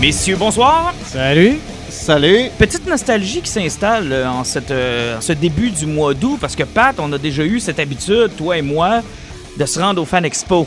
[0.00, 0.94] Messieurs, bonsoir.
[1.04, 1.58] Salut.
[1.88, 2.50] Salut.
[2.56, 6.54] Petite nostalgie qui s'installe euh, en, cette, euh, en ce début du mois d'août parce
[6.54, 9.02] que Pat, on a déjà eu cette habitude, toi et moi,
[9.58, 10.66] de se rendre au Fan Expo.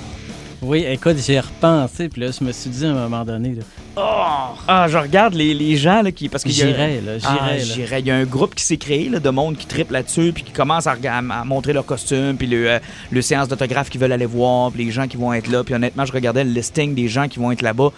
[0.61, 3.61] Oui, écoute, j'ai repensé, puis là, je me suis dit à un moment donné, là,
[3.97, 4.55] Oh!
[4.67, 6.29] Ah, je regarde les, les gens là, qui.
[6.29, 7.63] Parce j'irais, là, Ah, j'irais, là.
[7.63, 7.99] j'irais.
[7.99, 10.43] Il y a un groupe qui s'est créé là, de monde qui triple là-dessus, puis
[10.43, 10.95] qui commence à,
[11.43, 12.79] montrer leurs costumes, puis le, euh,
[13.11, 15.63] le séance d'autographes qu'ils veulent aller voir, puis les gens qui vont être là.
[15.63, 17.91] Puis honnêtement, je regardais le listing des gens qui vont être là-bas.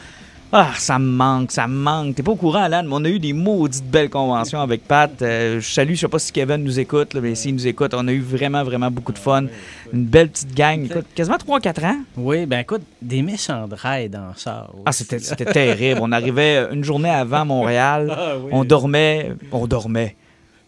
[0.56, 2.14] Ah, ça me manque, ça me manque.
[2.14, 5.12] T'es pas au courant, Alan, mais on a eu des maudites belles conventions avec Pat.
[5.24, 7.96] Euh, je salue, je sais pas si Kevin nous écoute, là, mais s'il nous écoute,
[7.96, 9.46] on a eu vraiment, vraiment beaucoup de fun.
[9.92, 10.86] Une belle petite gang.
[10.86, 11.98] Écoute, quasiment 3-4 ans.
[12.18, 14.70] Oui, ben écoute, des méchants dans char.
[14.86, 16.02] Ah, c'était c'était terrible.
[16.04, 18.16] On arrivait une journée avant Montréal.
[18.26, 18.52] Ah oui.
[18.54, 19.32] On dormait.
[19.52, 20.16] On dormait.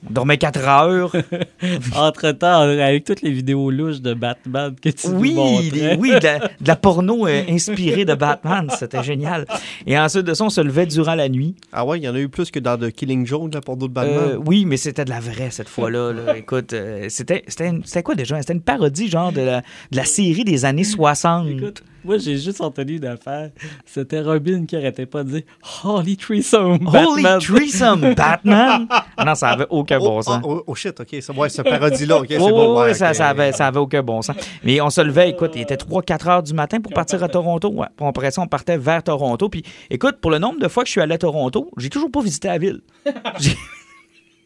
[0.07, 1.11] On dormait 4 heures.
[1.95, 6.39] Entre-temps, avec toutes les vidéos louches de Batman que tu Oui, nous oui, de la,
[6.61, 8.67] de la porno euh, inspirée de Batman.
[8.77, 9.45] C'était génial.
[9.85, 11.55] Et ensuite de ça, on se levait durant la nuit.
[11.71, 13.93] Ah ouais, il y en a eu plus que dans The Killing Joke, pour d'autres
[13.97, 14.43] Euh, Batman.
[14.45, 16.13] oui, mais c'était de la vraie cette fois-là.
[16.13, 16.37] là.
[16.37, 18.39] Écoute, euh, c'était c'était une- c'était quoi déjà?
[18.39, 21.47] C'était une parodie genre de la, de la série des années 60.
[21.49, 23.51] Écoute, moi, j'ai juste entendu une affaire.
[23.85, 25.41] C'était Robin qui arrêtait pas de dire
[25.83, 27.39] Holy Threesome, Holy Batman.
[27.39, 28.87] threesome, Batman!
[28.89, 30.41] Ah non, ça avait aucun bon oh, sens.
[30.43, 32.79] oh, oh, shit, ok, ça, ouais, ce parodie-là, ok, c'est Oui, bon.
[32.81, 34.35] ouais, ça, avait, ça avait aucun bon sens.
[34.63, 37.69] Mais on se levait, écoute, il était 3-4 heures du matin pour partir à Toronto.
[37.69, 37.87] Ouais.
[37.97, 39.49] Puis après ça, on partait vers Toronto.
[39.49, 42.11] Puis écoute, pour le nombre de fois que je suis allé à Toronto, j'ai toujours
[42.11, 42.81] pas visité la ville.
[43.39, 43.55] J'ai-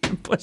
[0.23, 0.37] Pas-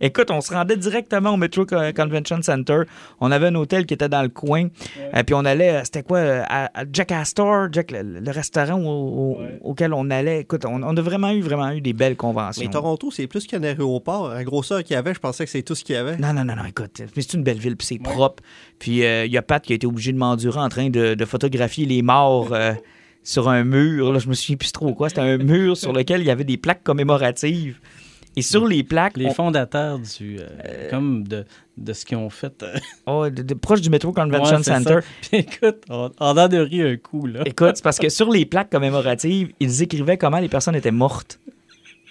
[0.00, 2.80] Écoute, on se rendait directement au Metro Co- Convention Center.
[3.20, 4.68] On avait un hôtel qui était dans le coin.
[5.14, 8.80] Euh, puis on allait, euh, c'était quoi, euh, à, Jack Astor, Jack, le, le restaurant
[8.80, 8.88] au-
[9.36, 10.40] au- auquel on allait.
[10.40, 12.62] Écoute, on, on a vraiment eu, vraiment eu des belles conventions.
[12.64, 14.28] Mais Toronto, c'est plus qu'un aéroport.
[14.30, 16.16] La grosseur qu'il y avait, je pensais que c'est tout ce qu'il y avait.
[16.16, 18.42] Non, non, non, non, écoute, c'est une belle ville, puis c'est propre.
[18.78, 21.14] Puis euh, il y a Pat qui a été obligé de m'endurer en train de,
[21.14, 22.72] de photographier les morts euh,
[23.22, 24.12] sur un mur.
[24.12, 25.08] Là, je me souviens plus trop quoi.
[25.10, 27.78] C'était un mur sur lequel il y avait des plaques commémoratives.
[28.40, 30.38] Et sur les plaques, Les on- fondateurs du.
[30.40, 31.44] euh, comme de,
[31.76, 32.62] de ce qu'ils ont fait.
[32.62, 32.74] euh,
[33.06, 34.98] oh, de- de- proche du Metro Convention ouais, Center.
[35.22, 37.42] Puis écoute, on, on a ri un coup, là.
[37.46, 41.38] Écoute, c'est parce que sur les plaques commémoratives, ils écrivaient comment les personnes étaient mortes.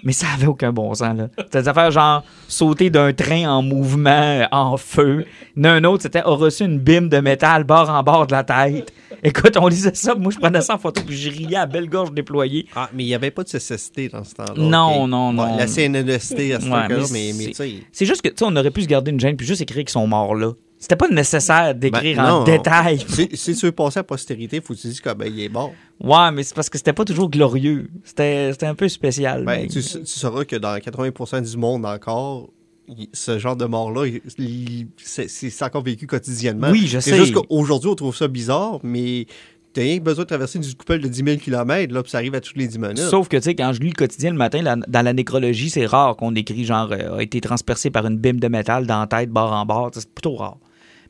[0.03, 1.27] Mais ça avait aucun bon sens, là.
[1.37, 5.25] C'était des affaires genre sauter d'un train en mouvement, en feu.
[5.57, 8.01] Il y en a un autre, c'était a reçu une bime de métal bord en
[8.03, 8.93] bord de la tête.
[9.23, 11.89] Écoute, on lisait ça, moi je prenais ça en photo, puis je riais à belle
[11.89, 12.65] gorge déployée.
[12.75, 14.53] Ah, mais il n'y avait pas de CCST dans ce temps-là.
[14.55, 15.57] Non, non, Ouais, non.
[15.57, 17.73] La CNEST à ce Ouais, temps-là, mais mais, mais c'est- tu sais.
[17.91, 19.83] C'est juste que, tu sais, on aurait pu se garder une gêne puis juste écrire
[19.83, 20.51] qu'ils sont morts là.
[20.81, 23.00] C'était pas nécessaire d'écrire Ben, en détail.
[23.34, 25.73] Si, tu veux passer à postérité, faut que tu dises qu'il est mort.
[26.01, 27.90] Ouais, mais c'est parce que c'était pas toujours glorieux.
[28.06, 29.44] C'était un peu spécial.
[29.44, 32.50] Ben, mais- tu, tu sauras que dans 80% du monde encore,
[32.88, 36.69] il- ce genre de mort-là, il- il- c'est c'est encore vécu quotidiennement.
[36.72, 37.18] Oui, je C'est sais.
[37.18, 39.25] juste qu'aujourd'hui, on trouve ça bizarre, mais
[39.73, 42.19] t'as rien que besoin de traverser une coupelle de 10 000 km, là, puis ça
[42.19, 42.97] arrive à toutes les 10 minutes.
[43.00, 45.69] Sauf que, tu sais, quand je lis le quotidien le matin, la- dans la nécrologie,
[45.69, 49.01] c'est rare qu'on écrit genre euh, a été transpercé par une bime de métal dans
[49.01, 49.91] la tête, bord en bord.
[49.94, 50.57] C'est plutôt rare.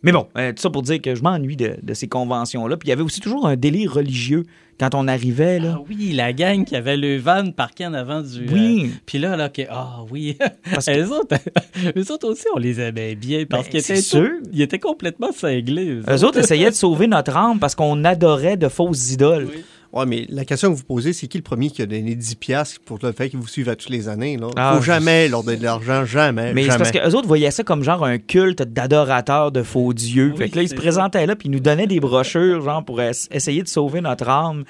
[0.01, 2.77] Mais bon, euh, tout ça pour dire que je m'ennuie de, de ces conventions-là.
[2.77, 4.45] Puis il y avait aussi toujours un délire religieux
[4.79, 5.59] quand on arrivait.
[5.59, 5.75] Là.
[5.77, 8.45] Ah oui, la gang qui avait le van parqué en avant du.
[8.49, 8.83] Oui.
[8.85, 10.37] euh, Puis là, là, que, ah oui.
[10.73, 11.35] Parce que- eux, autres,
[11.97, 14.79] eux autres aussi, on les aimait bien parce Ben, qu'ils c'est étaient, tout- ils étaient
[14.79, 15.89] complètement cinglés.
[15.89, 19.49] Eux, Eux autres essayaient de sauver notre âme parce qu'on adorait de fausses idoles.
[19.53, 19.63] Oui.
[19.91, 22.35] Ouais, mais la question que vous posez, c'est qui le premier qui a donné 10
[22.35, 24.47] piastres pour le fait qu'ils vous suivent à toutes les années, là?
[24.55, 27.49] Ah, Faut je- jamais leur donner de l'argent, jamais, Mais c'est parce qu'eux autres voyaient
[27.49, 30.31] ça comme genre un culte d'adorateurs de faux dieux.
[30.33, 32.85] Oui, fait que là, ils se présentaient là, puis ils nous donnaient des brochures, genre,
[32.85, 34.63] pour es- essayer de sauver notre âme.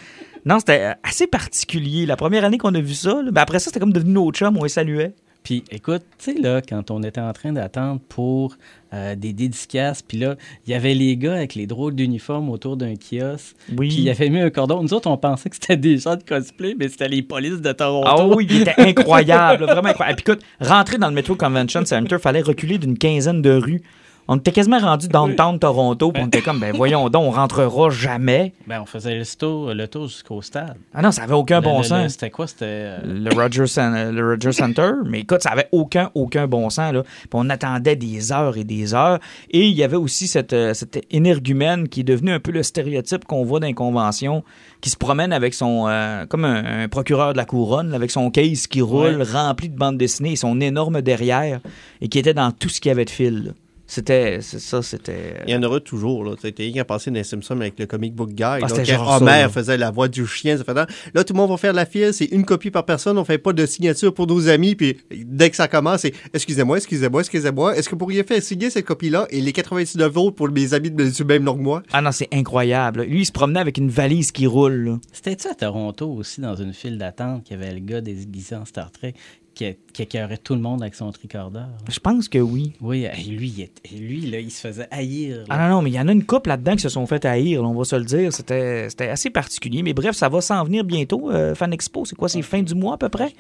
[0.45, 2.05] Non, c'était euh, assez particulier.
[2.05, 4.31] La première année qu'on a vu ça, là, ben après ça, c'était comme devenu nos
[4.31, 5.13] chums, on les saluait.
[5.43, 8.57] Puis écoute, tu sais, là, quand on était en train d'attendre pour
[8.93, 10.35] euh, des dédicaces, puis là,
[10.67, 13.55] il y avait les gars avec les drôles d'uniformes autour d'un kiosque.
[13.77, 13.87] Oui.
[13.87, 14.83] Puis il avait mis un cordon.
[14.83, 17.71] Nous autres, on pensait que c'était des gens de cosplay, mais c'était les polices de
[17.71, 18.07] Toronto.
[18.07, 20.19] Ah oui, il était incroyable, vraiment incroyable.
[20.19, 23.81] Et puis écoute, rentrer dans le Metro Convention Center, fallait reculer d'une quinzaine de rues.
[24.31, 27.89] On était quasiment rendu downtown Toronto, puis on était comme, ben voyons donc, on rentrera
[27.89, 28.53] jamais.
[28.67, 30.75] Ben, on faisait le tour, le tour jusqu'au stade.
[30.93, 32.11] Ah non, ça avait aucun Le- bon le- sens.
[32.11, 32.45] C'était quoi?
[32.45, 32.65] C'était.
[32.67, 34.91] euh, le Rogers, Cen- le Rogers Center.
[35.05, 36.93] Mais écoute, ça avait aucun, aucun bon sens.
[36.93, 37.01] Là.
[37.01, 39.17] Puis on attendait des heures et des heures.
[39.49, 42.61] Et il y avait aussi cette, euh, cette énergumène qui est devenue un peu le
[42.61, 44.43] stéréotype qu'on voit dans les conventions,
[44.81, 48.29] qui se promène avec son, euh, comme un, un procureur de la couronne, avec son
[48.29, 49.23] case qui roule, Ouais.
[49.23, 51.61] rempli de bandes dessinées et son énorme derrière,
[51.99, 53.45] et qui était dans tout ce qu'il y avait de fil.
[53.45, 53.51] là.
[53.91, 55.33] C'était, c'est ça, c'était...
[55.47, 56.23] Il y en aura toujours.
[56.23, 56.35] Là.
[56.39, 58.43] T'as rien qu'à passer dans les Simpsons avec le comic book guy.
[58.43, 59.49] là, Ah, c'était quand genre ça, Homer là.
[59.49, 60.55] faisait la voix du chien.
[60.57, 62.13] Ça fait, là, là, tout le monde va faire la file.
[62.13, 63.17] C'est une copie par personne.
[63.17, 64.75] On fait pas de signature pour nos amis.
[64.75, 67.75] Puis dès que ça commence, c'est excusez-moi, excusez-moi, excusez-moi.
[67.75, 70.91] Est-ce que vous pourriez faire signer cette copie-là et les 99 autres pour mes amis
[70.91, 71.81] de du même nom que moi?
[71.91, 73.01] Ah non, c'est incroyable.
[73.01, 74.73] Lui, il se promenait avec une valise qui roule.
[74.85, 74.99] là.
[75.11, 78.65] C'était-tu à Toronto aussi, dans une file d'attente, qu'il y avait le gars déguisé en
[78.65, 79.15] Star Trek
[79.59, 81.63] qui, qui écœurait tout le monde avec son tricordeur?
[81.63, 81.69] là?
[81.89, 82.73] Je pense que oui.
[82.81, 85.39] Oui, et lui, il, lui là, il se faisait haïr.
[85.39, 85.43] là.
[85.49, 87.25] Ah non, non, mais il y en a une couple là-dedans qui se sont fait
[87.25, 88.31] haïr, on va se le dire.
[88.31, 89.83] C'était assez particulier.
[89.83, 91.29] Mais bref, ça va s'en venir bientôt.
[91.29, 92.29] euh, Fan Expo, c'est quoi?
[92.29, 93.33] C'est fin du mois à peu près?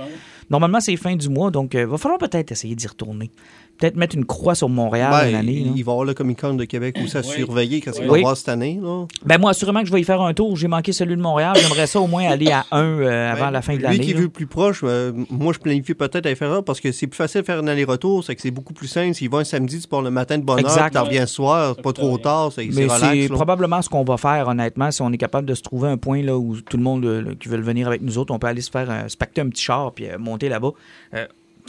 [0.49, 3.31] Normalement, c'est fin du mois, donc il va falloir peut-être essayer d'y retourner.
[3.79, 5.53] Peut-être mettre une croix sur Montréal Ben, une année.
[5.53, 8.11] il, va y avoir le Comic Con de Québec aussi à surveiller quand il va
[8.13, 8.19] Oui.
[8.19, 8.79] y avoir cette année.
[8.81, 9.05] Là.
[9.25, 10.55] Ben moi, assurément que je vais y faire un tour.
[10.57, 11.55] J'ai manqué celui de Montréal.
[11.55, 13.99] J'aimerais ça au moins aller à un euh, avant Ben, la fin de Lui l'année.
[13.99, 14.19] qui est là.
[14.19, 17.07] vu plus proche, euh, moi je planifie peut-être à y faire un parce que c'est
[17.07, 19.13] plus facile de faire un aller-retour, c'est que c'est beaucoup plus simple.
[19.13, 20.85] S'il va un samedi, tu pars le matin de bonne heure, Exact.
[20.85, 22.99] puis t'en reviens le soir, c'est pas trop tard, c'est c'est Mais relax.
[23.21, 25.97] c'est probablement ce qu'on va faire, honnêtement, si on est capable de se trouver un
[25.97, 28.39] point là où tout le monde euh, là, qui veut venir avec nous autres, on
[28.39, 30.71] peut aller se faire euh, se pacter un petit char puis euh, monter là-bas.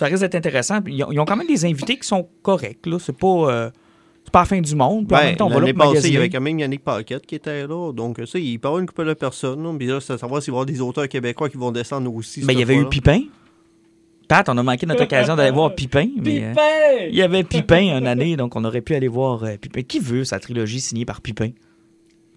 [0.00, 0.78] Ça risque d'être intéressant.
[0.86, 2.86] Ils ont, ils ont quand même des invités qui sont corrects.
[2.86, 2.96] Là.
[2.98, 3.70] C'est pas, euh,
[4.24, 5.06] c'est pas la fin du monde.
[5.06, 7.26] Puis en Ben, même temps, on va là il y avait quand même Yannick Paquette
[7.26, 7.92] qui était là.
[7.92, 9.62] Donc, ça, il peut y avoir une couple de personnes.
[9.62, 9.74] là.
[9.76, 12.10] Puis là, c'est à savoir s'il va y avoir des auteurs québécois qui vont descendre
[12.14, 12.42] aussi.
[12.46, 12.88] Mais il y avait eu.
[12.88, 13.24] Pipin.
[14.26, 16.08] Pat, on a manqué notre occasion d'aller voir Pipin.
[16.16, 19.58] Mais, euh, il y avait Pipin une année, donc on aurait pu aller voir euh,
[19.60, 19.82] Pipin.
[19.82, 21.50] Qui veut sa trilogie signée par Pipin?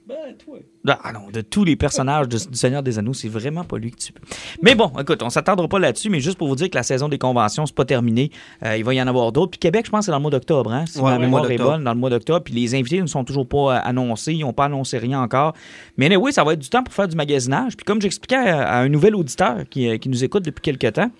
[0.06, 0.58] Ben, toi.
[1.02, 3.90] Ah non, de tous les personnages de- du Seigneur des Anneaux, c'est vraiment pas lui
[3.90, 4.20] que tu peux.
[4.62, 7.08] Mais bon, écoute, on s'attendra pas là-dessus, mais juste pour vous dire que la saison
[7.08, 8.30] des conventions, c'est pas terminé.
[8.66, 9.52] Euh, il va y en avoir d'autres.
[9.52, 11.54] Puis Québec, je pense, c'est dans le mois d'octobre, hein, si Ouais, ma mémoire mois
[11.54, 12.44] est bonne, dans le mois d'octobre.
[12.44, 15.54] Puis les invités ne sont toujours pas euh, annoncés, ils n'ont pas annoncé rien encore.
[15.96, 17.78] Mais oui, ça va être du temps pour faire du magasinage.
[17.78, 20.94] Puis comme j'expliquais à, à un nouvel auditeur qui, euh, qui nous écoute depuis quelques
[20.96, 21.12] temps,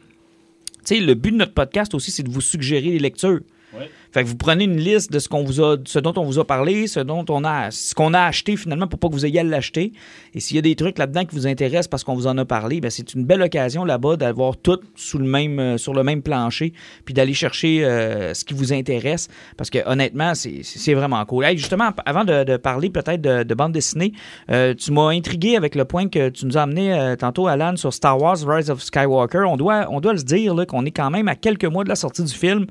[0.86, 3.40] tu sais, le but de notre podcast aussi, c'est de vous suggérer des lectures.
[3.74, 3.90] Ouais.
[4.14, 6.24] Fait que vous prenez une liste de ce qu'on vous a, de ce dont on
[6.24, 9.14] vous a parlé, ce dont on a, ce qu'on a acheté finalement pour pas que
[9.14, 9.92] vous ayez à l'acheter.
[10.36, 12.46] Et s'il y a des trucs là-dedans qui vous intéressent parce qu'on vous en a
[12.46, 16.04] parlé, ben c'est une belle occasion là-bas d'avoir tout sous le même, euh, sur le
[16.04, 16.74] même plancher,
[17.06, 19.30] puis d'aller chercher euh, ce qui vous intéresse.
[19.58, 21.46] Parce que honnêtement, c'est, vraiment cool.
[21.46, 24.14] Hey, justement, avant de, de parler peut-être de, de bande dessinée,
[24.52, 27.76] euh, tu m'as intrigué avec le point que tu nous as amené euh, tantôt, Alan,
[27.78, 29.46] sur Star Wars Rise of Skywalker.
[29.48, 31.96] On doit, on doit le dire qu'on est quand même à quelques mois de la
[31.96, 32.68] sortie du film.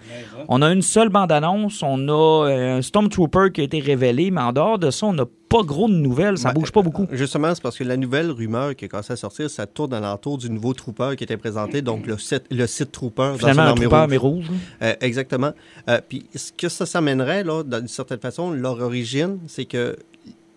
[0.49, 1.09] On a une seule
[1.41, 5.07] bande-annonce, on a euh, un Stormtrooper qui a été révélé, mais en dehors de ça,
[5.07, 7.07] on n'a pas gros de nouvelles, ça Ben, bouge pas beaucoup.
[7.13, 10.39] Justement, c'est parce que la nouvelle rumeur qui a commencé à sortir, ça tourne alentour
[10.39, 13.35] du nouveau Trooper qui était présenté, donc le site, le site Trooper.
[13.39, 14.09] Finalement, dans son Trooper, rouge.
[14.11, 14.45] mais rouge.
[14.81, 14.87] là.
[14.89, 15.53] Euh, exactement.
[15.89, 19.97] Euh, puis ce que ça s'amènerait, là, d'une certaine façon, leur origine, c'est que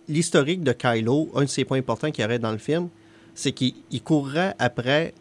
[0.08, 2.90] l'historique de Kylo, un de ses points importants qu'il y aurait dans le film,
[3.34, 5.14] c'est qu'il il courrait après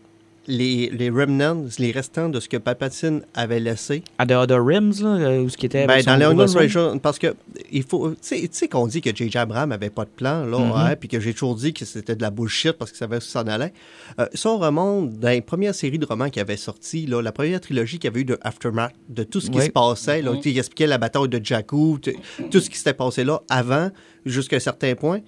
[0.46, 4.02] les, les remnants, les restants de ce que Palpatine avait laissé.
[4.19, 5.87] À The Other Rims, là, euh, où ce qui était.
[5.87, 7.35] Ben, dans les parce que
[7.73, 9.38] il faut, tu sais- tu sais qu'on dit que J.J.
[9.38, 10.73] Abrams avait pas de plan, là, Mhm.
[10.75, 13.20] hein, puis que j'ai toujours dit que c'était de la bullshit parce qu'il savait où
[13.20, 13.73] ça en allait.
[14.20, 17.32] Euh, ça, on remonte dans les premières séries de romans qui avaient sorti, là, la
[17.32, 19.64] première trilogie qu'il y avait eu de Aftermath, de tout ce qui Oui.
[19.67, 21.99] se passait, là, sais, il expliquait la bataille de Jakku,
[22.50, 23.91] tout ce qui s'était passé là avant,
[24.26, 25.20] jusqu'à un certain point.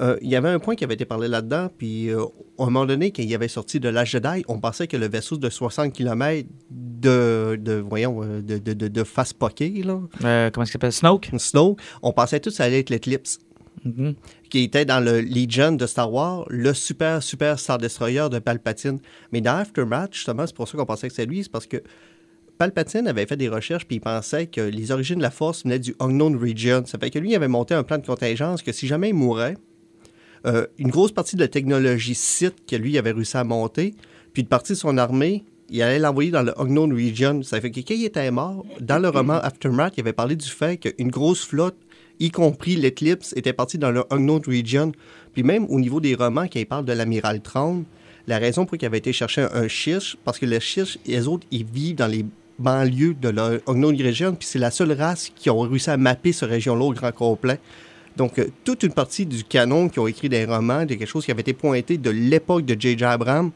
[0.00, 2.24] Euh, il y avait un point qui avait été parlé là-dedans, puis euh,
[2.58, 5.06] à un moment donné, quand il avait sorti de l'âge Jedi, on pensait que le
[5.06, 10.00] vaisseau de 60 km de, de voyons, euh, de, de, de, de face poquée, là,
[10.24, 10.92] Euh, comment qu'il s'appelle?
[10.92, 11.30] Snoke?
[11.38, 13.38] Snow, on pensait tous que ça allait être l'Eclipse,
[13.84, 14.14] Mhm.
[14.50, 18.98] qui était dans le Legion de Star Wars, le super, super Star Destroyer de Palpatine.
[19.30, 21.82] Mais dans Aftermath, justement, c'est pour ça qu'on pensait que c'était lui, c'est parce que
[22.56, 25.80] Palpatine avait fait des recherches puis il pensait que les origines de la Force venaient
[25.80, 26.84] du Unknown Region.
[26.86, 29.14] Ça fait que lui il avait monté un plan de contingence que si jamais il
[29.14, 29.56] mourait,
[30.46, 33.94] euh, une grosse partie de la technologie Sith que lui avait réussi à monter,
[34.32, 37.42] puis une partie de son armée, il allait l'envoyer dans le Unknown Region.
[37.42, 40.48] Ça fait que quand il était mort, dans le roman Aftermath, il avait parlé du
[40.48, 41.76] fait qu'une grosse flotte,
[42.20, 44.92] y compris l'Eclipse, était partie dans le Unknown Region.
[45.32, 47.84] Puis même au niveau des romans, quand il parle de l'amiral Thrawn,
[48.26, 51.46] la raison pour qu'il avait été chercher un, Chiche, parce que les Chiches, les autres,
[51.50, 52.24] ils vivent dans les
[52.58, 56.32] banlieues de la Unknown Region, puis c'est la seule race qui ont réussi à mapper
[56.32, 57.58] cette région-là au grand complet.
[58.16, 61.24] Donc, euh, toute une partie du canon qui ont écrit des romans, de quelque chose
[61.24, 63.04] qui avait été pointé de l'époque de J.J.
[63.04, 63.50] Abrams,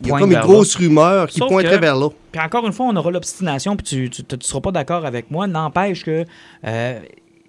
[0.00, 2.08] Il y a comme une grosse rumeur qui Sauf pointerait que- vers là.
[2.32, 5.46] Puis encore une fois, on aura l'obstination, puis tu ne seras pas d'accord avec moi.
[5.46, 6.24] N'empêche que,
[6.66, 6.98] euh,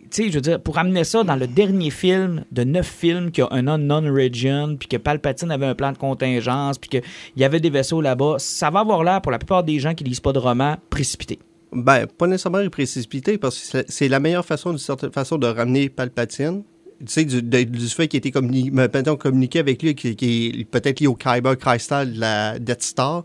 [0.10, 3.32] tu sais, je veux dire, pour amener ça dans le dernier film de neuf films
[3.32, 7.02] qui a un unknown region, puis que Palpatine avait un plan de contingence, puis qu'il
[7.36, 10.04] y avait des vaisseaux là-bas, ça va avoir l'air, pour la plupart des gens qui
[10.06, 11.40] lisent pas de romans, précipité.
[11.74, 15.90] Ben, pas nécessairement précipité, parce que c'est- la meilleure façon, d'une certaine façon, de ramener
[15.90, 16.64] Palpatine.
[17.00, 20.48] Tu sais, du, de- du fait qu'il était communi- maintenant communiqué avec lui, qui, qui
[20.62, 23.24] est peut-être lié au Kyber Crystal de la Death Star,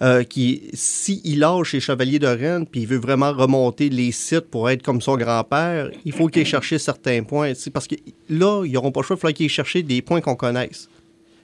[0.00, 4.50] euh, qui, s'il lâche les Chevaliers de Rennes, puis il veut vraiment remonter les sites
[4.50, 7.52] pour être comme son grand-père, il faut qu'il aille chercher certains points.
[7.72, 7.94] Parce que
[8.28, 10.88] là, ils n'auront pas le choix, il faudra qu'ils aillent chercher des points qu'on connaisse.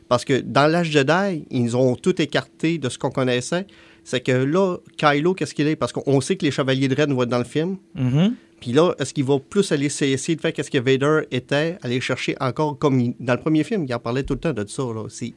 [0.09, 3.67] Parce que dans l'âge Jedi, ils ont tout écarté de ce qu'on connaissait.
[4.11, 5.77] C'est que là, Kylo, qu'est-ce qu'il est?
[5.77, 7.77] Parce qu'on sait que les Chevaliers de Rennes vont être dans le film.
[7.95, 8.35] Mhm.
[8.59, 12.00] Puis là, est-ce qu'il va plus aller essayer de faire qu'est-ce que Vader était, aller
[12.00, 14.65] chercher encore, comme il- dans le premier film, il en parlait tout le temps de
[14.67, 14.83] ça.
[14.85, 15.05] Là.
[15.11, 15.35] C'est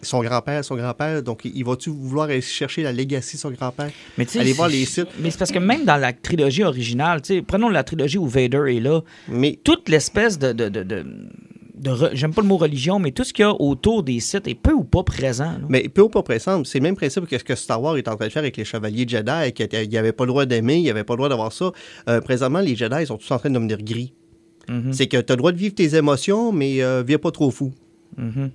[0.00, 1.24] son grand-père, son grand-père.
[1.24, 3.90] Donc, il va-tu vouloir aller chercher la legacy de son grand-père?
[4.38, 5.08] Aller voir les sites.
[5.18, 8.28] Mais c'est parce que même dans la trilogie originale, tu sais, prenons la trilogie où
[8.28, 10.52] Vader est là, Mais toute l'espèce de.
[10.52, 11.04] de, de, de-
[11.84, 14.48] de J'aime pas le mot religion, mais tout ce qu'il y a autour des sites
[14.48, 15.44] est peu ou pas présent.
[15.52, 15.66] là.
[15.68, 18.08] Mais peu ou pas présent, c'est le même principe que ce que Star Wars est
[18.08, 20.76] en train de faire avec les Chevaliers Jedi, qu'il n'y avait pas le droit d'aimer,
[20.76, 21.70] il n'y avait pas le droit d'avoir ça.
[22.08, 24.12] Euh, présentement, les Jedi ils sont tous en train de devenir gris.
[24.68, 24.92] Mhm.
[24.92, 27.50] C'est que tu as le droit de vivre tes émotions, mais euh, viens pas trop
[27.50, 27.72] fou.
[28.16, 28.50] Mhm.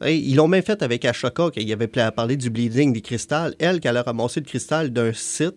[0.00, 3.54] Hey, ils l'ont même fait avec Ashoka, qu'il avait parlé du bleeding des cristals.
[3.58, 5.56] Elle, qu'elle a ramassé le cristal d'un site,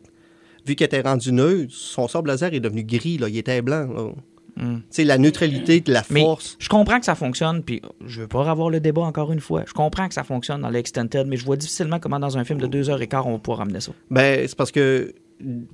[0.65, 3.87] vu qu'elle était rendue neutre, son sable laser est devenu gris, là, il était blanc.
[3.93, 4.11] là.
[4.55, 4.75] Mm.
[4.77, 6.57] Tu sais, la neutralité de la Mais force.
[6.59, 9.63] je comprends que ça fonctionne, puis je veux pas avoir le débat encore une fois.
[9.67, 12.59] Je comprends que ça fonctionne dans l'Extended, mais je vois difficilement comment dans un film
[12.59, 13.91] de deux heures et quart on pouvoir ramener ça.
[14.09, 15.13] Ben, c'est parce que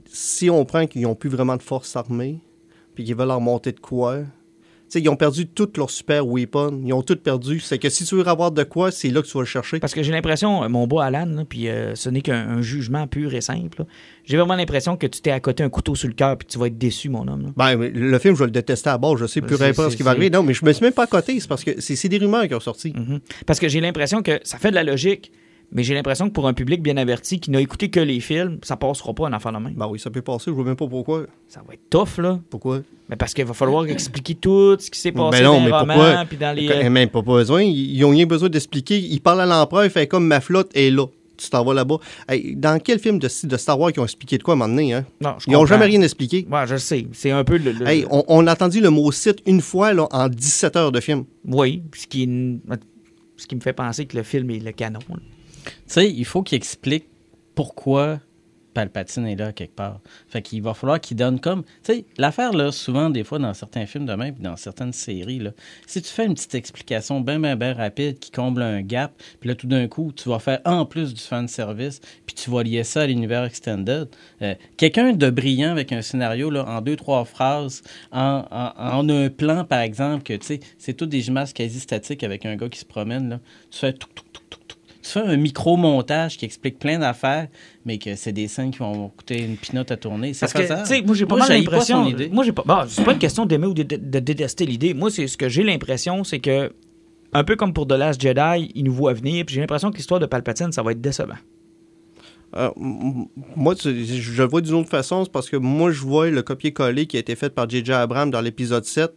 [0.05, 2.39] si on prend qu'ils n'ont plus vraiment de force armée,
[2.95, 4.19] puis qu'ils veulent leur monter de quoi,
[4.89, 6.81] tu sais, ils ont perdu toutes leurs super weapons.
[6.85, 7.59] Ils ont tout perdu.
[7.59, 9.79] C'est que si tu veux avoir de quoi, c'est là que tu vas le chercher.
[9.79, 12.61] Parce que j'ai l'impression, euh, mon beau Alan, là, puis euh, ce n'est qu'un un
[12.61, 13.83] jugement pur et simple,
[14.23, 16.57] j'ai vraiment l'impression que tu t'es à côté un couteau sur le cœur, puis tu
[16.57, 17.43] vas être déçu, mon homme.
[17.43, 17.75] là.
[17.75, 19.17] Ben, le film, je vais le détester à bord.
[19.17, 20.29] Je sais plus C'est- rien pas ce qui va arriver.
[20.29, 21.39] Non, mais je me suis même pas à côté.
[21.39, 22.93] C'est parce que c'est c'est des rumeurs qui ont sorti.
[22.95, 23.19] Mhm.
[23.45, 25.31] Parce que j'ai l'impression que ça fait de la logique,
[25.71, 28.59] mais j'ai l'impression que pour un public bien averti qui n'a écouté que les films,
[28.63, 29.73] ça passera pas un enfant de même.
[29.75, 30.45] Ben oui, ça peut passer.
[30.47, 31.25] Je vois même pas pourquoi.
[31.47, 32.39] Ça va être tough, là.
[32.49, 32.81] Pourquoi?
[33.09, 35.65] Mais parce qu'il va falloir expliquer tout ce qui s'est passé Ben non, dans mais
[35.67, 36.25] les romans, pourquoi?
[36.25, 36.65] puis dans les...
[36.67, 37.61] Quand- euh, Même pas besoin.
[37.63, 38.97] Ils ils ont rien besoin d'expliquer.
[38.97, 41.05] Ils parlent à l'empereur, il fait comme ma flotte est là.
[41.37, 41.97] Tu t'en vas là-bas.
[42.27, 44.57] Hey, dans quel film de, de Star Wars qui ont expliqué de quoi à un
[44.57, 45.05] moment donné, hein?
[45.21, 46.47] non, je Ils n'ont jamais rien expliqué.
[46.49, 47.05] Ouais, je sais.
[47.13, 47.73] C'est un peu le...
[47.73, 50.91] le- Hey, on, on a entendu le mot site une fois là, en 17 heures
[50.91, 51.25] de film.
[51.45, 52.27] Oui, ce qui,
[53.37, 54.99] ce qui me fait penser que le film est le canon.
[55.09, 55.15] là.
[55.85, 57.07] Sais, il faut qu'il explique
[57.55, 58.19] pourquoi
[58.73, 60.01] Palpatine est là quelque part.
[60.27, 61.63] Fait qu'il va falloir qu'il donne comme.
[61.63, 64.93] Tu sais, l'affaire, là, souvent, des fois, dans certains films de même, puis dans certaines
[64.93, 65.49] séries, là,
[65.87, 69.47] si tu fais une petite explication bien, bien, bien rapide qui comble un gap, puis
[69.49, 72.61] là, tout d'un coup, tu vas faire en plus du fan service, puis tu vas
[72.61, 74.09] lier ça à l'univers extended.
[74.43, 77.81] Euh, Quelqu'un de brillant avec un scénario, là, en deux, trois phrases,
[78.11, 82.23] en, en- un plan, par exemple, que, tu sais, c'est toutes des images quasi statiques
[82.23, 83.39] avec un gars qui se promène, là.
[83.71, 84.66] Tu fais tout, tout, tout, tout, tout.
[85.07, 87.47] Tu fais un micro-montage qui explique plein d'affaires,
[87.85, 90.33] mais que c'est des scènes qui vont coûter une pinotte à tourner.
[90.33, 92.07] C'est Parce que, sais, moi, j'ai pas Moi, mal j'haïs pas l'impression.
[92.07, 92.27] idée.
[92.29, 92.63] Moi, j'ai pas.
[92.65, 94.93] Bon, c'est pas une question d'aimer ou de, de- de détester l'idée.
[94.93, 96.73] Moi, c'est ce que j'ai l'impression, c'est que,
[97.31, 99.95] un peu comme pour The Last Jedi, il nous voit venir, puis j'ai l'impression que
[99.97, 101.35] l'histoire de Palpatine, ça va être décevant.
[102.55, 102.69] Euh,
[103.55, 106.41] moi, tu- je le vois d'une autre façon, c'est parce que moi, je vois le
[106.41, 107.91] copier-coller qui a été fait par J.J.
[107.93, 109.11] Abrams dans l'épisode 7.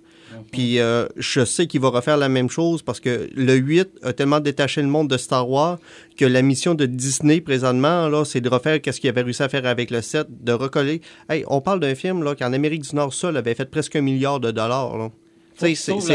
[0.52, 4.12] Puis euh, je sais qu'il va refaire la même chose parce que le 8 a
[4.12, 5.78] tellement détaché le monde de Star Wars
[6.16, 9.48] que la mission de Disney présentement, là, c'est de refaire qu'est-ce qu'il avait réussi à
[9.48, 11.00] faire avec le 7, de recoller.
[11.28, 13.96] Hey, on parle d'un film là, qui en Amérique du Nord seul avait fait presque
[13.96, 14.96] un milliard de dollars.
[14.98, 15.10] là.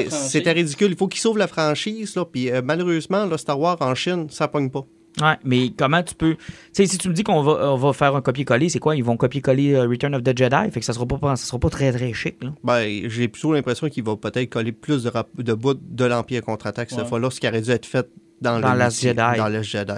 [0.10, 0.92] C'était ridicule.
[0.92, 2.16] Il faut qu'il sauve la franchise.
[2.16, 4.86] Là, puis euh, malheureusement, là, Star Wars en Chine, ça pogne pas.
[5.22, 6.36] Ouais, mais comment tu peux.
[6.36, 6.44] Tu
[6.74, 8.96] sais, si tu me dis qu'on va, on va faire un copier-coller, c'est quoi?
[8.98, 11.58] Ils vont copier-coller euh, Return of the Jedi, fait que ça sera pas, ça sera
[11.58, 12.36] pas très très chic.
[12.44, 12.50] Là.
[12.64, 16.42] Ben, j'ai plutôt l'impression qu'il va peut-être coller plus de, rap- de bouts de l'Empire
[16.42, 17.06] contre-attaque cette Ouais.
[17.06, 18.10] fois-là, ce qui aurait dû être fait
[18.42, 19.16] dans, Dans le Jedi.
[19.16, 19.94] Dans Last Jedi.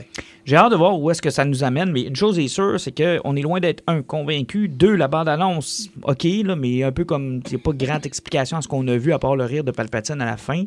[0.45, 2.79] J'ai hâte de voir où est-ce que ça nous amène, mais une chose est sûre,
[2.79, 7.03] c'est qu'on est loin d'être, un, convaincu, deux, la bande-annonce, ok, là, mais un peu
[7.05, 9.43] comme, il n'y a pas grande explication à ce qu'on a vu, à part le
[9.45, 10.63] rire de Palpatine à la fin.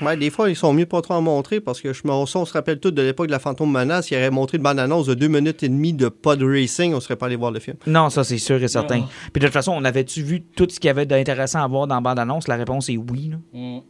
[0.00, 2.24] Ouais, des fois, ils sont mieux pas trop en montrer parce que je me, on,
[2.26, 5.14] se rappelle tous de l'époque de la Fantôme Menace, il aurait montré une bande-annonce de
[5.14, 7.76] deux minutes et demie de pod racing, on serait pas allé voir le film.
[7.86, 8.98] Non, ça, c'est sûr et certain.
[8.98, 9.08] Non.
[9.32, 11.86] Puis de toute façon, on avait-tu vu tout ce qu'il y avait d'intéressant à voir
[11.86, 12.48] dans la bande-annonce?
[12.48, 13.32] La réponse est oui.
[13.32, 13.36] là.
[13.52, 13.80] Mm.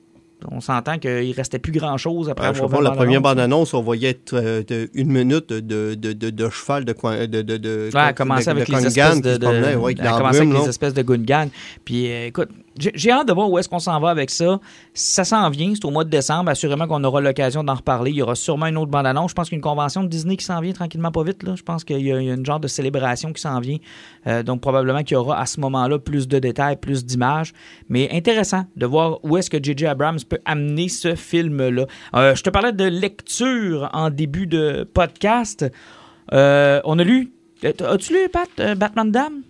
[0.50, 3.74] On s'entend qu'il restait plus grand-chose après je sais avoir pas, vu la première bande-annonce.
[3.74, 7.42] on voyait être, euh, de- une minute de, de, de, de cheval de coin- de,
[7.42, 10.48] de, de, Ouais, elle a commencé de- avec de les espèces de, de- ouais, avec
[10.48, 11.48] les espèces de Gungan.
[11.84, 12.48] Puis euh, écoute,
[12.80, 14.58] j'ai hâte de voir où est-ce qu'on s'en va avec ça.
[14.94, 16.50] Ça s'en vient, c'est au mois de décembre.
[16.50, 18.10] Assurément qu'on aura l'occasion d'en reparler.
[18.10, 19.30] Il y aura sûrement une autre bande-annonce.
[19.30, 21.42] Je pense qu'il y a une convention de Disney qui s'en vient tranquillement pas vite.
[21.42, 21.54] Là.
[21.56, 23.78] Je pense qu'il y, a une genre de célébration qui s'en vient.
[24.26, 27.52] Euh, donc probablement qu'il y aura à ce moment-là plus de détails, plus d'images.
[27.88, 29.86] Mais intéressant de voir où est-ce que J.J.
[29.86, 31.86] Abrams peut amener ce film-là.
[32.14, 35.66] Euh, je te parlais de lecture en début de podcast.
[36.32, 37.32] Euh, on a lu...
[37.62, 39.42] As-tu lu, Pat, Batman Dam?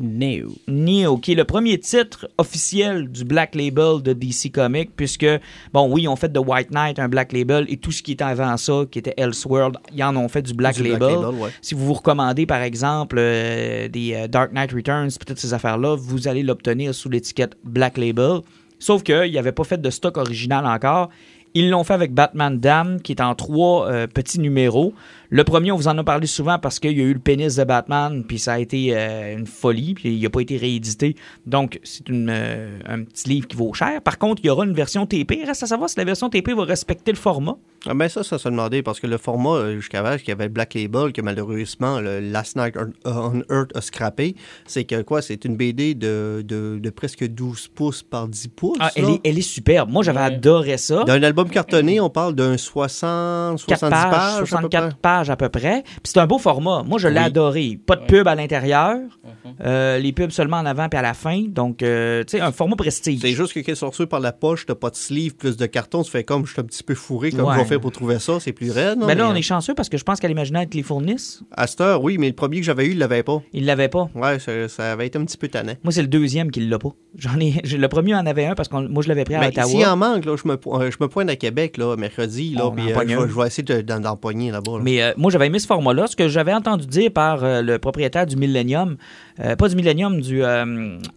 [0.00, 0.54] No.
[0.68, 5.26] Neo, qui est le premier titre officiel du Black Label de DC Comics, puisque,
[5.72, 8.12] bon, oui, ils ont fait de White Knight un Black Label, et tout ce qui
[8.12, 10.98] était avant ça, qui était Elseworld, ils en ont fait du Black Du Label.
[10.98, 11.50] Black Label, ouais.
[11.62, 15.96] Si vous vous recommandez, par exemple, euh, des euh, Dark Knight Returns, peut-être ces affaires-là,
[15.96, 18.40] vous allez l'obtenir sous l'étiquette Black Label.
[18.78, 21.10] Sauf qu'ils n'avaient pas fait de stock original encore.
[21.54, 24.92] Ils l'ont fait avec Batman Dam, qui est en trois euh, petits numéros.
[25.30, 27.56] Le premier, on vous en a parlé souvent parce qu'il y a eu le pénis
[27.56, 31.16] de Batman, puis ça a été euh, une folie, puis il n'a pas été réédité.
[31.44, 34.00] Donc, c'est euh, un petit livre qui vaut cher.
[34.00, 35.44] Par contre, il y aura une version TP.
[35.46, 37.56] Reste à savoir si la version TP va respecter le format.
[37.86, 40.32] Ah ben ça, ça se demandait, parce que le format euh, jusqu'à avant, qu'il y
[40.32, 44.34] avait Black Label, que malheureusement, le Last Night on- Earth a scrappé,
[44.66, 48.78] c'est que quoi, c'est une BD de, de, de presque 12 pouces par 10 pouces.
[48.80, 49.90] Ah, elle, est, elle est superbe.
[49.90, 50.24] Moi, j'avais Ouais.
[50.24, 51.04] adoré ça.
[51.04, 54.96] D'un album cartonné, on parle d'un 60, 4 70 pages, pages, à peu 64 près.
[55.18, 55.82] Pages à peu près.
[55.84, 56.82] Puis c'est un beau format.
[56.86, 57.24] Moi, je l'ai Oui.
[57.26, 57.78] adoré.
[57.86, 58.06] Pas de Ouais.
[58.06, 58.96] pub à l'intérieur.
[58.96, 59.54] Mhm.
[59.64, 61.42] Euh, les pubs seulement en avant puis à la fin.
[61.48, 63.20] Donc, euh, tu sais, un format prestige.
[63.20, 66.02] C'est juste que quand sorti par la poche, t'as pas de sleeve, plus de carton,
[66.02, 67.54] tu fais comme, je suis un petit peu fourré, comme Ouais.
[67.54, 68.98] je vais faire pour trouver ça, c'est plus raide.
[68.98, 69.06] non?
[69.06, 71.42] Mais là, Mais, on est chanceux parce que je pense qu'à l'imaginaire te les fournissent.
[71.52, 73.42] À cette heure, oui, mais le premier que j'avais eu, il l'avait pas.
[73.52, 74.08] Ils l'avaient pas.
[74.14, 75.74] Ouais, ça, ça avait été un petit peu tannant.
[75.84, 76.90] Moi, c'est le deuxième qui l'a pas.
[77.16, 79.48] J'en ai, le premier en avait un parce que moi, je l'avais pris à Mais
[79.48, 79.66] Ottawa.
[79.66, 82.54] s'il en manque, là, je, me, po- euh, je me pointe à Québec, là, mercredi,
[82.54, 84.72] là, puis euh, je, vais, je vais essayer d'empoigner là-bas.
[84.78, 84.80] là.
[84.82, 86.06] Mais euh, moi, j'avais aimé ce format-là.
[86.06, 88.96] Ce que j'avais entendu dire par euh, le propriétaire du Millennium,
[89.40, 90.40] euh, pas du Millennium, du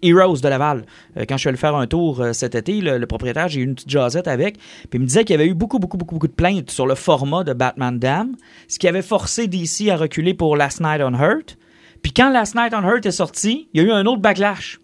[0.01, 0.85] Heroes de Laval.
[1.27, 3.89] Quand je suis allé faire un tour cet été, le, propriétaire, j'ai eu une petite
[3.89, 4.57] jasette avec.
[4.57, 6.87] Puis il me disait qu'il y avait eu beaucoup, beaucoup, beaucoup, beaucoup de plaintes sur
[6.87, 8.35] le format de Batman Dam,
[8.67, 11.57] ce qui avait forcé DC à reculer pour Last Night on Earth.
[12.01, 14.79] Puis quand Last Night on Earth est sorti, il y a eu un autre backlash.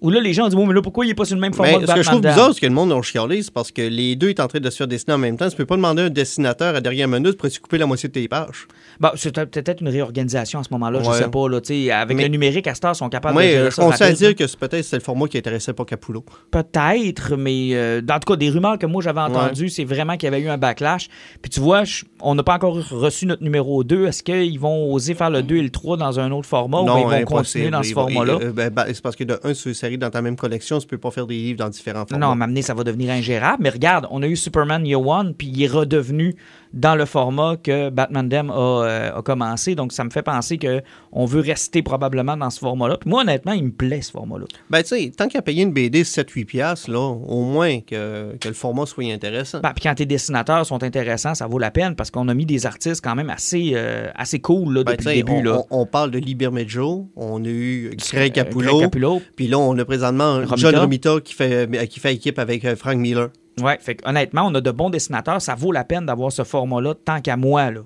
[0.00, 1.52] Où là, les gens ont dit, mais là, pourquoi il n'est pas sur le même
[1.52, 3.52] format Mais que ce que je trouve bizarre, c'est que le monde a chialé, c'est
[3.52, 5.48] parce que les deux est en train de se faire dessiner en même temps.
[5.48, 8.08] Tu peux pas demander à un dessinateur à dernière minute pour tu couper la moitié
[8.08, 8.68] de tes pages.
[9.00, 11.16] Bon, c'est peut-être une réorganisation à ce moment-là, je Ouais.
[11.18, 11.48] sais pas.
[11.48, 11.58] Là,
[12.00, 14.12] avec Mais- le numérique, à cette heure, ils sont capables de gérer ça on sait
[14.12, 16.24] dire que peut-être c'est le format qui intéressait pas Capullo.
[16.50, 20.24] Peut-être, mais euh, en tout cas, des rumeurs que moi j'avais entendues, c'est vraiment qu'il
[20.24, 21.08] y avait eu un backlash.
[21.42, 24.06] Puis tu vois, je- on n'a pas encore reçu notre numéro 2.
[24.06, 26.84] Est-ce qu'ils vont oser faire le 2 et le 3 dans un autre format ou
[26.84, 27.30] bien ils vont impossible.
[27.36, 28.38] continuer dans ce format-là?
[28.42, 30.98] euh, ben, ben, c'est parce que de un, sur dans ta même collection, tu peux
[30.98, 32.26] pas faire des livres dans différents formats.
[32.26, 33.62] Non, m'amener, ça va devenir ingérable.
[33.62, 36.36] Mais regarde, on a eu Superman Year One, puis il est redevenu
[36.72, 39.74] dans le format que Batman Dem a, euh, a commencé.
[39.74, 42.96] Donc, ça me fait penser que on veut rester probablement dans ce format-là.
[42.98, 44.44] Puis moi, honnêtement, il me plaît, ce format-là.
[44.70, 48.48] Ben, tu sais, tant qu'à payer une BD 7-8$, piastres, là, au moins que, que
[48.48, 49.60] le format soit intéressant.
[49.60, 52.46] Ben, puis quand tes dessinateurs sont intéressants, ça vaut la peine parce qu'on a mis
[52.46, 55.32] des artistes quand même assez, euh, assez cool là, Ben, depuis le début.
[55.32, 55.62] on, là.
[55.70, 60.34] on- on parle de Libermejo, on a eu Greg Capullo, puis là, on a présentement
[60.36, 60.56] Romita.
[60.56, 63.28] John Romita qui fait, qui fait équipe avec euh, Frank Miller.
[63.60, 65.40] Ouais, fait honnêtement, on a de bons dessinateurs.
[65.42, 67.70] Ça vaut la peine d'avoir ce format-là tant qu'à moi.
[67.70, 67.80] Là.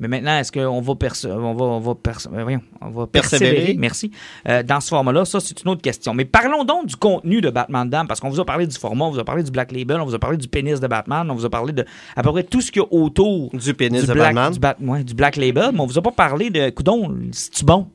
[0.00, 3.76] Mais maintenant, est-ce qu'on va, on va, on va, euh, on va persévérer, Persévérer.
[3.78, 4.10] merci,
[4.48, 5.24] euh, dans ce format-là?
[5.24, 6.14] Ça, c'est une autre question.
[6.14, 9.04] Mais parlons donc du contenu de Batman Dam, parce qu'on vous a parlé du format,
[9.04, 11.30] on vous a parlé du Black Label, on vous a parlé du pénis de Batman,
[11.30, 11.84] on vous a parlé de
[12.16, 14.74] à peu près tout ce qu'il y a autour Du pénis du, de Black, Batman.
[14.80, 17.86] du, ouais, du Black Label, mais on vous a pas parlé de, coudon, c'est-tu bon?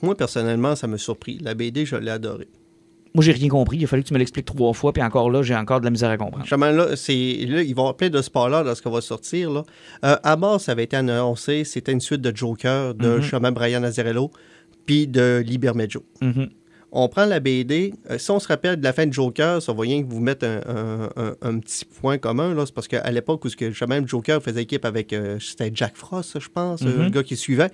[0.00, 1.38] Moi, personnellement, ça m'a surpris.
[1.42, 2.48] La BD, je l'ai adorée.
[3.14, 3.76] Moi, j'ai rien compris.
[3.76, 5.84] Il a fallu que tu me l'expliques trois fois, puis encore là, j'ai encore de
[5.84, 6.44] la misère à comprendre.
[6.44, 7.12] Justement, là, c'est,
[7.48, 9.50] là, ils vont avoir plein de ce qu'on va sortir.
[9.52, 9.62] Là.
[10.04, 13.84] Euh, à base, ça avait été annoncé, c'était une suite de Joker, de chemin Brian
[13.84, 14.30] Azzarello,
[14.84, 16.04] puis de Libermejo.
[16.20, 16.48] Mhm.
[16.96, 17.92] On prend la BD.
[18.10, 20.20] euh, si on se rappelle de la fin de Joker, ça va rien que vous
[20.20, 22.54] mettre un, un- un- un petit point commun.
[22.54, 25.72] Là, c'est parce qu'à l'époque où ce que, justement, Joker faisait équipe avec euh, c'était
[25.74, 27.02] Jack Frost, je pense, euh, Mhm.
[27.04, 27.70] le gars qui suivait.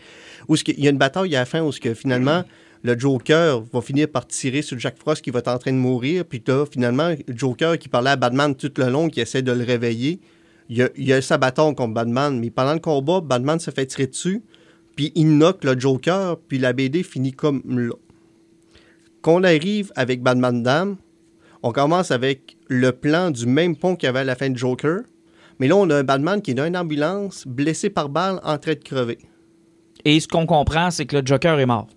[0.49, 2.45] Où il y a une bataille à la fin où ce que, finalement
[2.83, 5.77] le Joker va finir par tirer sur Jack Frost qui va être en train de
[5.77, 6.25] mourir.
[6.25, 9.53] Puis là, finalement, le Joker qui parlait à Batman tout le long, qui essaie de
[9.53, 10.21] le réveiller.
[10.69, 13.87] Il a, il a sa bâton contre Batman, mais pendant le combat, Batman se fait
[13.87, 14.43] tirer dessus.
[14.97, 17.95] Puis il knock le Joker, puis la BD finit comme là.
[19.23, 20.97] Qu'on arrive avec Batman Dam,
[21.63, 24.57] on commence avec le plan du même pont qu'il y avait à la fin de
[24.57, 25.01] Joker.
[25.59, 28.57] Mais là, on a un Batman qui est dans une ambulance, blessé par balle, en
[28.57, 29.19] train de crever.
[30.07, 31.89] Et ce qu'on comprend, c'est que le Joker est mort.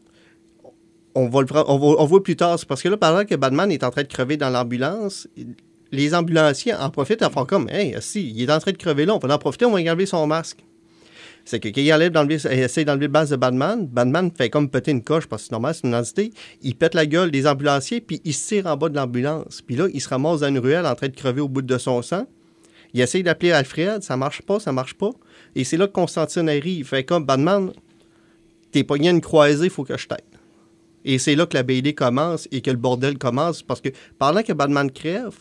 [1.15, 2.57] On le voit plus tard.
[2.67, 5.27] Parce que là, pendant que Batman est en train de crever dans l'ambulance,
[5.91, 9.05] les ambulanciers en profitent à faire comme Hey, si, il est en train de crever
[9.05, 10.63] là, on va en profiter, on va enlever son masque.
[11.45, 14.49] C'est que quand il enlève d'enlever, il essaie d'enlever le base de Batman, Batman fait
[14.49, 16.31] comme péter une coche, parce que c'est normal, c'est une entité.
[16.61, 19.61] Il pète la gueule des ambulanciers, puis il se tire en bas de l'ambulance.
[19.61, 21.77] Puis là, il se ramasse dans une ruelle en train de crever au bout de
[21.77, 22.25] son sang.
[22.93, 25.09] Il essaye d'appeler Alfred, ça marche pas, ça marche pas.
[25.55, 26.87] Et c'est là que Constantine arrive.
[26.87, 27.71] Fait comme Batman,
[28.71, 30.32] t'es pogné une croisée, il faut que je t'aide.
[31.05, 34.43] Et c'est là que la BD commence et que le bordel commence parce que pendant
[34.43, 35.35] que Batman crève,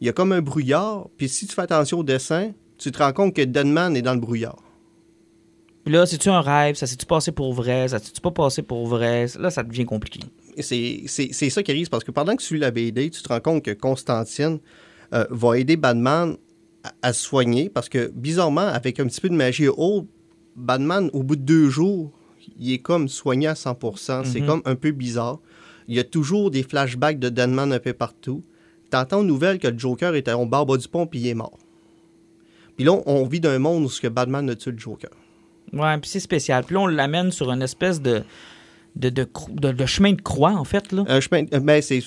[0.00, 1.08] il y a comme un brouillard.
[1.16, 4.14] Puis si tu fais attention au dessin, tu te rends compte que Deadman est dans
[4.14, 4.62] le brouillard.
[5.84, 6.74] Puis là, c'est-tu un rêve?
[6.74, 7.88] Ça s'est-tu passé pour vrai?
[7.88, 9.26] Ça s'est-tu pas passé pour vrai?
[9.38, 10.20] Là, ça devient compliqué.
[10.58, 13.40] C'est ça qui arrive parce que pendant que tu lis la BD, tu te rends
[13.40, 14.58] compte que Constantine
[15.14, 16.36] euh, va aider Batman
[16.82, 20.08] à, à se soigner parce que bizarrement, avec un petit peu de magie haute,
[20.56, 22.15] Batman, au bout de deux jours,
[22.58, 24.24] il est comme soigné à 100%.
[24.24, 24.46] C'est Mhm.
[24.46, 25.38] comme un peu bizarre.
[25.88, 28.42] Il y a toujours des flashbacks de Deadman un peu partout.
[28.90, 31.58] T'entends une nouvelle que le Joker était au bas du pont puis il est mort.
[32.76, 35.10] Puis là, on vit d'un monde où ce que Batman a tué le Joker.
[35.72, 36.62] Ouais, puis c'est spécial.
[36.64, 38.22] Puis là, on l'amène sur une espèce de,
[38.94, 40.92] de, de, cro- de- de chemin de croix, en fait.
[40.92, 41.04] Là.
[41.08, 42.00] Un chemin, euh, ben c'est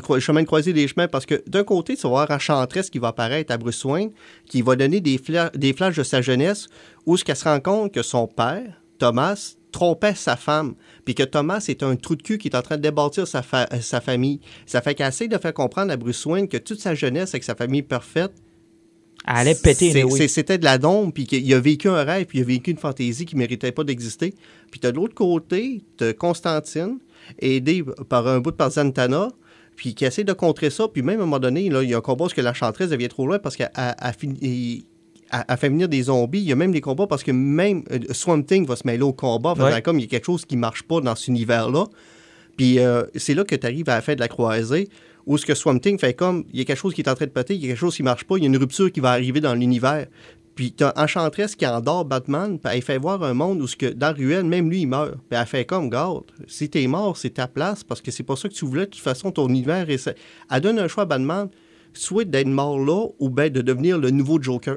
[0.00, 2.98] croi- chemin de croisée des chemins parce que d'un côté, tu vas voir Enchantress qui
[2.98, 4.12] va apparaître à Bruce Wayne,
[4.46, 6.68] qui va donner des, fla- des flashs de sa jeunesse
[7.06, 11.22] où ce qu'elle se rend compte que son père, Thomas, trompait sa femme, puis que
[11.24, 13.80] Thomas est un trou de cul qui est en train de débâtir sa, fa- euh,
[13.80, 14.40] sa famille.
[14.66, 17.42] Ça fait qu'elle essaie de faire comprendre à Bruce Wayne que toute sa jeunesse avec
[17.42, 18.32] sa famille parfaite,
[19.26, 20.28] Elle allait péter, oui.
[20.28, 22.76] C'était de la dombe, puis qu'il a vécu un rêve, puis il a vécu une
[22.76, 24.34] fantaisie qui méritait pas d'exister.
[24.70, 26.98] Puis t'as de l'autre côté, t'as Constantine,
[27.40, 29.28] aidé par un bout de par Zantana,
[29.76, 30.88] puis qui essaie de contrer ça.
[30.88, 32.52] Puis même à un moment donné, là, il y a un combat parce que la
[32.52, 33.70] chanteresse devient trop loin parce qu'elle
[35.32, 36.40] a- a fait venir des zombies.
[36.40, 39.02] Il y a même des combats parce que même euh, Swamp Thing va se mêler
[39.02, 39.82] au combat, Ouais.
[39.82, 41.86] comme il y a quelque chose qui marche pas dans cet univers-là.
[42.56, 44.88] Puis euh, c'est là que tu arrives à la fin de la croisée,
[45.26, 47.14] où ce que Swamp Thing fait comme, il y a quelque chose qui est en
[47.14, 48.56] train de péter, il y a quelque chose qui marche pas, il y a une
[48.56, 50.06] rupture qui va arriver dans l'univers.
[50.54, 53.86] Puis t'as Enchantress qui endort Batman, puis elle fait voir un monde où ce que,
[53.86, 55.12] dans ruelle, même lui, il meurt.
[55.30, 58.36] Puis elle fait comme, garde, si t'es mort, c'est ta place, parce que c'est pas
[58.36, 58.84] ça que tu voulais.
[58.84, 60.10] De toute façon, ton univers est...
[60.50, 61.48] Elle donne un choix à Batman,
[61.94, 64.76] soit d'être mort là, ou bien de devenir le nouveau Joker.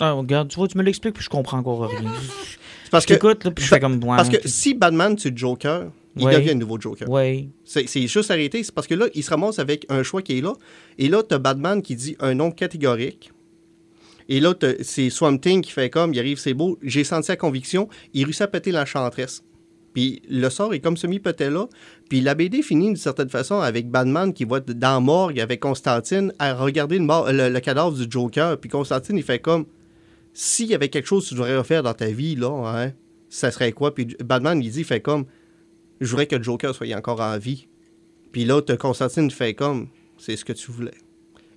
[0.00, 2.00] Ah, regarde, tu vois, tu me l'expliques, puis je comprends encore rien.
[2.84, 3.12] C'est parce que...
[3.14, 4.02] t'écoute, là, puis je fais comme...
[4.02, 6.34] Ouais, Parce que si Batman tue le Joker, il Ouais.
[6.34, 7.08] devient le nouveau Joker.
[7.08, 7.48] Ouais.
[7.64, 8.64] C'est c'est juste arrêté.
[8.64, 10.54] C'est parce que là, il se ramasse avec un choix qui est là.
[10.98, 13.30] Et là, tu as Batman qui dit un nom catégorique.
[14.28, 16.78] Et là, t'as- c'est Swamp Thing qui fait comme, il arrive, c'est beau.
[16.82, 17.88] J'ai senti la conviction.
[18.12, 19.44] Il réussit à péter l'enchantresse.
[19.94, 21.66] Puis le sort est comme semi-pété là.
[22.08, 25.60] Puis la BD finit d'une certaine façon avec Batman qui va dans la morgue avec
[25.60, 28.58] Constantine à regarder le, mort- le- le cadavre du Joker.
[28.58, 29.66] Puis Constantine, il fait comme,
[30.32, 32.92] s'il y avait quelque chose que tu devrais refaire dans ta vie, là, hein,
[33.28, 33.94] ça serait quoi?
[33.94, 35.26] Puis Batman, il dit, fait comme,
[36.00, 37.68] je voudrais que Joker soit encore en vie.
[38.32, 39.88] Puis là, t'as Constantine fait comme,
[40.18, 40.94] c'est ce que tu voulais.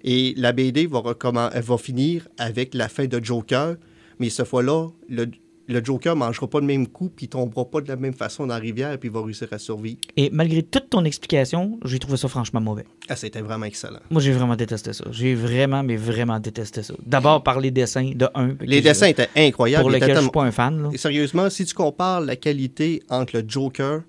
[0.04, 3.78] Et la BD va, va finir avec la fin de Joker,
[4.20, 5.28] mais cette fois-là, le,
[5.68, 8.54] le Joker mangera pas le même coup, puis tombera pas de la même façon dans
[8.54, 10.00] la rivière, puis va réussir à survivre.
[10.18, 12.86] Et malgré toute ton explication, j'ai trouvé ça franchement mauvais.
[13.10, 14.00] Ah, c'était vraiment excellent.
[14.10, 15.06] Moi, j'ai vraiment détesté ça.
[15.12, 16.94] J'ai vraiment, mais vraiment détesté ça.
[17.06, 18.56] D'abord par les dessins, de un.
[18.62, 19.84] Les dessins étaient incroyables.
[19.84, 20.90] Pour lesquels je suis pas un fan, là.
[20.94, 24.02] Et sérieusement, si tu compares la qualité entre le Joker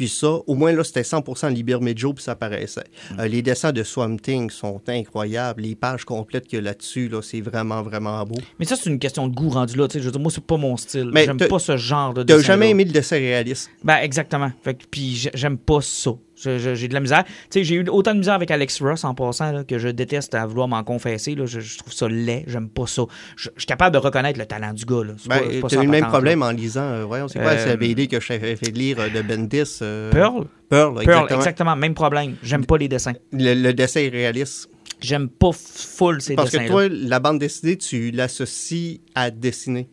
[0.00, 2.84] puis ça, au moins là, c'était 100% Libermejo puis ça paraissait.
[3.10, 3.20] Mm.
[3.20, 5.60] Euh, les dessins de Swamp Thing sont incroyables.
[5.60, 8.36] Les pages complètes qu'il y a là-dessus, là, c'est vraiment, vraiment beau.
[8.58, 9.86] Mais ça, c'est une question de goût rendu là.
[9.92, 11.10] Je veux dire, moi, c'est pas mon style.
[11.12, 12.46] Mais J'aime t'as- pas ce genre de T'as dessin.
[12.46, 13.68] jamais aimé le dessin réaliste?
[13.84, 14.50] Ben, exactement.
[14.64, 16.12] Fait que, puis j'ai- j'aime pas ça.
[16.42, 17.24] J'ai de la misère.
[17.24, 19.88] Tu sais, j'ai eu autant de misère avec Alex Ross en passant là, que je
[19.88, 21.34] déteste à vouloir m'en confesser.
[21.34, 21.46] Là.
[21.46, 22.44] Je, je trouve ça laid.
[22.46, 23.02] J'aime pas ça.
[23.36, 25.02] Je, je suis capable de reconnaître le talent du gars.
[25.18, 26.46] C'est Ben, eu le même problème là.
[26.46, 29.08] en lisant, euh, voyons, c'est quoi, Euh, la BD que je t'avais fait lire euh,
[29.08, 29.78] de Bendis?
[29.82, 30.46] euh, Pearl?
[30.68, 31.38] Pearl, Pearl, exactement.
[31.38, 31.76] exactement.
[31.76, 32.36] Même problème.
[32.42, 33.14] J'aime pas les dessins.
[33.32, 34.68] Le, le dessin est réaliste.
[35.00, 39.88] J'aime pas full ces Parce que dessins toi, la bande dessinée, tu l'associes à dessiner.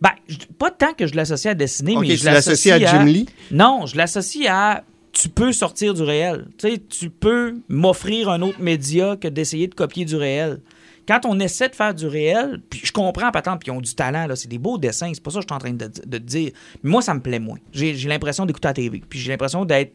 [0.00, 0.10] Ben,
[0.58, 3.26] pas tant que je l'associe à dessiner, mais tu je l'associe l'associes à Jim Lee?
[3.50, 6.46] Non, je l'associe à tu peux sortir du réel.
[6.58, 10.60] Tu sais, tu peux m'offrir un autre média que d'essayer de copier du réel.
[11.06, 13.94] Quand on essaie de faire du réel, puis je comprends, patente, puis ils ont du
[13.94, 15.90] talent, là, c'est des beaux dessins, c'est pas ça que je suis en train de,
[16.06, 16.52] de dire.
[16.82, 17.58] Mais moi, ça me plaît moins.
[17.72, 19.94] J'ai j'ai l'impression d'écouter la TV, puis j'ai l'impression d'être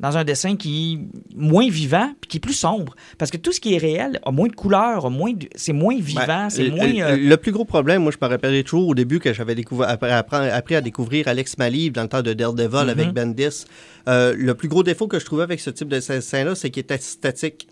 [0.00, 2.94] dans un dessin qui est moins vivant, puis qui est plus sombre.
[3.18, 5.72] Parce que tout ce qui est réel a moins de couleurs, a moins de- c'est
[5.72, 6.86] moins vivant, Ben, c'est le- moins...
[6.86, 9.54] Le, euh, le plus gros problème, moi, je me rappelais toujours au début que j'avais
[9.54, 12.88] découvert, appris à découvrir Alex Maliv dans le temps de Daredevil Mhm.
[12.88, 13.64] avec Bendis.
[14.08, 16.80] Euh, le plus gros défaut que je trouvais avec ce type de dessin-là, c'est qu'il
[16.80, 17.68] était statique.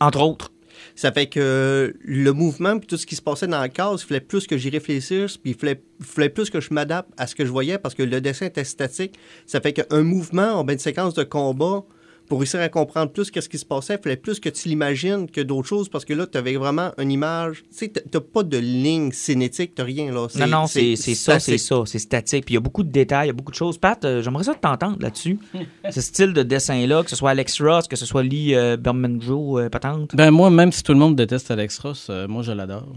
[0.00, 0.50] entre autres.
[0.94, 4.06] Ça fait que le mouvement puis tout ce qui se passait dans la case, il
[4.06, 7.44] fallait plus que j'y réfléchisse, puis il fallait, plus que je m'adapte à ce que
[7.44, 9.18] je voyais parce que le dessin était statique.
[9.46, 11.84] Ça fait qu'un mouvement, en une séquence de combat,
[12.28, 15.30] pour réussir à comprendre plus qu'est-ce qui se passait, il fallait plus que tu l'imagines
[15.30, 17.64] que d'autres choses parce que là, tu avais vraiment une image.
[17.70, 20.26] Tu sais, t'as pas de ligne cinétique, t'as rien là.
[20.36, 22.46] Non, non, c'est ça, c'est ça, c'est statique.
[22.46, 23.78] Puis il y a beaucoup de détails, il y a beaucoup de choses.
[23.78, 25.38] Pat, euh, j'aimerais ça t'entendre là-dessus.
[25.90, 29.58] Ce style de dessin-là, que ce soit Alex Ross, que ce soit Lee euh, Bermanjo,
[29.58, 30.14] euh, patente.
[30.14, 32.88] Ben moi, même si tout le monde déteste Alex Ross, euh, moi je l'adore.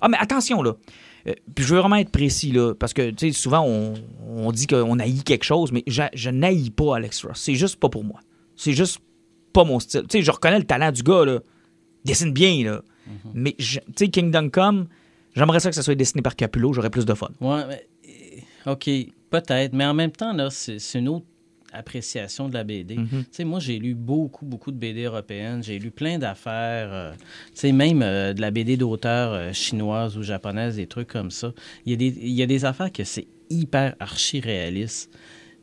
[0.00, 0.76] Ah, mais attention, là.
[1.26, 3.94] Euh, puis je veux vraiment être précis, là, parce que, tu sais, souvent, on,
[4.28, 7.40] on dit qu'on haït quelque chose, mais je, je n'haïs pas Alex Ross.
[7.40, 8.20] C'est juste pas pour moi.
[8.56, 8.98] C'est juste
[9.52, 10.02] pas mon style.
[10.08, 11.40] Tu sais, je reconnais le talent du gars, là.
[12.04, 12.82] Il dessine bien, là.
[13.34, 14.86] Mais, je- tu sais, Kingdom Come,
[15.34, 17.28] j'aimerais ça que ça soit dessiné par Capullo, j'aurais plus de fun.
[17.40, 17.86] Ouais, mais,
[18.66, 18.88] euh, OK,
[19.30, 21.26] peut-être, mais en même temps, là, c'est une autre
[21.72, 22.96] appréciation de la BD.
[22.96, 23.08] Mhm.
[23.08, 25.62] Tu sais, moi, j'ai lu beaucoup, beaucoup de BD européennes.
[25.62, 27.20] J'ai lu plein d'affaires, euh, tu
[27.54, 31.52] sais, même euh, de la BD d'auteurs euh, chinoise ou japonaise, des trucs comme ça.
[31.84, 35.10] Il y a des, il y a des affaires que c'est hyper archi-réaliste.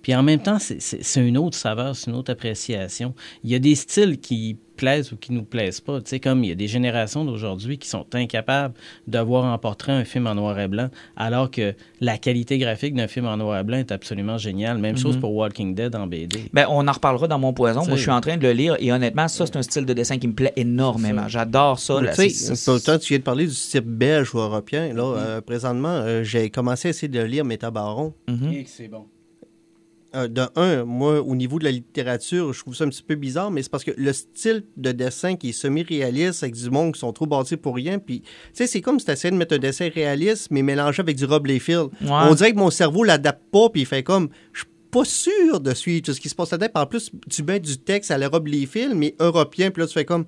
[0.04, 3.16] Puis en même temps, c'est- une autre saveur, c'est une autre appréciation.
[3.44, 6.02] Il y a des styles qui plaisent ou qui nous plaisent pas.
[6.02, 8.74] Tu sais, comme il y a des générations d'aujourd'hui qui sont incapables
[9.08, 12.96] de voir en portrait un film en noir et blanc, alors que la qualité graphique
[12.96, 14.80] d'un film en noir et blanc est absolument géniale.
[14.80, 16.50] Même chose pour Walking Dead en BD.
[16.54, 17.86] Ben, on en reparlera dans mon poison.
[17.86, 19.94] Moi, je suis en train de le lire et honnêtement, ça, c'est un style de
[19.94, 21.28] dessin qui me plaît énormément.
[21.28, 22.02] J'adore ça.
[22.02, 22.12] là.
[23.00, 24.92] Tu viens de parler du type belge ou européen.
[24.94, 25.18] Là, Mm-hmm.
[25.20, 28.14] euh, présentement, euh, j'ai commencé à essayer de lire Métabaron.
[28.28, 28.64] Mhm.
[28.66, 29.06] c'est bon.
[30.16, 33.16] Euh, de un, moi, au niveau de la littérature, je trouve ça un petit peu
[33.16, 36.94] bizarre, mais c'est parce que le style de dessin qui est semi-réaliste avec du monde
[36.94, 39.38] qui sont trop bâtis pour rien, puis, tu sais, c'est comme si tu essayais de
[39.38, 41.48] mettre un dessin réaliste, mais mélangé avec du Rob.
[41.48, 41.90] Ouais.
[42.02, 45.60] On dirait que mon cerveau l'adapte pas, puis il fait comme, je suis pas sûr
[45.60, 46.70] de suivre tout ce qui se passe là-dedans.
[46.76, 49.94] En plus, tu mets du texte à la Rob Liefeld, mais européen, puis là, tu
[49.94, 50.26] fais comme,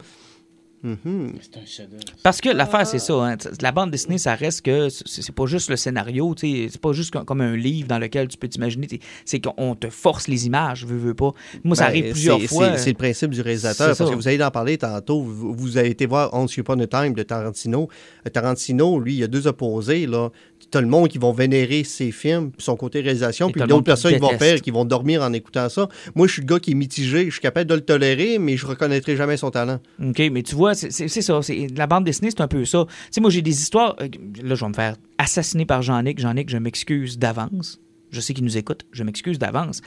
[0.85, 1.33] Mhm.
[1.41, 2.03] C'est un chef-d'œuvre.
[2.21, 3.13] Parce que l'affaire, c'est ça.
[3.15, 3.37] hein.
[3.61, 7.41] La bande dessinée, ça reste que c'est pas juste le scénario, c'est pas juste comme-
[7.41, 8.87] un livre dans lequel tu peux t'imaginer.
[9.25, 11.31] C'est qu'on te force les images, veux, veux pas.
[11.63, 12.71] Moi, ça Ben, arrive plusieurs c'est- fois.
[12.73, 13.95] C'est c'est le principe du réalisateur.
[13.95, 14.15] C'est Parce ça.
[14.15, 15.21] que vous allez en parler tantôt.
[15.23, 17.89] Vous, vous avez été voir Once Upon a Time de Tarantino.
[18.25, 20.05] Euh, Tarantino, lui, il y a deux opposés.
[20.05, 20.29] Là.
[20.71, 24.11] T'as le monde qui vont vénérer ses films, puis son côté réalisation, puis d'autres personnes
[24.13, 25.87] qui vont faire, qui vont dormir en écoutant ça.
[26.15, 27.25] Moi, je suis le gars qui est mitigé.
[27.25, 29.79] Je suis capable de le tolérer, mais je reconnaîtrai jamais son talent.
[30.03, 31.41] OK, mais tu vois, c'est ça.
[31.41, 32.85] c'est- La bande dessinée, c'est un peu ça.
[32.87, 33.95] Tu sais, moi, j'ai des histoires.
[34.01, 34.07] euh,
[34.43, 36.19] Là, je vais me faire assassiner par Jean-Nic.
[36.19, 37.79] Jean-Nic, je m'excuse d'avance.
[38.11, 38.85] Je sais qu'il nous écoute.
[38.91, 39.81] Je m'excuse d'avance.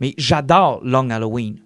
[0.00, 1.60] Mais j'adore Long Halloween.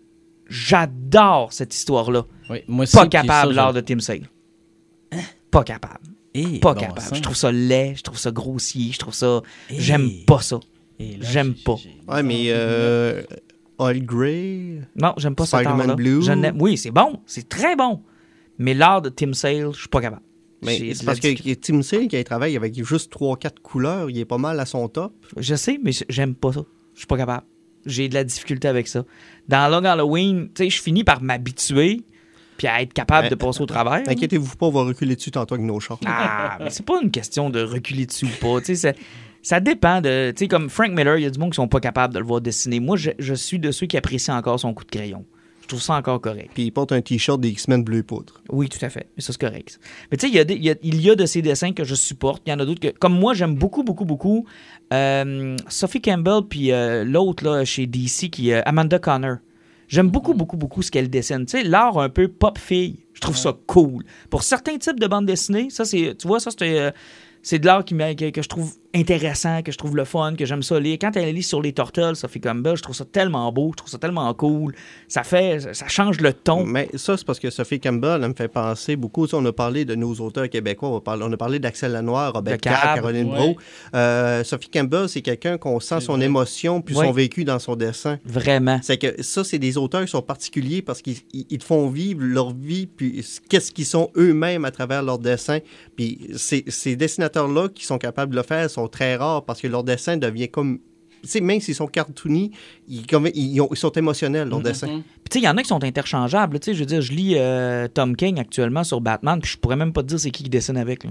[0.49, 2.25] J'adore cette histoire-là.
[2.51, 4.29] Oui, moi aussi, Pas capable ça, de Tim Sale.
[5.51, 6.01] Pas capable.
[6.61, 7.17] Pas bon capable.
[7.17, 9.43] Je trouve ça laid, je trouve ça grossier, je trouve ça.
[9.71, 10.61] J'aime pas ça.
[10.99, 11.77] J'aime j'ai- pas.
[12.09, 13.23] Ouais, mais euh,
[13.79, 14.81] Oil Grey.
[14.97, 16.53] Non, j'aime pas cet Spider-Man art-là.
[16.59, 18.03] Oui, c'est bon, c'est très bon.
[18.59, 20.23] Mais l'art de Tim Sale, je suis pas capable.
[20.63, 21.55] Mais c'est parce que.
[21.55, 25.13] Tim Sale, qui travaille avec juste 3-4 couleurs, il est pas mal à son top.
[25.37, 26.65] Je sais, mais j'aime pas ça.
[26.95, 27.47] Je suis pas capable.
[27.87, 29.05] J'ai de la difficulté avec ça.
[29.47, 32.03] Dans Long Halloween, tu sais, je finis par m'habituer
[32.59, 33.31] puis à être capable Ouais.
[33.31, 34.03] de passer au travers.
[34.07, 35.99] Inquiétez-vous pas, on va reculer dessus tantôt avec nos chars.
[36.05, 38.61] Ah, mais c'est pas une question de reculer dessus ou pas.
[38.61, 38.95] Tu sais,
[39.43, 40.33] ça, dépend de.
[40.33, 42.19] Tu sais, comme Frank Miller, il y a du monde qui sont pas capables de
[42.19, 42.81] le voir dessiner.
[42.81, 45.25] Moi, je, je suis de ceux qui apprécient encore son coup de crayon.
[45.63, 46.51] Je trouve ça encore correct.
[46.55, 48.41] Puis il porte un t-shirt des X-Men bleu poudre.
[48.49, 49.07] Oui, tout à fait.
[49.17, 49.79] Mais ça, c'est correct.
[50.11, 51.43] Mais tu sais, il y, a des- il y a, il y a de ces
[51.43, 52.43] dessins que je supporte.
[52.47, 52.89] Il y en a d'autres que.
[52.99, 54.47] Comme moi, j'aime beaucoup, beaucoup, beaucoup
[54.95, 59.37] euh, Sophie Campbell, puis euh, l'autre là, chez DC, qui est Amanda Connor.
[59.89, 61.47] J'aime beaucoup, beaucoup, beaucoup ce qu'elle dessine.
[61.47, 63.01] Tu sais, l'art un peu pop-fille.
[63.15, 64.05] Je trouve ça cool.
[64.31, 66.15] Pour certains types de bandes dessinées, ça, c'est.
[66.17, 66.91] Tu vois, euh,
[67.43, 70.45] c'est de l'art qui que, que je trouve intéressant, que je trouve le fun, que
[70.47, 70.97] j'aime ça lire.
[71.01, 73.91] Quand elle lit sur les Turtles, Sophie Campbell, je trouve ça tellement beau, je trouve
[73.91, 74.75] ça tellement cool.
[75.09, 76.65] Ça fait, ça change le ton.
[76.65, 79.27] Mais ça, c'est parce que Sophie Campbell, elle me fait penser beaucoup.
[79.27, 80.89] Tu sais, on a parlé de nos auteurs québécois.
[81.07, 83.37] On, a parlé d'Axel Lanoir, Robert Cab, Caroline ouais.
[83.37, 83.57] Bro.
[83.95, 86.25] Euh, Sophie Campbell, c'est quelqu'un qu'on sent son vrai.
[86.27, 87.07] émotion puis Ouais.
[87.07, 88.19] son vécu dans son dessin.
[88.25, 88.81] Vraiment.
[88.83, 92.55] C'est que ça, c'est des auteurs qui sont particuliers parce qu'ils ils- font vivre leur
[92.55, 95.59] vie, puis qu'est-ce qu'ils sont eux-mêmes à travers leur dessin.
[95.97, 99.69] Puis ces, ces dessinateurs-là qui sont capables de le faire sont très rares parce que
[99.69, 100.79] leur dessin devient comme...
[101.23, 102.53] Tu sais, même s'ils sont cartoony,
[102.87, 104.87] ils, comme- ils ont- ils sont émotionnels, leur dessin.
[104.87, 105.03] Mhm.
[105.03, 106.61] Puis, tu sais, il y en a qui sont interchangeables.
[106.61, 109.59] Tu sais, je veux dire, je lis euh, Tom King actuellement sur Batman, puis je
[109.59, 111.03] pourrais même pas te dire c'est qui qui dessine avec.
[111.03, 111.11] Là.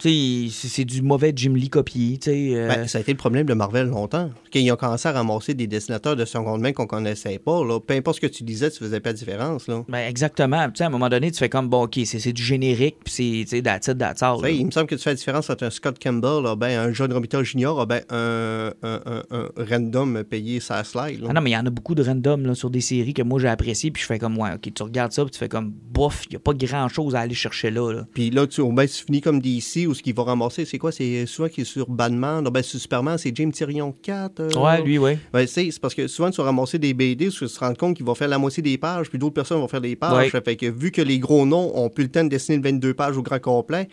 [0.00, 2.18] C'est- du mauvais Jim Lee copié.
[2.28, 4.30] Euh, Ben, ça a été le problème de Marvel longtemps.
[4.54, 7.94] Ils ont commencé à ramasser des dessinateurs de seconde main qu'on connaissait pas, là, peu
[7.94, 9.68] importe ce que tu disais, tu faisais pas de différence.
[9.68, 9.84] Là.
[9.88, 10.66] ben, exactement.
[10.68, 13.44] Tu sais, à un moment donné, tu fais comme, bon, OK, c'est du générique, puis
[13.46, 15.70] c'est, that's it, that's all, il me semble que tu fais la différence entre un
[15.70, 20.60] Scott Campbell, là, ben, un John Romita Jr., ben, un, un- un- un random payé
[20.60, 21.20] sa slide.
[21.20, 21.26] là.
[21.30, 23.22] Ah non, mais il y en a beaucoup de random là, sur des séries que
[23.22, 25.48] moi j'ai appréciées, puis je fais comme, ouais, OK, tu regardes ça, puis tu fais
[25.48, 28.04] comme, bof, il n'y a pas grand-chose à aller chercher là.
[28.14, 30.92] Puis là, tu, moins, tu finis comme DC où ce qu'il va ramasser, c'est quoi?
[30.92, 32.42] C'est souvent qui est sur Batman.
[32.42, 34.40] Non, ben, sur Superman, c'est James Tyrion 4.
[34.40, 35.18] euh, Ouais, lui, oui.
[35.32, 38.06] Ben, c'est parce que souvent, tu vas ramasser des BD tu te rends compte qu'il
[38.06, 40.12] va faire la moitié des pages, puis d'autres personnes vont faire des pages.
[40.16, 40.30] Ouais.
[40.30, 42.62] Ça fait que vu que les gros noms ont plus le temps de dessiner le
[42.62, 43.88] 22 pages au grand complet,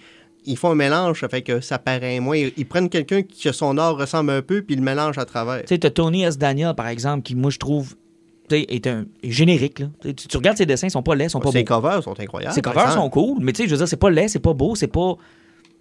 [0.46, 2.38] ils font un mélange, ça fait que ça paraît moins.
[2.38, 5.26] Ils, prennent quelqu'un qui que son art ressemble un peu, puis ils le mélangent à
[5.26, 5.62] travers.
[5.62, 6.38] Tu sais, t'as Tony S.
[6.38, 7.96] Daniel, par exemple, qui, moi, je trouve,
[8.50, 9.80] est un est générique.
[9.80, 9.88] Là.
[10.02, 11.76] Tu, regardes ses dessins, ils sont pas laids, ils sont pas Ses beaux.
[11.76, 12.54] covers sont incroyables.
[12.54, 14.54] Ses covers sont cool, mais tu sais, je veux dire, c'est pas laid, c'est pas
[14.54, 15.16] beau, c'est pas.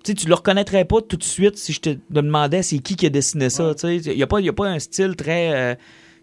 [0.07, 2.95] Tu sais, tu le reconnaîtrais pas tout de suite si je te demandais c'est qui
[2.95, 3.75] qui a dessiné ça.
[3.75, 5.53] Tu sais, il y a pas, y a pas un style très.
[5.53, 5.75] euh,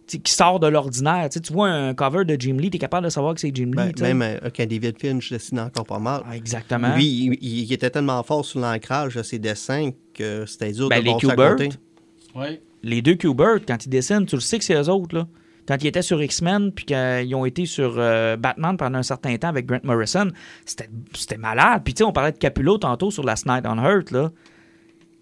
[0.07, 1.27] tu qui sort de l'ordinaire.
[1.29, 3.65] Tu tu vois un cover de Jim Lee, t'es capable de savoir que c'est Jim
[3.65, 3.71] Lee.
[3.73, 6.21] Ben, tu même euh, quand David Finch dessinait encore pas mal.
[6.25, 6.95] Ah, exactement.
[6.95, 10.87] Lui, il, il- il était tellement fort sur l'ancrage de ses dessins que c'était dur
[10.89, 11.69] Ben, de les côté.
[12.35, 12.61] Ouais.
[12.83, 15.27] les deux Kubert, quand ils dessinent, tu le sais que c'est eux autres, là.
[15.67, 19.37] Quand ils étaient sur X-Men, puis qu'ils ont été sur euh, Batman pendant un certain
[19.37, 20.29] temps avec Grant Morrison,
[20.65, 21.81] c'était malade.
[21.83, 24.31] Puis, tu sais, on parlait de Capullo tantôt sur Last Night on Earth, là.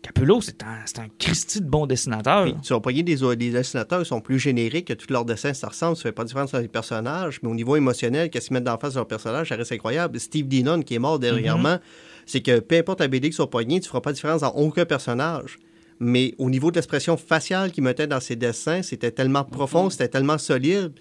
[0.02, 2.44] Capullo, c'est un, c'est un Christy de bon dessinateur.
[2.44, 5.68] Puis, tu vas des, des dessinateurs qui sont plus génériques, que tous leurs dessins, ça
[5.68, 8.56] ressemble, ça fait pas de différence entre les personnages, mais au niveau émotionnel, qu'est-ce qu'ils
[8.56, 10.20] mettent d'en face de leur personnage, ça reste incroyable.
[10.20, 11.78] Steve Denon, qui est mort dernièrement,
[12.26, 14.54] c'est que peu importe la BD qui soit poignée, tu feras pas de différence dans
[14.54, 15.60] aucun personnage.
[16.04, 20.08] Mais au niveau de l'expression faciale qu'il mettait dans ses dessins, c'était tellement profond, c'était
[20.08, 20.94] tellement solide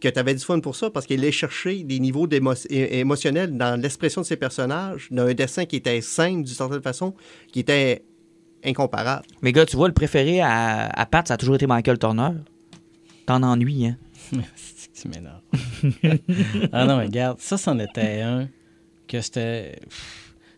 [0.00, 2.26] que tu avais du fun pour ça parce qu'il allait chercher des niveaux
[2.70, 7.12] émotionnels dans l'expression de ses personnages, dans un dessin qui était simple d'une certaine façon,
[7.52, 8.02] qui était
[8.64, 9.26] incomparable.
[9.42, 12.30] Mais gars, tu vois, le préféré à, à Pat, ça a toujours été Michael Turner.
[13.26, 13.96] T'en ennuies, hein?
[14.56, 15.42] C'est que tu m'énerves.
[16.72, 18.48] ah non, mais regarde, ça, c'en était un
[19.06, 19.80] que c'était.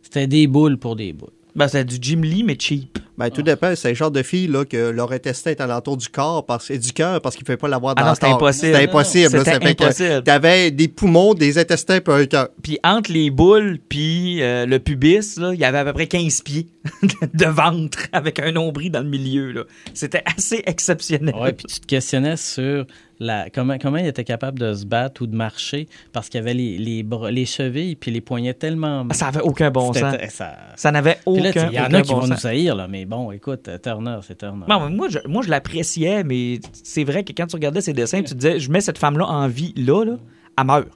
[0.03, 1.31] C'était des boules pour des boules.
[1.55, 2.99] Ben, c'est du Jim Lee, mais cheap.
[3.19, 3.75] Ben, tout dépend.
[3.77, 6.79] C'est le genre de fille là, que leur intestin est alentour du corps parce, et
[6.79, 8.37] du cœur parce qu'ils ne pouvaient pas l'avoir Ah dans non, le c'était corps.
[8.37, 8.73] impossible.
[8.75, 9.37] C'était impossible.
[9.37, 9.45] là.
[9.45, 10.23] C'était impossible.
[10.25, 12.49] T'avais des poumons, des intestins puis un cœur.
[12.63, 16.07] Puis entre les boules puis euh, le pubis, là, il y avait à peu près
[16.07, 16.69] 15 pieds
[17.35, 19.53] de ventre avec un nombril dans le milieu.
[19.53, 19.65] là.
[19.93, 21.35] C'était assez exceptionnel.
[21.35, 22.87] Ouais, puis tu te questionnais sur
[23.23, 25.89] la, comment, comment il était capable de se battre ou de marcher?
[26.13, 29.07] Parce qu'il avait les, les, bras- les chevilles puis les poignets tellement.
[29.13, 30.15] Ça avait aucun bon sens.
[30.31, 32.45] Ça- Ça n'avait aucun, tu sais, il y en a qui bon vont sens.
[32.45, 34.67] nous haïr, là, mais bon, écoute, Turner, c'est Turner.
[34.69, 38.19] Non, moi, je, moi, je l'appréciais, mais c'est vrai que quand tu regardais ses dessins,
[38.23, 40.17] tu te disais, je mets cette femme-là en vie là, là
[40.59, 40.89] elle meurt.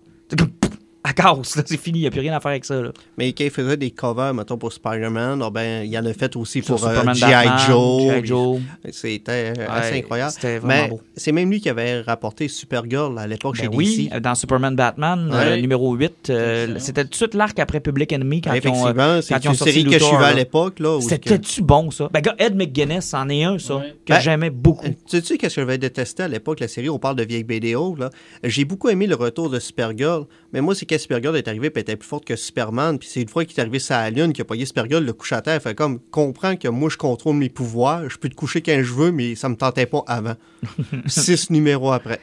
[1.12, 2.80] Casse, là, c'est fini, il n'y a plus rien à faire avec ça.
[2.80, 2.90] Là.
[3.18, 6.12] Mais quand il faisait des covers, mettons, pour Spider-Man, oh ben, il y en a
[6.12, 7.48] fait aussi pour euh, G.I.
[7.66, 8.02] Joe.
[8.02, 8.26] G.I.
[8.26, 8.60] Joe.
[8.90, 10.32] C'était euh, assez incroyable.
[10.32, 11.00] c'était vraiment Mais beau.
[11.16, 14.20] c'est même lui qui avait rapporté Supergirl à l'époque Ben chez oui, DC.
[14.20, 16.78] dans Superman Batman, euh, numéro 8, euh, Excellent.
[16.80, 19.54] c'était tout de suite l'arc après Public Enemy quand ils ont, Effectivement, euh, c'est une
[19.54, 20.80] série que je suivais à l'époque.
[21.00, 22.08] C'était-tu bon, ça?
[22.12, 24.86] Ben, gars, Ed McGuinness, c'en est un, ça, que Ben, j'aimais beaucoup.
[24.86, 27.44] Euh, Tu sais qu'est-ce que j'avais détesté à l'époque, la série, on parle de vieilles
[27.44, 28.10] BDO, là.
[28.44, 31.96] J'ai beaucoup aimé le retour de Supergirl, mais moi, c'est Supergirl est arrivé, puis était
[31.96, 34.42] plus forte que Superman, puis c'est une fois qu'il est arrivé sur la Lune, qu'il
[34.42, 37.48] a payé Supergirl, le couche à terre, fait comme, comprends que moi, je contrôle mes
[37.48, 40.34] pouvoirs, je peux te coucher quand je veux, mais ça me tentait pas avant.
[41.06, 42.20] Six numéros après.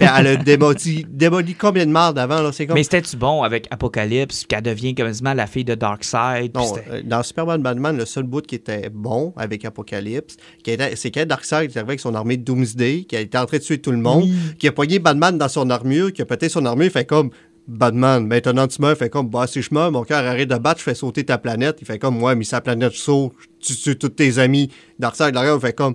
[0.00, 2.72] Elle a démoli, démoli combien de marde avant, là, comme...
[2.74, 6.54] Mais c'était-tu bon avec Apocalypse, qu'elle devient quasiment la fille de Darkseid?
[6.54, 11.10] Non, euh, dans Superman Batman, le seul bout qui était bon avec Apocalypse, était- c'est
[11.10, 13.62] quand Darkseid est arrivé avec son armée de Doomsday, qui a été en train de
[13.62, 14.34] tuer tout le monde, Oui.
[14.58, 17.28] qui a pogné Batman dans son armure, qui a pété son armure, fait comme
[17.66, 20.80] Batman, maintenant tu meurs, fait comme bah si je meurs, mon cœur arrête de battre,
[20.80, 23.96] je fais sauter ta planète, il fait comme ouais, mais sa planète saute, tu tues
[23.96, 24.70] tous tes amis.
[24.98, 25.94] Darkseid derrière, il fait comme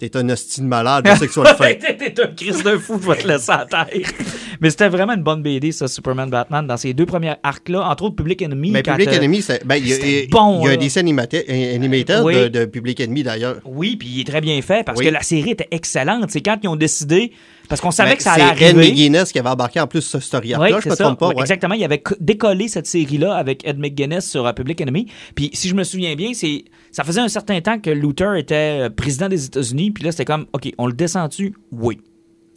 [0.00, 1.78] t'es un hostie de malade, je sais que tu vas le faire.
[1.98, 3.86] T'es un Christ de fou, je vais te laisser à terre.
[4.60, 7.88] Mais c'était vraiment une bonne BD, ça, Superman Batman, dans ces deux premiers arcs-là.
[7.88, 8.70] Entre autres, Public Enemy.
[8.72, 10.68] Mais quand, Public euh, Enemy, c'est- ben, il y a, c'était il- bon, il y
[10.70, 12.34] a un dessin animateur animated Oui.
[12.34, 13.56] de, de Public Enemy d'ailleurs.
[13.64, 15.06] Oui, puis il est très bien fait parce Oui.
[15.06, 16.30] que la série était excellente.
[16.30, 17.32] C'est quand ils ont décidé,
[17.68, 18.90] parce qu'on savait Ben, que ça allait c'est Ed arriver.
[18.90, 21.04] McGuinness qui avait embarqué en plus ce story Oui, arc-là, je me ça.
[21.04, 21.28] trompe pas.
[21.28, 21.40] Ouais.
[21.40, 21.74] Exactement.
[21.74, 25.06] Il avait co- décollé cette série-là avec Ed McGuinness sur euh, Public Enemy.
[25.34, 28.86] Puis, si je me souviens bien, c'est ça faisait un certain temps que Luther était
[28.86, 29.90] euh, président des États-Unis.
[29.92, 31.54] Puis là, c'était comme, OK, on le descend-tu?
[31.72, 32.00] Oui.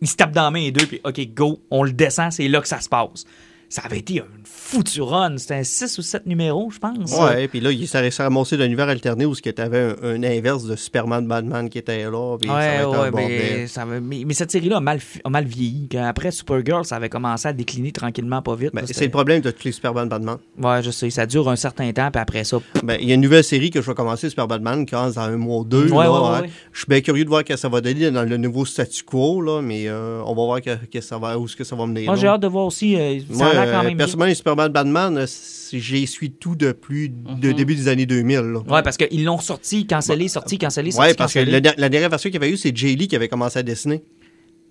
[0.02, 2.48] Il se tape dans la main les deux, puis OK, go, on le descend, c'est
[2.48, 3.26] là que ça se passe.
[3.74, 5.36] Ça avait été une foutue run.
[5.40, 7.12] C'était un 6 ou 7 numéros, je pense.
[7.20, 10.10] Ouais, puis là, il s'est réussi à ramasser d'un univers alterné où tu avais un,
[10.10, 12.38] un inverse de Superman Batman qui était là.
[12.40, 15.46] Puis ça Ouais, ouais, mais, ça avait- mais, mais cette série-là a mal, a mal
[15.46, 15.90] vieilli.
[15.98, 18.70] Après Supergirl, ça avait commencé à décliner tranquillement, pas vite.
[18.76, 20.38] Ben, c'est le problème de tous les Superman Batman.
[20.62, 21.10] Ouais, je sais.
[21.10, 23.72] Ça dure un certain temps, puis après ça, Ben, il y a une nouvelle série
[23.72, 25.90] que je vais commencer, Super Batman, qui commence dans un mois ou deux.
[25.92, 26.42] Ouais, là, ouais, hein.
[26.44, 26.50] ouais.
[26.74, 29.04] Je suis bien curieux de voir ce que ça va donner dans le nouveau statu
[29.04, 31.76] quo, là, mais euh, on va voir que, que ça va, où est-ce que ça
[31.76, 32.06] va mener.
[32.06, 32.96] moi, j'ai hâte de voir aussi.
[32.96, 33.98] euh, ça quand euh, même.
[33.98, 35.26] personnellement, les Superman Batman, euh,
[35.72, 37.54] j'y suis tout depuis de Mhm.
[37.56, 38.38] début des années 2000.
[38.40, 38.60] là.
[38.68, 42.10] Ouais, parce qu'ils l'ont sorti, cancellé, sorti, cancellé, sorti, Ouais, parce que la, la dernière
[42.10, 44.04] version qu'il y avait eu, c'est Jay Lee qui avait commencé à dessiner.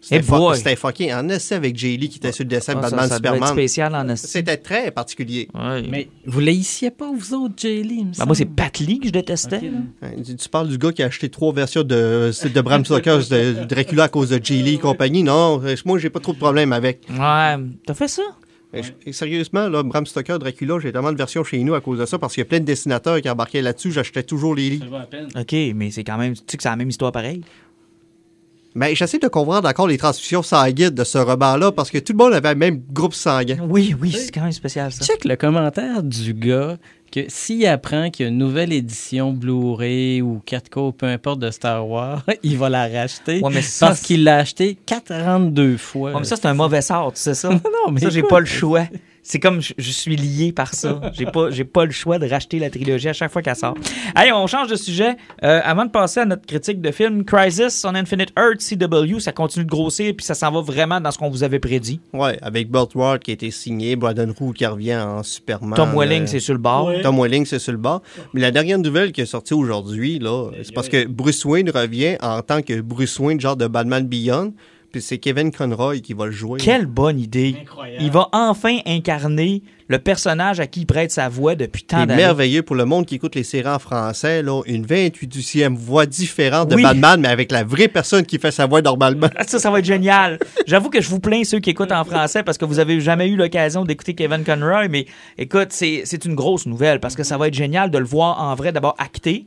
[0.04, 0.24] C'était
[0.56, 3.08] c'était fucking en essai avec Jay Lee qui était sur le dessin de Ah, Batman
[3.08, 3.48] ça Superman.
[3.50, 4.16] spécial en.
[4.16, 5.46] C'était très particulier.
[5.54, 5.84] Ouais.
[5.88, 8.46] Mais vous l'haïssiez pas, vous autres, Jay Lee, Ben, moi, c'est.
[8.46, 9.60] Pat Lee que je détestais.
[9.60, 14.04] Tu parles du gars qui a acheté trois versions de, de Bram Stoker de Dracula
[14.04, 15.22] à cause de Jay Lee et compagnie.
[15.22, 17.02] Non, euh, moi, j'ai pas trop de problème avec.
[17.08, 17.54] Ouais,
[17.86, 18.22] t'as fait ça?
[19.06, 22.06] Et sérieusement, là, Bram Stoker, Dracula, j'ai tellement de versions chez nous à cause de
[22.06, 23.92] ça parce qu'il y a plein de dessinateurs qui embarquaient là-dessus.
[23.92, 24.86] J'achetais toujours les Ça livres.
[24.86, 25.28] vaut la peine.
[25.38, 26.34] OK, mais c'est quand même...
[26.34, 27.42] Tu sais que c'est la même histoire pareil?
[28.74, 32.18] Mais j'essaie de comprendre encore les transfusions sanguines de ce roman-là parce que tout le
[32.24, 33.58] monde avait le même groupe sanguin.
[33.68, 35.04] Oui, oui, c'est quand même spécial, ça.
[35.04, 36.78] Check le commentaire du gars
[37.12, 41.40] que s'il apprend qu'il y a une nouvelle édition Blu-ray ou 4K ou peu importe
[41.40, 45.76] de Star Wars, il va la racheter Ouais, mais ça, parce qu'il l'a acheté 42
[45.76, 46.12] fois.
[46.12, 47.50] Ouais, mais ça, c'est un mauvais sort, tu sais ça?
[47.50, 48.86] non, mais ça, j'ai pas le choix.
[49.22, 51.00] C'est comme je, je suis lié par ça.
[51.12, 53.74] J'ai pas, j'ai pas le choix de racheter la trilogie à chaque fois qu'elle sort.
[54.14, 55.16] Allez, on change de sujet.
[55.44, 59.32] Euh, avant de passer à notre critique de film, Crisis on Infinite Earth, CW, ça
[59.32, 62.00] continue de grossir puis ça s'en va vraiment dans ce qu'on vous avait prédit.
[62.12, 65.74] Ouais, avec Burt Ward qui a été signé, Brandon Root qui revient en Superman.
[65.74, 66.90] Tom Welling, euh, c'est sur le bord.
[67.02, 68.02] Tom Welling, c'est sur le bas.
[68.34, 72.16] Mais la dernière nouvelle qui est sortie aujourd'hui, là, c'est parce que Bruce Wayne revient
[72.20, 74.52] en tant que Bruce Wayne, genre de Batman Beyond.
[74.92, 76.60] Puis c'est Kevin Conroy qui va le jouer.
[76.60, 77.56] Quelle bonne idée.
[77.62, 78.04] Incroyable.
[78.04, 82.06] Il va enfin incarner le personnage à qui il prête sa voix depuis tant C'est
[82.06, 82.22] d'années.
[82.22, 86.68] merveilleux pour le monde qui écoute les séries en français, là, une 28e voix différente
[86.68, 86.82] de Oui.
[86.82, 89.28] Batman, mais avec la vraie personne qui fait sa voix normalement.
[89.36, 90.38] Ah, Ça, ça va être génial.
[90.66, 93.28] J'avoue que je vous plains ceux qui écoutent en français parce que vous avez jamais
[93.28, 95.06] eu l'occasion d'écouter Kevin Conroy, mais
[95.38, 98.40] écoute, c'est c'est une grosse nouvelle parce que ça va être génial de le voir
[98.40, 99.46] en vrai, d'abord acté,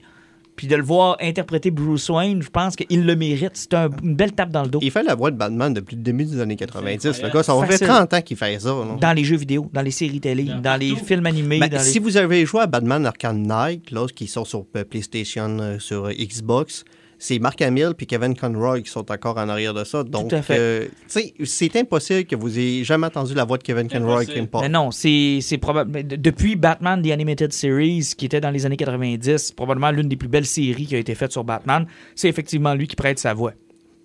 [0.56, 2.42] puis de le voir interpréter Bruce Wayne.
[2.42, 3.52] Je pense qu'il le mérite.
[3.54, 4.80] C'est un- une belle tape dans le dos.
[4.82, 7.22] Il fait la voix de Batman depuis le début des années 90.
[7.22, 7.88] Le gars, ça fait Facile.
[7.88, 8.74] 30 ans qu'il fait ça.
[9.02, 11.60] Dans les jeux vidéo, dans les séries télé, dans les films animés.
[11.60, 14.66] Ben, dans les- Si vous avez joué à Batman Arkham Knight, là, qui sont sur
[14.76, 16.84] euh, PlayStation, euh, sur euh, Xbox,
[17.26, 20.04] c'est Mark Hamill puis Kevin Conroy qui sont encore en arrière de ça.
[20.04, 20.58] Donc, à fait.
[20.60, 24.26] euh, tu sais, c'est impossible que vous ayez jamais entendu la voix de Kevin Conroy
[24.26, 24.40] qui.
[24.62, 26.04] Mais non, c'est c'est probable.
[26.08, 30.16] de- Depuis Batman The Animated Series, qui était dans les années 90, probablement l'une des
[30.16, 33.34] plus belles séries qui a été faite sur Batman, c'est effectivement lui qui prête sa
[33.34, 33.54] voix.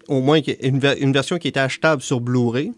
[0.08, 2.72] Au moins une, une version qui était achetable sur Blu-ray.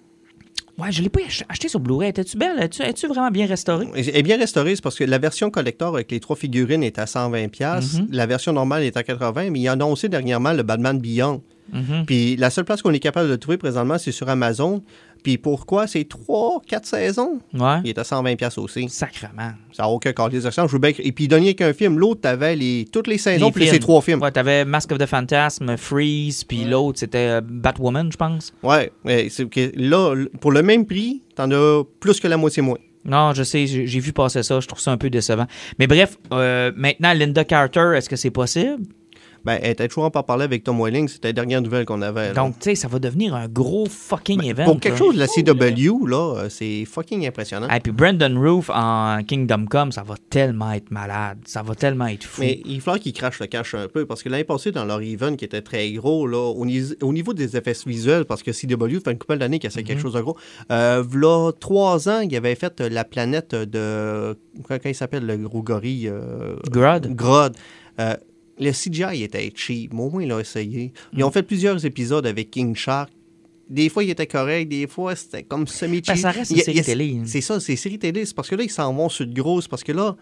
[0.79, 2.09] Ouais, je l'ai pas ach- acheté sur Blu-ray.
[2.09, 2.59] Étais-tu belle?
[2.59, 3.87] Es-tu es-tu vraiment bien restaurée?
[3.95, 6.99] Elle est bien restaurée, c'est parce que la version collector avec les trois figurines est
[6.99, 7.49] à 120$.
[7.51, 7.95] pièces.
[7.99, 8.09] Mhm.
[8.11, 11.43] La version normale est à 80$, mais ils ont annoncé dernièrement le Batman Beyond.
[11.73, 12.05] Mhm.
[12.07, 14.83] Puis la seule place qu'on est capable de le trouver présentement, c'est sur Amazon.
[15.23, 15.87] Puis pourquoi?
[15.87, 17.39] C'est 3-4 saisons.
[17.55, 17.79] Ouais.
[17.85, 18.89] Il est à 120$ aussi.
[18.89, 19.53] Sacrement.
[19.73, 20.67] Ça n'a aucun cas des actions.
[20.67, 20.91] Je veux bien...
[20.99, 21.99] Et puis, il donnait qu'un film.
[21.99, 22.87] L'autre, t'avais les...
[22.93, 23.75] toutes les saisons, Les puis films.
[23.75, 24.21] ces trois films.
[24.21, 28.53] Ouais, t'avais Mask of the Phantasm, Freeze, puis l'autre, c'était euh, Batwoman, je pense.
[28.63, 28.91] Ouais.
[29.05, 32.79] mais c'est que là, pour le même prix, t'en as plus que la moitié moins.
[33.05, 35.47] Non, je sais, j'ai j'ai vu passer ça, je trouve ça un peu décevant.
[35.81, 38.79] Mais bref, euh, maintenant, Linda Carter, est-ce que c'est possible?
[39.45, 41.09] Ben, elle était toujours en par parler avec Tom Welling.
[41.09, 42.29] C'était la dernière nouvelle qu'on avait.
[42.29, 42.35] là.
[42.35, 44.55] Donc, tu sais, ça va devenir un gros fucking event.
[44.57, 44.99] Ben, pour quelque là.
[44.99, 47.69] chose de la CW, là, euh, c'est fucking impressionnant.
[47.69, 51.39] Et puis Brandon Roof en Kingdom Come, ça va tellement être malade.
[51.45, 52.41] Ça va tellement être fou.
[52.43, 55.01] Mais il falloir qu'ils crachent le cash un peu parce que l'année passée, dans leur
[55.03, 58.51] event qui était très gros, là, au, ni- au niveau des effets visuels, parce que
[58.53, 60.37] CW fait une couple d'années qu'il essaie quelque chose de gros,
[60.71, 64.37] euh, là, trois ans, il avait fait la planète de.
[64.69, 67.09] Comment il s'appelle le gros gorille euh, Grodd.
[67.15, 67.57] Grodd.
[68.01, 68.15] Euh,
[68.59, 70.93] le CGI était cheap, mais au moins, ils l'ont essayé.
[71.13, 73.11] Ils ont fait plusieurs épisodes avec King Shark.
[73.71, 76.09] Des fois, il était correct, des fois, c'était comme semi-cheap.
[76.09, 77.17] Ben, ça reste une Il a- série il a- télé.
[77.19, 77.23] hein.
[77.27, 78.27] C'est ça, c'est série télé.
[78.27, 79.67] C'est parce que là, ils s'en vont sur de grosses.
[79.69, 80.17] Parce que là,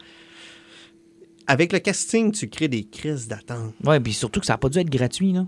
[1.46, 3.74] avec le casting, tu crées des crises d'attente.
[3.84, 5.46] Ouais, puis surtout que ça n'a pas dû être gratuit, là.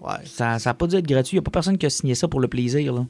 [0.00, 0.14] Ouais.
[0.24, 1.36] Ça n'a pas dû être gratuit.
[1.36, 3.06] Il n'y a pas personne qui a signé ça pour le plaisir, là.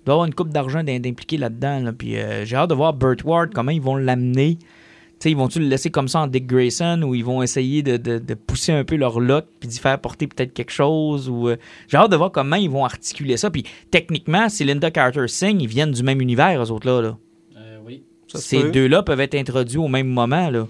[0.00, 1.92] Il doit y avoir une coupe d'argent d'im- d'impliquer là-dedans, là.
[1.92, 4.58] Puis euh, j'ai hâte de voir Burt Ward, comment ils vont l'amener.
[5.20, 7.82] Tu sais, ils vont-tu le laisser comme ça en Dick Grayson ou ils vont essayer
[7.82, 11.28] de, de- de pousser un peu leur look puis d'y faire porter peut-être quelque chose
[11.28, 11.56] ou euh,
[11.88, 15.60] j'ai hâte de voir comment ils vont articuler ça puis techniquement si Linda Carter signe
[15.60, 17.18] ils viennent du même univers eux autres là, là.
[17.56, 18.04] Euh, oui.
[18.28, 18.70] Ça ces peut.
[18.70, 20.68] deux-là peuvent être introduits au même moment là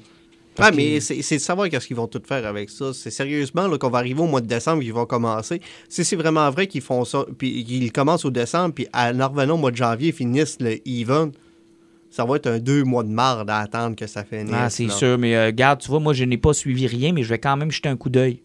[0.59, 2.93] Ah, mais c'est c'est de savoir qu'est-ce qu'ils vont tout faire avec ça.
[2.95, 5.61] C'est sérieusement là, qu'on va arriver au mois de décembre, ils vont commencer.
[5.89, 9.55] Si c'est vraiment vrai qu'ils font ça, puis qu'ils commencent au décembre, puis en revenant
[9.55, 11.31] au mois de janvier, ils finissent le even,
[12.11, 14.55] ça va être un deux mois de marde à attendre que ça finisse.
[14.55, 17.23] Ah, c'est sûr, mais euh, regarde, tu vois, moi, je n'ai pas suivi rien, mais
[17.23, 18.41] je vais quand même jeter un coup d'œil.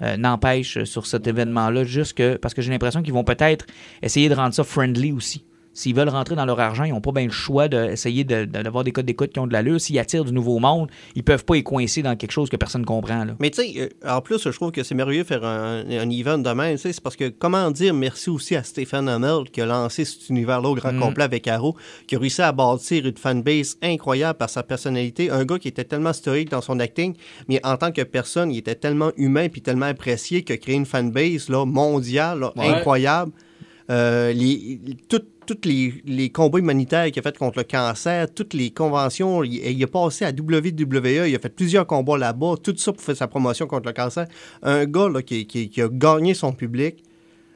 [0.00, 3.66] Euh, N'empêche, euh, sur cet événement-là, juste que, parce que j'ai l'impression qu'ils vont peut-être
[4.02, 5.44] essayer de rendre ça friendly aussi.
[5.74, 8.62] S'ils veulent rentrer dans leur argent, ils n'ont pas bien le choix d'essayer de- de-
[8.62, 9.80] d'avoir des codes d'écoute qui ont de l'allure.
[9.80, 12.84] S'ils attirent du nouveau monde, ils peuvent pas y coincer dans quelque chose que personne
[12.84, 13.24] comprend.
[13.24, 13.34] Là.
[13.40, 16.10] Mais tu sais, euh, en plus, je trouve que c'est merveilleux de faire un, un
[16.10, 16.76] event de même.
[16.76, 20.68] C'est parce que comment dire merci aussi à Stephen Amell qui a lancé cet univers-là
[20.68, 21.00] au grand Mm.
[21.00, 21.74] complet avec Arrow,
[22.06, 25.30] qui a réussi à bâtir une fanbase incroyable par sa personnalité.
[25.30, 27.14] Un gars qui était tellement stoïque dans son acting,
[27.48, 30.74] mais en tant que personne, il était tellement humain puis tellement apprécié qu'il a créé
[30.74, 32.66] une fanbase là, mondiale, là, Ouais.
[32.68, 33.32] incroyable.
[33.90, 38.54] Euh, les, tout- toutes les, les combats humanitaires qu'il a fait contre le cancer, toutes
[38.54, 42.74] les conventions, il, il a passé à WWE, il a fait plusieurs combats là-bas, tout
[42.76, 44.26] ça pour faire sa promotion contre le cancer.
[44.62, 47.02] Un gars là, qui, qui- qui a gagné son public.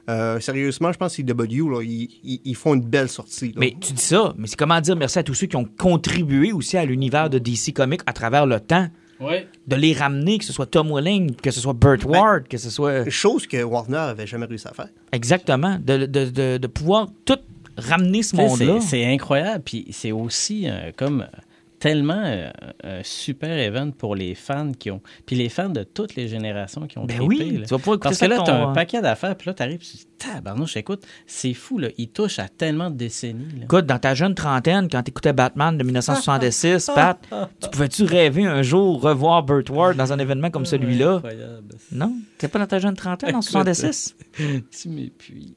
[0.08, 3.48] Euh, sérieusement, je pense que CW, là, ils, ils- ils font une belle sortie.
[3.48, 3.54] là.
[3.56, 6.52] Mais tu dis ça, mais c'est comment dire merci à tous ceux qui ont contribué
[6.52, 8.86] aussi à l'univers de DC Comics à travers le temps.
[9.18, 9.48] Ouais.
[9.66, 12.58] De les ramener, que ce soit Tom Welling, que ce soit Burt Ben, Ward, que
[12.58, 13.08] ce soit.
[13.08, 14.90] Chose que Warner avait jamais réussi à faire.
[15.10, 15.78] Exactement.
[15.82, 17.38] De, de, de, de pouvoir tout
[17.76, 18.80] ramener ce Tu monde-là.
[18.80, 21.40] C'est incroyable, puis c'est aussi euh, comme euh,
[21.78, 22.50] tellement euh,
[22.82, 25.00] un super event pour les fans qui ont.
[25.24, 27.66] Puis les fans de toutes les générations qui ont Ben trippé, oui, là.
[27.66, 29.48] tu vas pouvoir écouter Parce que là, avec t'as ton, un euh, paquet d'affaires, puis
[29.48, 31.88] là, t'arrives, tu te dis, tabarnouche, écoute, c'est fou, là.
[31.98, 33.64] Il touche à tellement de décennies, là.
[33.64, 37.18] Écoute, dans ta jeune trentaine, quand tu écoutais Batman de 1966, Pat,
[37.60, 41.16] tu pouvais-tu rêver un jour revoir Burt Ward dans un événement comme celui-là?
[41.16, 41.74] Incroyable.
[41.92, 42.12] Non?
[42.38, 43.50] T'es pas dans ta jeune trentaine en Écoute.
[43.50, 44.16] 66?
[44.70, 45.54] Tu m'épuises.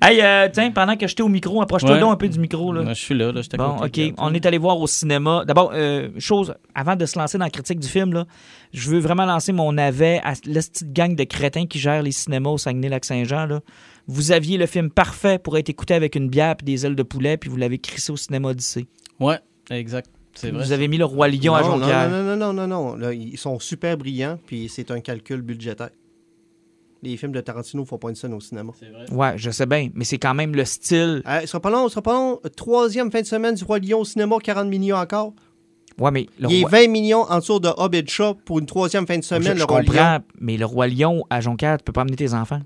[0.00, 2.00] Hey, euh, tiens, pendant que j'étais au micro, approche-toi Ouais.
[2.00, 2.72] donc un peu du micro.
[2.72, 2.82] Là.
[2.82, 4.00] Moi, je suis là, là, je Bon, OK.
[4.18, 5.44] On est allé voir au cinéma.
[5.46, 8.26] D'abord, euh, chose, avant de se lancer dans la critique du film, là,
[8.72, 12.12] je veux vraiment lancer mon avet à la petite gang de crétins qui gèrent les
[12.12, 13.60] cinémas au Saguenay-Lac-Saint-Jean.
[14.08, 17.02] Vous aviez le film parfait pour être écouté avec une bière et des ailes de
[17.04, 18.86] poulet, puis vous l'avez crissé au cinéma Odyssée.
[19.20, 19.38] Ouais,
[19.70, 20.10] exact.
[20.34, 20.62] C'est vrai.
[20.64, 22.10] Vous avez mis le Roi Lion à non, non, Jonquière.
[22.10, 22.96] non, non, non, non, non.
[22.96, 25.90] Là, ils sont super brillants, puis c'est un calcul budgétaire.
[27.02, 28.72] Les films de Tarantino, faut pas une scène au cinéma.
[28.78, 29.10] C'est vrai.
[29.10, 31.22] Ouais, je sais bien, mais c'est quand même le style.
[31.26, 32.40] Euh, ce sera pas long, ce sera pas long.
[32.56, 35.32] Troisième fin de semaine du Roi Lion au cinéma, 40 millions encore.
[35.98, 36.70] Ouais, mais le Il est Roi...
[36.70, 39.64] 20 millions en dessous de Hobbit Shaw pour une troisième fin de semaine, je le
[39.64, 39.86] Roi Lion.
[39.88, 42.60] comprends, mais le Roi Lion à Jonquière, tu peux pas amener tes enfants.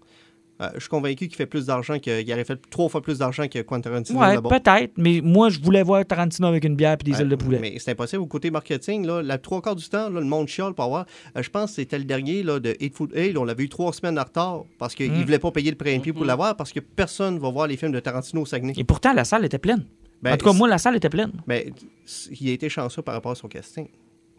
[0.61, 3.19] Euh, je suis convaincu qu'il fait plus d'argent, que- qu'il aurait fait trois fois plus
[3.19, 6.95] d'argent que Quentin Tarantino Ouais, peut-être, mais moi, je voulais voir Tarantino avec une bière
[6.99, 7.59] et des Ouais, ailes de poulet.
[7.61, 8.23] Mais c'est impossible.
[8.23, 11.05] Au côté marketing, là, la trois quarts du temps, là, le monde chiale pour avoir.
[11.37, 13.13] euh, je pense que c'était le dernier là, de Eight Foot.
[13.37, 15.19] On l'avait eu trois semaines en retard parce qu'ils Mm.
[15.19, 17.77] ne voulaient pas payer le prix pour l'avoir parce que personne ne va voir les
[17.77, 18.73] films de Tarantino au Saguenay.
[18.79, 19.85] Et pourtant, la salle était pleine.
[20.23, 21.33] Ben, en tout cas, moi, la salle était pleine.
[21.47, 21.67] Mais
[22.07, 23.89] c- il a été chanceux par rapport à son casting.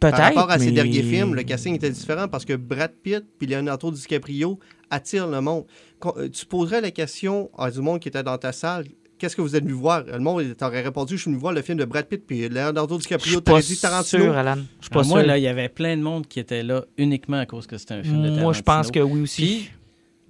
[0.00, 0.16] Peut-être.
[0.16, 3.48] Par rapport à ses derniers films, le casting était différent parce que Brad Pitt puis
[3.48, 4.58] Leonardo DiCaprio
[4.90, 5.64] attirent le monde.
[5.98, 8.86] Quand- euh, tu poserais la question à du monde qui était dans ta salle.
[9.18, 10.04] Qu'est-ce que vous êtes venu voir?
[10.04, 12.94] Le monde t'aurait répondu, je suis venu voir le film de Brad Pitt puis Leonardo
[12.96, 13.32] Je DiCaprio.
[13.32, 14.22] suis T'aurais pas dit Tarantino.
[14.24, 14.54] sûr, Alan.
[14.78, 15.26] Je suis pas Ah, moi, sûr.
[15.26, 17.94] là, il y avait plein de monde qui était là uniquement à cause que c'était
[17.94, 19.06] un film de moi, je pense Tarantino.
[19.08, 19.42] que oui aussi.
[19.42, 19.70] Puis,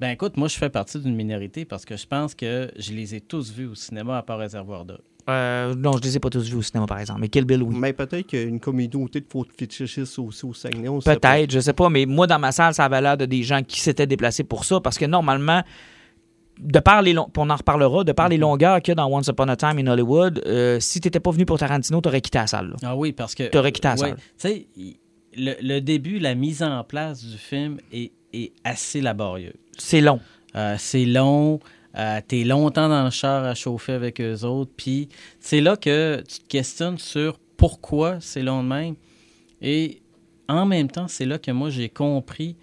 [0.00, 3.14] ben écoute, moi, je fais partie d'une minorité parce que je pense que je les
[3.14, 5.00] ai tous vus au cinéma à part Réservoir d'Or.
[5.28, 7.20] Euh, non, je les ai pas tous vus au cinéma, par exemple.
[7.20, 7.74] Mais Kill Bill, oui.
[7.78, 10.88] Mais peut-être qu'il y a une communauté de faux fétichistes aussi au Saguenay.
[11.04, 13.62] Peut-être, je sais pas, mais moi, dans ma salle, ça avait l'air de des gens
[13.62, 15.62] qui s'étaient déplacés pour ça, parce que normalement,
[16.60, 19.06] de par les long- on en reparlera, de par les longueurs qu'il y a dans
[19.14, 22.38] Once Upon a Time in Hollywood, euh, si t'étais pas venu pour Tarantino, t'aurais quitté
[22.38, 22.70] la salle.
[22.70, 22.76] là.
[22.82, 23.44] Ah oui, parce que.
[23.48, 24.16] T'aurais quitté la ouais, salle.
[24.16, 24.66] Tu sais,
[25.36, 29.52] le, le début, la mise en place du film est, est assez laborieuse.
[29.76, 30.18] C'est long.
[30.56, 31.60] Euh, c'est long.
[31.97, 34.72] Euh, T'es longtemps dans le char à chauffer avec eux autres.
[34.76, 35.09] Puis
[35.41, 38.95] c'est là que tu te questionnes sur pourquoi c'est long de même.
[39.61, 40.01] Et
[40.49, 42.57] en même temps, c'est là que moi j'ai compris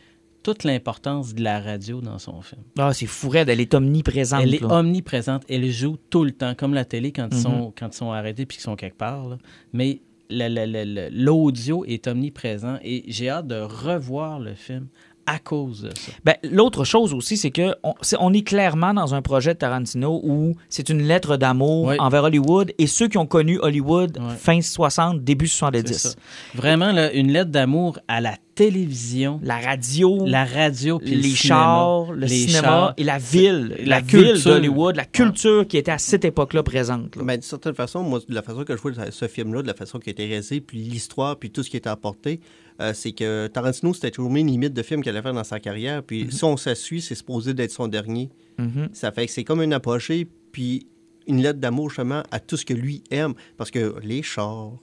[0.44, 2.62] toute l'importance de la radio dans son film.
[2.78, 4.44] Ah, c'est fou raide, elle est omniprésente.
[4.44, 4.68] Elle est là.
[4.80, 5.44] omniprésente.
[5.50, 7.42] Elle joue tout le temps, comme la télé quand ils, Mhm.
[7.42, 9.28] sont, quand ils sont arrêtés puis qu'ils sont quelque part.
[9.28, 9.38] là.
[9.74, 14.88] Mais la- la- la- la- l'audio est omniprésent et j'ai hâte de revoir le film
[15.26, 16.12] à cause de ça.
[16.24, 17.74] Ben, L'autre chose aussi, c'est que
[18.20, 21.96] on, est clairement dans un projet de Tarantino où c'est une lettre d'amour Oui.
[22.00, 25.94] envers Hollywood et ceux qui ont connu Hollywood fin 60, début C'est 70.
[25.98, 26.10] ça.
[26.54, 32.12] Vraiment, là, une lettre d'amour à la télévision, La radio, la radio, puis les chars,
[32.14, 32.94] le les cinéma chars.
[32.98, 33.76] et la ville.
[33.80, 34.52] La La, ville culture.
[34.54, 37.16] d'Hollywood, la culture qui était à cette époque-là présente.
[37.16, 37.24] là.
[37.24, 39.74] Mais d'une certaine façon, moi, de la façon que je vois ce film-là, de la
[39.74, 42.40] façon qui a été réalisé, puis l'histoire, puis tout ce qui était apporté,
[42.82, 45.60] euh, c'est que Tarantino, c'était toujours une limite de film qu'il allait faire dans sa
[45.60, 46.04] carrière.
[46.04, 48.30] Puis si on s'assuit, c'est supposé d'être son dernier.
[48.58, 48.90] Mhm.
[48.94, 50.88] Ça fait que c'est comme une approchée, puis
[51.28, 53.34] une lettre d'amour justement à tout ce que lui aime.
[53.58, 54.74] Parce que les chars,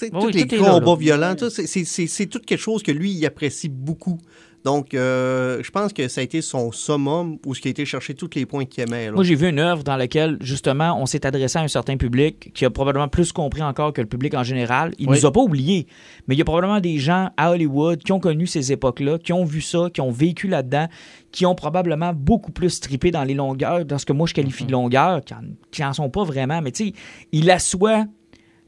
[0.00, 4.18] Oui, tous les combats violents, c'est tout quelque chose que lui, il apprécie beaucoup.
[4.64, 7.84] Donc, euh, je pense que ça a été son summum où ce qui a été
[7.86, 9.06] chercher tous les points qu'il aimait.
[9.06, 9.12] là.
[9.12, 12.50] Moi, j'ai vu une œuvre dans laquelle, justement, on s'est adressé à un certain public
[12.54, 14.92] qui a probablement plus compris encore que le public en général.
[14.98, 15.16] Il Oui.
[15.18, 15.86] nous a pas oubliés,
[16.26, 19.32] mais il y a probablement des gens à Hollywood qui ont connu ces époques-là, qui
[19.32, 20.88] ont vu ça, qui ont vécu là-dedans,
[21.30, 24.64] qui ont probablement beaucoup plus trippé dans les longueurs, dans ce que moi je qualifie
[24.64, 24.66] Mm-hmm.
[24.66, 25.40] de longueur, qui en,
[25.70, 26.60] qui en sont pas vraiment.
[26.62, 26.92] Mais tu sais,
[27.32, 28.04] il assoit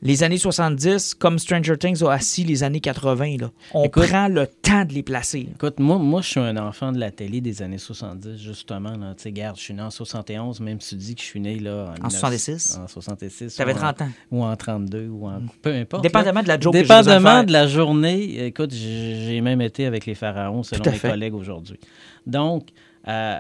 [0.03, 3.37] les années 70 comme Stranger Things a assis les années 80.
[3.41, 3.51] Là.
[3.75, 5.49] On Écoute- prend le temps de les placer.
[5.55, 8.93] Écoute, moi, moi, je suis un enfant de la télé des années 70, justement.
[8.93, 11.41] Tu sais, regarde, je suis né en 71, même si tu dis que je suis
[11.41, 12.79] né là, en, 1900 66?
[12.83, 13.57] En 66.
[13.57, 14.09] T'avais ou en- 30 ans.
[14.31, 15.41] Ou en 32, ou en...
[15.63, 16.03] Peu importe.
[16.03, 16.43] Dépendamment là.
[16.45, 18.47] de la de Dépendamment de la journée.
[18.47, 21.79] Écoute, j'ai même été avec les pharaons, selon mes collègues aujourd'hui.
[22.27, 22.69] Donc,
[23.09, 23.37] euh,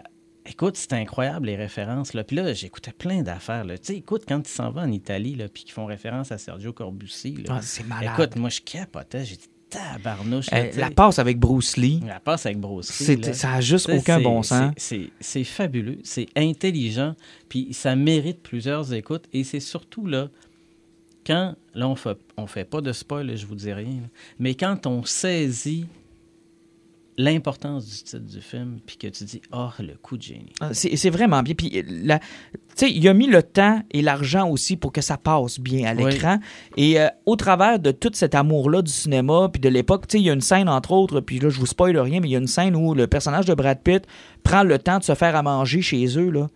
[0.50, 2.12] écoute, c'est incroyable les références.
[2.14, 2.24] Là.
[2.24, 3.64] Puis là, j'écoutais plein d'affaires.
[3.66, 6.38] Tu sais, écoute, quand ils s'en vont en Italie, là, puis qu'ils font référence à
[6.38, 8.12] Sergio Corbucci, là, Ah, c'est malade.
[8.18, 9.24] écoute, moi, je capotais.
[9.24, 10.50] J'ai dit, tabarnouche.
[10.50, 13.32] là, Euh, la passe avec Bruce Lee, La passe avec Bruce Lee, là.
[13.32, 14.72] ça a juste aucun bon sens.
[14.76, 17.14] c'est- fabuleux, c'est intelligent,
[17.48, 19.26] puis ça mérite plusieurs écoutes.
[19.32, 20.28] Et c'est surtout là,
[21.24, 24.00] quand, là, on fait, on fait pas de spoil, je vous dis rien,
[24.40, 25.86] mais quand on saisit
[27.22, 30.52] l'importance du titre du film, puis que tu dis, oh, le coup de génie.
[30.60, 31.54] Ah, C'est vraiment bien.
[31.54, 35.16] Puis, la- tu sais, il a mis le temps et l'argent aussi pour que ça
[35.16, 36.10] passe bien à Oui.
[36.12, 36.38] l'écran.
[36.76, 40.22] Et euh, au travers de tout cet amour-là du cinéma, puis de l'époque, tu sais,
[40.22, 42.32] il y a une scène, entre autres, puis là, je vous spoil rien, mais il
[42.32, 44.04] y a une scène où le personnage de Brad Pitt
[44.42, 46.48] prend le temps de se faire à manger chez eux, là.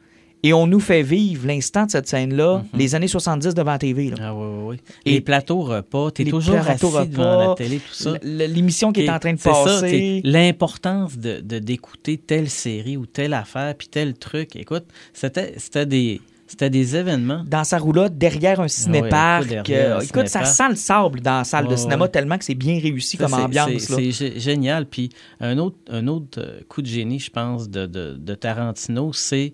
[0.47, 4.11] Et on nous fait vivre l'instant de cette scène-là, les années 70 devant TV.
[4.11, 4.17] Là.
[4.21, 4.77] Ah oui, oui, oui.
[5.07, 8.13] Et- les plateaux repas, t'es Les toujours plateaux assis devant repas, la télé, tout ça.
[8.23, 10.21] L'émission qui est en train de C'est ça, passer.
[10.23, 14.55] L'importance de d'écouter telle série ou telle affaire, puis tel truc.
[14.57, 14.85] Écoute,
[15.15, 17.43] c'était des, c'était des événements.
[17.47, 19.45] dans sa roulotte derrière un cinéparc.
[19.51, 22.11] écoute, derrière Euh, écoute, ça sent le sable dans la salle de cinéma ouais.
[22.11, 23.71] tellement que c'est bien réussi Ça, comme ambiance.
[23.79, 24.85] c'est- génial.
[24.87, 25.09] Puis
[25.41, 29.53] un autre, un autre euh, coup de génie, je pense, de, de- de Tarantino, c'est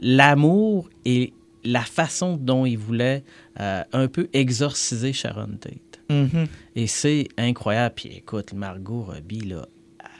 [0.00, 1.32] l'amour et
[1.64, 3.24] la façon dont il voulait
[3.60, 6.00] euh, un peu exorciser Sharon Tate.
[6.10, 6.46] Mhm.
[6.76, 7.94] Et c'est incroyable.
[7.96, 9.66] Puis écoute, Margot Robbie, là,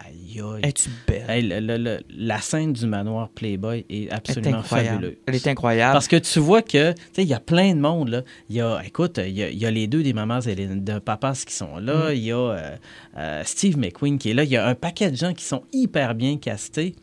[0.06, 0.60] aïe aïe.
[0.62, 1.24] Es-tu belle?
[1.28, 4.94] Hey, le- le- le- la scène du manoir Playboy est est absolument incroyable.
[4.96, 5.16] fabuleuse.
[5.26, 5.92] Elle est incroyable.
[5.92, 8.22] Parce que tu vois que, tu sais, il y a plein de monde, là.
[8.48, 10.54] Il y a, écoute, il y a, il y a les deux des mamans et
[10.54, 12.10] les- de papas qui sont là.
[12.10, 12.14] Mm.
[12.14, 12.76] Il y a euh,
[13.18, 14.44] euh, Steve McQueen qui est là.
[14.44, 16.94] Il y a un paquet de gens qui sont hyper bien castés.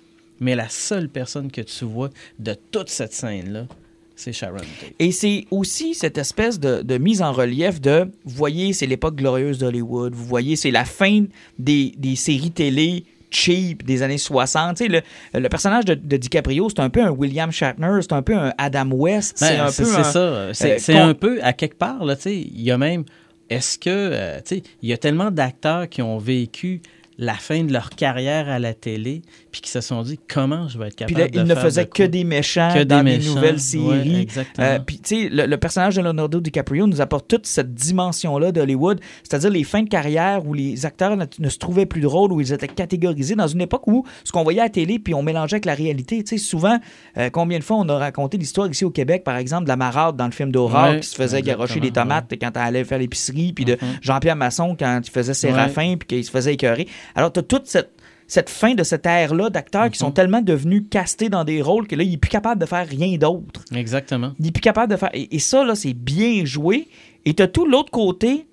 [0.42, 3.68] Mais la seule personne que tu vois de toute cette scène-là,
[4.16, 4.94] c'est Sharon Tate.
[5.00, 9.16] Et c'est aussi cette espèce de, de mise en relief de, vous voyez, c'est l'époque
[9.16, 11.26] glorieuse d'Hollywood, vous voyez, c'est la fin
[11.58, 14.78] des, des séries télé cheap des années 60.
[14.78, 15.02] Tu sais, le,
[15.40, 18.54] le personnage de, de DiCaprio, c'est un peu un William Shatner, c'est un peu un
[18.58, 20.04] Adam West, c'est Ben, un peu un...
[20.04, 20.54] ça.
[20.54, 23.06] C'est euh, c'est un peu, à quelque part, là, tu sais, il y a même...
[23.50, 26.82] Est-ce que, euh, tu sais, il y a tellement d'acteurs qui ont vécu
[27.22, 30.78] la fin de leur carrière à la télé, puis qui se sont dit, comment je
[30.80, 31.54] vais être Puis capable là, de il ne
[31.84, 34.28] de que des méchants Que des dans méchants, les nouvelles séries.
[34.60, 38.52] Euh, puis, tu sais, le, le personnage de Leonardo DiCaprio nous apporte toute cette dimension-là
[38.52, 42.34] d'Hollywood, c'est-à-dire les fins de carrière où les acteurs ne, ne se trouvaient plus drôles,
[42.34, 45.14] où ils étaient catégorisés dans une époque où ce qu'on voyait à la télé, puis
[45.14, 46.24] on mélangeait avec la réalité.
[46.24, 46.80] Tu sais, souvent,
[47.18, 49.76] euh, combien de fois on a raconté l'histoire ici au Québec, par exemple, de la
[49.78, 52.84] marade dans le film d'horreur Ouais, qui se faisait garrocher des tomates quand elle allait
[52.84, 53.98] faire l'épicerie, puis de Mhm.
[54.02, 56.88] Jean-Pierre Masson quand il faisait Séraphin, puis qu'il se faisait écœurer.
[57.16, 57.92] Alors, tu as toute cette
[58.28, 60.08] cette fin de cette ère-là d'acteurs qui Mhm.
[60.08, 62.88] sont tellement devenus castés dans des rôles que là, il est plus capable de faire
[62.88, 63.66] rien d'autre.
[63.76, 64.32] Exactement.
[64.40, 65.10] Il est plus capable de faire.
[65.14, 66.88] Et, et ça, là, c'est bien joué.
[67.26, 68.48] Et tu as tout l'autre côté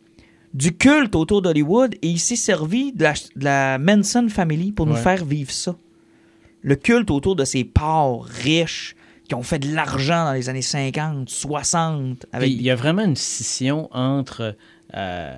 [0.52, 4.84] du culte autour d'Hollywood et il s'est servi de la, de la Manson Family pour
[4.86, 5.00] nous Ouais.
[5.00, 5.76] faire vivre ça.
[6.62, 8.96] Le culte autour de ces porcs riches
[9.28, 12.26] qui ont fait de l'argent dans les années 50, 60.
[12.32, 12.50] Avec...
[12.50, 14.56] Il y a vraiment une scission entre
[14.96, 15.36] euh,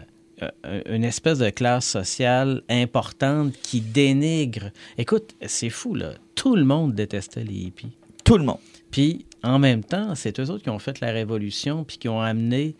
[0.86, 4.70] une espèce de classe sociale importante qui dénigre.
[4.99, 6.12] Écoute, c'est fou, là.
[6.34, 7.97] Tout le monde détestait les hippies.
[8.24, 8.59] Tout le monde.
[8.91, 12.20] Puis, en même temps, c'est eux autres qui ont fait la révolution, puis qui ont
[12.20, 12.76] amené.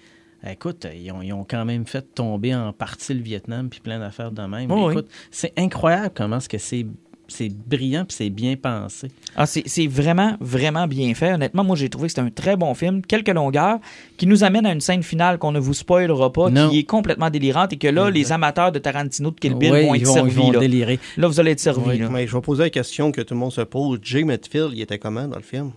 [0.47, 3.99] Écoute, ils ont, ils ont quand même fait tomber en partie le Vietnam, puis plein
[3.99, 4.71] d'affaires de même.
[4.71, 4.93] Oh oui.
[4.93, 6.87] Écoute, c'est incroyable comment est-ce que c'est
[7.33, 9.09] c'est brillant, puis c'est bien pensé.
[9.37, 11.33] Ah, c'est c'est vraiment, vraiment bien fait.
[11.33, 13.03] Honnêtement, moi, j'ai trouvé que c'était un très bon film.
[13.03, 13.79] Quelques longueurs
[14.17, 16.69] qui nous amène à une scène finale qu'on ne vous spoilera pas, Non.
[16.71, 19.87] qui est complètement délirante et que là, les amateurs de Tarantino de Kill Bill Oui,
[19.87, 20.35] vont ils être vont, ils servis.
[20.37, 20.59] vont là.
[20.61, 20.99] délirer.
[21.17, 21.89] Là, vous allez être servis.
[21.89, 22.09] Oui, là.
[22.11, 23.99] mais je vais poser la question que tout le monde se pose.
[24.03, 25.71] Jay Metfield, il était comment dans le film?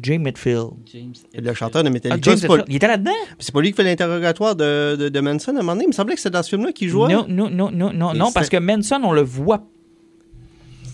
[0.00, 0.68] Jay Mitfield.
[0.92, 2.20] James Le chanteur de Ah, Metallica.
[2.22, 2.68] James c'est pas, Hetfield.
[2.72, 3.10] Il était là-dedans?
[3.38, 5.84] c'est pas lui qui fait l'interrogatoire de, de, de Manson à un moment donné?
[5.84, 7.12] Il me semblait que c'était dans ce film-là qu'il jouait.
[7.12, 9.64] Non, non, non, non, non, non, parce c'est- que Manson, on le voit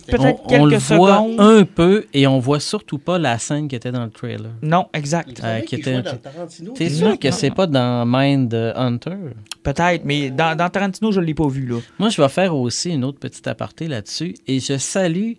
[0.07, 3.69] peut-être on, quelques on le voit un peu et on voit surtout pas la scène
[3.69, 4.51] qui était dans le trailer.
[4.63, 5.41] Non, exact.
[5.45, 9.17] Euh, qui était- T'es Non, sûr que c'est pas dans Mind Hunter?
[9.63, 11.79] Peut-être, mais dans, dans Tarantino, je ne l'ai pas vu, là.
[11.99, 14.35] Moi, je vais faire aussi une autre petite aparté là-dessus.
[14.47, 15.33] Et je salue.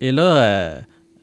[0.00, 0.80] Et là, euh,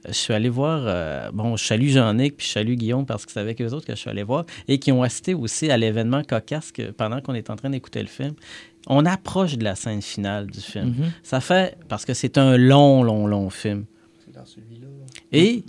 [0.08, 0.82] je suis allé voir.
[0.86, 3.86] euh, bon, je salue Jean-Nic puis je salue Guillaume parce que c'est avec eux autres
[3.86, 4.46] que je suis allé voir.
[4.68, 8.02] Et qui ont assisté aussi à l'événement cocasse que, pendant qu'on est en train d'écouter
[8.02, 8.34] le film.
[8.90, 10.88] On approche de la scène finale du film.
[10.98, 11.12] Mhm.
[11.24, 11.78] Ça fait.
[11.88, 13.86] Parce que c'est un long, long, long film.
[15.32, 15.64] Et.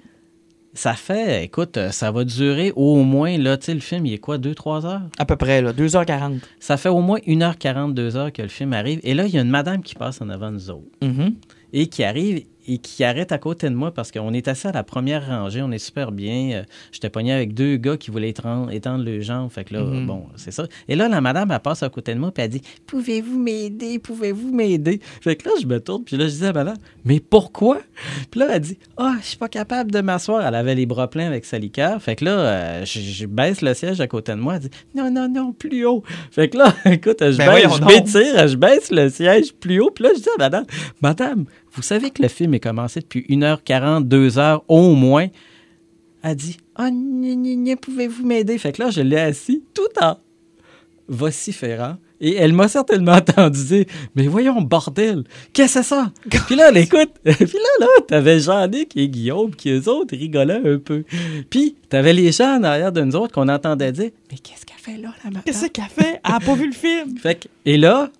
[0.73, 4.13] Ça fait, écoute, euh, ça va durer au moins, là, tu sais, le film, il
[4.13, 5.03] est quoi, 2-3 heures?
[5.19, 5.73] À peu près, là.
[5.73, 6.39] 2h40.
[6.61, 9.01] Ça fait au moins 1h40, 2 heures que le film arrive.
[9.03, 11.35] Et là, il y a une madame qui passe en avant de nous autres Mhm.
[11.73, 14.73] et qui arrive et qui arrête à côté de moi parce qu'on est assis à
[14.73, 16.51] la première rangée, on est super bien.
[16.53, 19.51] Euh, J'étais pogné avec deux gars qui voulaient étendre, étendre le jambes.
[19.51, 20.07] Fait que là, Mhm.
[20.07, 20.67] bon, c'est ça.
[20.89, 23.99] Et là, la madame, elle passe à côté de moi puis elle dit Pouvez-vous m'aider?
[23.99, 26.77] Pouvez-vous m'aider Fait que là, je me tourne puis là, je dis à la madame
[27.05, 27.79] Mais pourquoi
[28.31, 30.47] Puis là, elle dit Ah, je suis pas capable de m'asseoir.
[30.47, 32.01] Elle avait les bras pleins avec sa liqueur.
[32.03, 34.55] Fait que là, euh, je, je baisse le siège à côté de moi.
[34.57, 36.03] Elle dit Non, non, non, plus haut.
[36.31, 39.91] Fait que là, écoute, je, Ben baisse, je m'étire, je baisse le siège plus haut.
[39.91, 40.65] Puis là, je dis à madame
[41.03, 45.29] Madame, vous savez que le film est commencé depuis 1h40, 2h au moins.
[46.23, 50.17] Elle dit Ah, gna, pouvez-vous m'aider Fait que là, je l'ai assis tout en
[51.09, 51.97] vociférant.
[52.23, 56.13] Et elle m'a certainement entendu dire Mais voyons, bordel, qu'est-ce que c'est ça
[56.47, 57.11] Puis là, elle écoute.
[57.25, 61.05] Puis là, là, t'avais Jean-Nic et Guillaume qui, eux autres, rigolaient un peu.
[61.49, 64.77] Puis, t'avais les gens en arrière de nous autres qu'on entendait dire Mais qu'est-ce qu'elle
[64.79, 66.21] fait là, la madame Qu'est-ce qu'elle fait?
[66.25, 67.17] Elle n'a pas vu le film.
[67.23, 68.11] fait que- et là,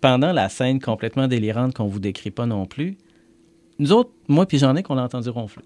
[0.00, 2.96] pendant la scène complètement délirante qu'on vous décrit pas non plus,
[3.78, 5.64] nous autres, moi puis j'en ai qu'on a entendu ronfler.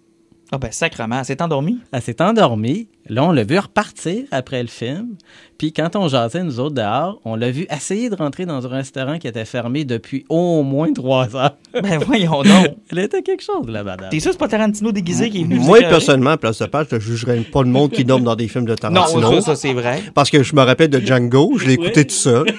[0.54, 1.78] Ah ben, sacrement, elle s'est endormie.
[1.92, 2.86] Elle s'est endormie.
[3.08, 5.16] Là, on l'a vu repartir après le film.
[5.56, 8.68] Puis quand on jasait, nous autres, dehors, on l'a vu essayer de rentrer dans un
[8.68, 11.56] restaurant qui était fermé depuis au moins trois heures.
[11.82, 12.66] Ben, voyons donc.
[12.90, 14.10] Elle était quelque chose, la madame.
[14.10, 15.54] T'es sûr que c'est pas Tarantino déguisé qui est venu?
[15.58, 15.90] Moi, écœurer?
[15.94, 18.46] personnellement, à place de page, je ne jugerais pas le monde qui dorme dans des
[18.46, 19.32] films de Non, Tarantino.
[19.36, 20.02] ça, ça, c'est vrai.
[20.14, 22.44] Parce que je me rappelle de Django, je l'ai écouté tout seul.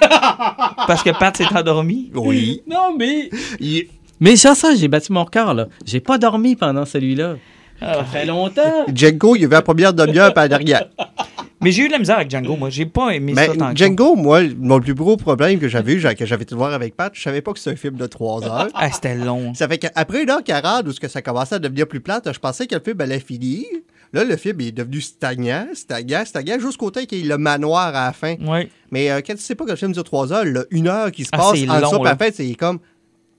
[0.87, 2.09] Parce que Pat s'est endormi.
[2.15, 2.63] Oui.
[2.67, 3.29] Non, mais...
[3.59, 3.85] Il-
[4.19, 5.67] Mais ça, ça, j'ai battu mon record, là.
[5.85, 7.35] J'ai pas dormi pendant celui-là.
[7.81, 7.95] Ah.
[7.95, 8.85] Ça fait longtemps.
[8.93, 10.87] Django, il y avait la première demi-heure par derrière.
[11.61, 12.69] Mais j'ai eu de la misère avec Django, moi.
[12.69, 15.93] J'ai pas aimé Mais ça tant que Django, moi, mon plus gros problème que j'avais
[15.93, 18.05] eu, que j'avais été voir avec Pat, je savais pas que c'était un film de
[18.05, 18.59] 3 heures.
[18.63, 18.67] ça.
[18.73, 19.53] Ah, c'était long.
[19.53, 22.67] Ça fait qu'après 1h40, où ce que ça commençait à devenir plus plate, je pensais
[22.67, 23.63] que le film allait finir.
[24.11, 27.87] Là, le film est devenu stagnant, stagnant, stagnant, jusqu'au temps qu'il y ait le manoir
[27.95, 28.35] à la fin.
[28.45, 28.69] Oui.
[28.91, 31.11] Mais euh, quand tu sais pas que le film dure 3 heures, là, une heure
[31.11, 32.11] qui se Ah, passe en long, là.
[32.11, 32.79] après, c'est comme.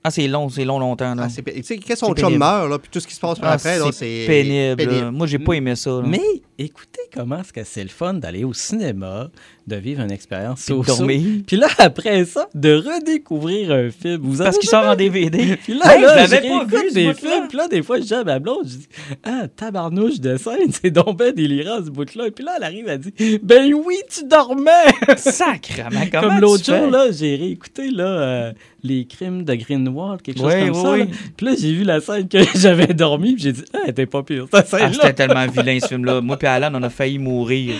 [0.07, 1.15] Ah, c'est long, c'est long longtemps.
[1.15, 1.23] Là.
[1.25, 2.37] Ah, tu sais, quand son chum pénible.
[2.37, 4.83] meurt, là, puis tout ce qui se passe par Ah, après, là, c'est pénible.
[4.83, 5.09] là.
[5.09, 5.89] Moi, j'ai pas aimé ça.
[5.89, 6.03] là.
[6.05, 6.21] Mais
[6.57, 9.29] écoutez comment est-ce que c'est le fun d'aller au cinéma,
[9.67, 11.21] de vivre une expérience dormir.
[11.47, 14.21] Puis là, après ça, de redécouvrir un film.
[14.21, 15.57] Vous Parce qu'il sort en DVD.
[15.63, 17.47] Puis là, Hey, là, je pas vu, des films.
[17.49, 18.87] Puis là, des fois, je dis à ma blonde, je dis
[19.23, 22.29] Ah, tabarnouche de scène, c'est donc ben délirant ce bout-là.
[22.31, 24.69] Puis là, elle arrive, elle dit Ben oui, tu dormais
[25.17, 28.53] Sacrement, comment Comme l'autre jour, là, j'ai réécouté là, euh,
[28.83, 30.91] les crimes de Greenwald, quelque chose Oui, comme oui, ça.
[30.91, 30.99] oui.
[30.99, 31.05] là.
[31.37, 34.05] Puis là, j'ai vu la scène que j'avais dormi, puis j'ai dit Ah, elle était
[34.05, 36.21] pas pire, cette Ah, c'était tellement vilain, ce film-là.
[36.21, 37.73] Moi et Alan, on a failli mourir.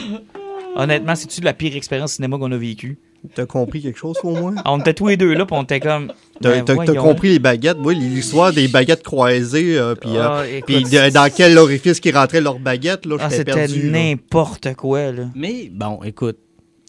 [0.76, 2.98] Honnêtement, c'est-tu la pire expérience cinéma qu'on a vécue?
[3.34, 4.56] T'as compris quelque chose au moins?
[4.66, 6.12] On était tous les deux là, puis on était comme...
[6.42, 7.78] T'as ben, compris les baguettes?
[7.78, 12.00] Moi, l'histoire des baguettes croisées, euh, puis euh, Ah, écoute, puis de- dans quel orifice
[12.00, 15.24] qui rentrait leurs baguettes, là, Ah, c'était n'importe quoi, là.
[15.34, 16.38] Mais bon, écoute,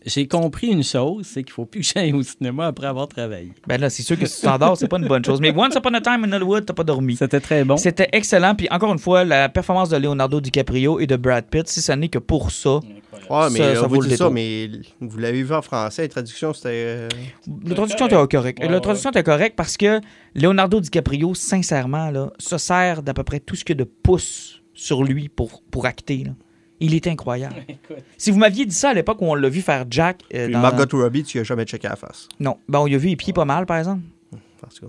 [0.07, 3.52] j'ai compris une chose, c'est qu'il faut plus que j'aille au cinéma après avoir travaillé.
[3.66, 5.40] Ben là, c'est sûr que si tu t'endors, c'est pas une bonne chose.
[5.40, 7.16] Mais Once Upon a Time in Hollywood, t'as pas dormi.
[7.16, 7.76] C'était très bon.
[7.76, 8.54] C'était excellent.
[8.54, 11.92] Puis encore une fois, la performance de Leonardo DiCaprio et de Brad Pitt, si ce
[11.92, 12.80] n'est que pour ça,
[13.30, 14.30] Ouais, mais Ça- euh, ça vous vaut le ça, détour.
[14.30, 16.68] mais vous l'avez vu en français, la traduction, c'était.
[16.72, 17.09] euh,
[17.64, 18.62] La traduction était correcte.
[18.62, 20.00] Ouais, la traduction était correcte parce que
[20.34, 23.90] Leonardo DiCaprio, sincèrement, là, se sert d'à peu près tout ce qu'il y a de
[24.02, 26.24] pouce sur lui pour, pour acter.
[26.24, 26.32] là.
[26.81, 27.55] Il est incroyable.
[28.18, 30.20] si vous m'aviez dit ça à l'époque où on l'a vu faire Jack.
[30.35, 32.29] euh, Puis dans- Margot Robbie, tu lui as jamais checké la face.
[32.41, 32.57] Non.
[32.68, 34.03] Ben, on y a vu les pieds pas mal, par exemple.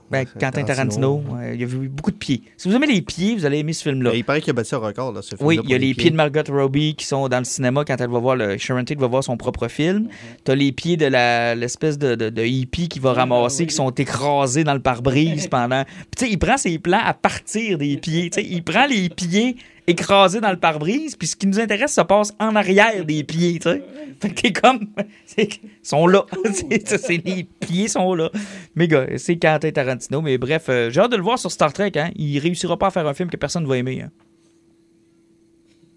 [0.09, 2.41] Ben, Quentin Tarantino, ouais, il y a vu beaucoup de pieds.
[2.55, 4.09] Si vous aimez les pieds, vous allez aimer ce film-là.
[4.11, 5.77] Mais Il paraît qu'il a battu un record, là, ce film Oui, il y a
[5.77, 8.57] les pieds de Margot Robbie qui sont dans le cinéma quand elle va voir le
[8.57, 10.07] Sharon Tate va voir son propre film.
[10.45, 13.91] T'as les pieds de la l'espèce de, de, de hippie qui va ramasser, qui sont
[13.91, 15.83] écrasés dans le pare-brise pendant.
[15.83, 18.29] Puis tu sais, il prend ses plans à partir des pieds.
[18.31, 19.57] Tu sais, il prend les pieds
[19.87, 23.53] écrasés dans le pare-brise, puis ce qui nous intéresse se passe en arrière des pieds.
[23.59, 23.81] Tu sais,
[24.19, 24.87] fait que t'es comme,
[25.25, 26.25] c'est- ils sont là.
[26.53, 28.29] C'est- ça, c'est les pieds sont là.
[28.75, 30.21] Mais gars, c'est Quentin Tarantino.
[30.21, 31.91] Mais bref, euh, j'ai hâte de le voir sur Star Trek.
[31.95, 32.11] Hein.
[32.15, 34.01] Il réussira pas à faire un film que personne ne va aimer.
[34.01, 34.11] hein.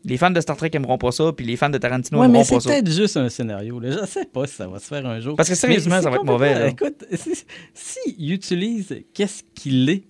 [0.05, 2.39] Les fans de Star Trek aimeront pas ça, puis les fans de Tarantino Ouais, mais
[2.39, 2.71] aimeront c'est pas ça.
[2.71, 3.79] peut-être juste un scénario.
[3.81, 3.91] Là.
[4.01, 5.37] Je sais pas si ça va se faire un jour.
[5.37, 6.69] Parce que sérieusement, Mais ça va c'est être mauvais, là.
[6.69, 7.35] Écoute, si,
[7.75, 10.05] si il utilise qu'est-ce qu'il est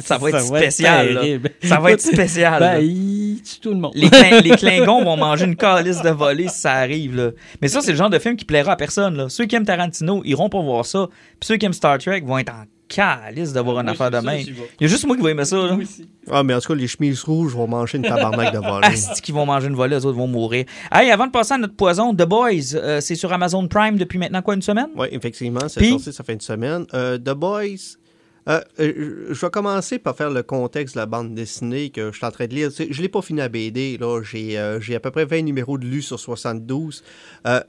[0.00, 1.40] Ça va être Ça va être spécial.
[1.62, 2.60] Ça va être spécial.
[2.60, 3.92] Ben, il tue tout le monde.
[3.94, 7.16] Les, Clin- les Klingons vont manger une calice de volée si ça arrive.
[7.16, 7.30] Là.
[7.60, 9.16] Mais ça, c'est le genre de film qui plaira à personne.
[9.16, 9.28] Là.
[9.28, 11.08] Ceux qui aiment Tarantino iront pas voir ça.
[11.40, 14.18] Puis ceux qui aiment Star Trek vont être en calice de voir une affaire de
[14.18, 14.40] même.
[14.40, 15.56] Il y a juste moi qui vais aimer ça.
[15.56, 15.78] Là.
[16.30, 18.80] Ah, mais en tout cas, les chemises rouges vont manger une tabarnak de volée.
[18.86, 20.66] Asti qui vont manger une volée, les autres vont mourir.
[20.92, 24.18] Hey, avant de passer à notre poison, The Boys, euh, c'est sur Amazon Prime depuis
[24.18, 24.88] maintenant quoi, une semaine?
[24.96, 26.84] Oui, effectivement, c'est sorti, ça fait une semaine.
[26.92, 27.96] Euh, The Boys,
[28.48, 32.16] euh, euh, je vais commencer par faire le contexte de la bande dessinée que je
[32.16, 32.70] suis en train de lire.
[32.70, 34.22] Je ne l'ai pas fini à BD, euh,
[34.80, 37.02] j'ai à peu près 20 numéros de lus sur 72.
[37.46, 37.60] Euh,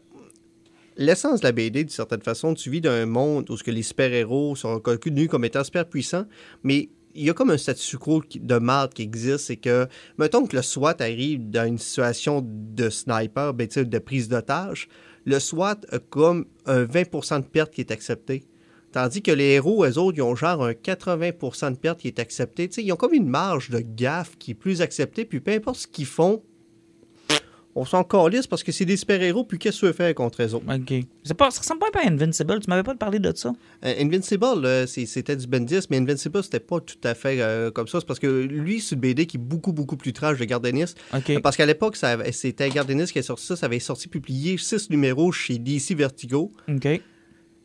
[0.97, 3.71] L'essence de la BD, d'une certaine façon, tu vis dans un monde où ce que
[3.71, 6.26] les super-héros sont reconnus comme étant super puissants,
[6.63, 10.45] mais il y a comme un statu quo de marde qui existe, c'est que, mettons
[10.45, 14.88] que le SWAT arrive dans une situation de sniper, ben, de prise d'otage,
[15.26, 18.43] le SWAT a comme un 20% de perte qui est accepté.
[18.95, 22.17] Tandis que les héros, eux autres, ils ont genre un 80% de perte qui est
[22.17, 22.69] accepté.
[22.77, 25.87] Ils ont comme une marge de gaffe qui est plus acceptée, puis peu importe ce
[25.87, 26.41] qu'ils font,
[27.75, 30.41] on s'en calisse parce que c'est des super-héros, puis qu'est-ce que tu veux faire contre
[30.43, 30.73] eux autres?
[30.73, 31.35] OK.
[31.35, 32.57] Pas, ça ressemble pas à Invincible.
[32.61, 33.51] Tu m'avais pas parlé de ça?
[33.83, 37.89] Euh, Invincible, euh, c'était du Bendis, mais Invincible, c'était pas tout à fait euh, comme
[37.89, 37.99] ça.
[37.99, 40.93] C'est parce que lui, c'est une BD qui est beaucoup, beaucoup plus trash de Gardenis.
[41.43, 41.97] Parce qu'à l'époque,
[42.31, 43.57] c'était Gardenis qui a sorti ça.
[43.57, 46.53] Ça avait sorti publié six numéros chez DC Vertigo.
[46.69, 47.01] OK.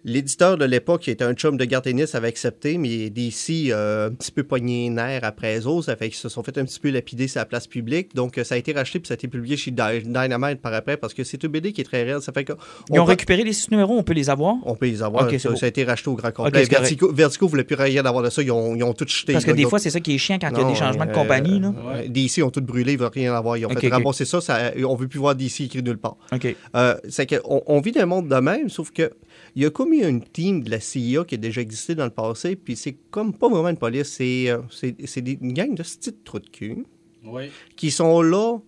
[0.05, 4.13] L'éditeur de l'époque, qui était un chum de Gardenis, avait accepté, mais DC, euh, un
[4.13, 4.91] petit peu pogné
[5.23, 5.87] après eux autres.
[5.87, 8.15] Ça fait qu'ils se sont fait un petit peu lapider sur la place publique.
[8.15, 10.73] Donc, euh, ça a été racheté puis ça a été publié chez Dy- Dynamite par
[10.73, 12.23] après parce que c'est une BD qui est très réelle.
[12.23, 12.55] Ça fait que.
[12.91, 14.55] Ils ont peut- récupéré les six numéros, on peut les avoir?
[14.65, 15.31] on peut les avoir.
[15.39, 16.61] Ça, a été racheté au grand complet.
[16.61, 16.81] Ok, c'est correct.
[16.83, 18.43] Vertigo, Vertigo voulait plus rien avoir de ça.
[18.43, 19.33] Ils ont, ils ont tout jeté.
[19.35, 20.75] Parce que des ont- fois, c'est ça qui est chiant quand il y a des
[20.75, 21.61] changements de euh, compagnie.
[21.61, 21.73] Là.
[22.09, 23.57] DC ont tout brûlé, ils veulent rien avoir.
[23.59, 26.17] Ils ont fait ramasser ça, ça, on veut plus voir DC écrit nulle part.
[26.33, 26.57] OK.
[26.77, 29.11] Euh, c'est qu'on on vit dans un monde de même, sauf que
[29.57, 32.05] il y a comme eu une team de la CIA qui a déjà existé dans
[32.05, 35.53] le passé, puis c'est comme pas vraiment une police, c'est euh, c'est c'est des- une
[35.53, 36.85] gang de petites trous de cul
[37.25, 37.51] Oui.
[37.77, 38.59] qui sont là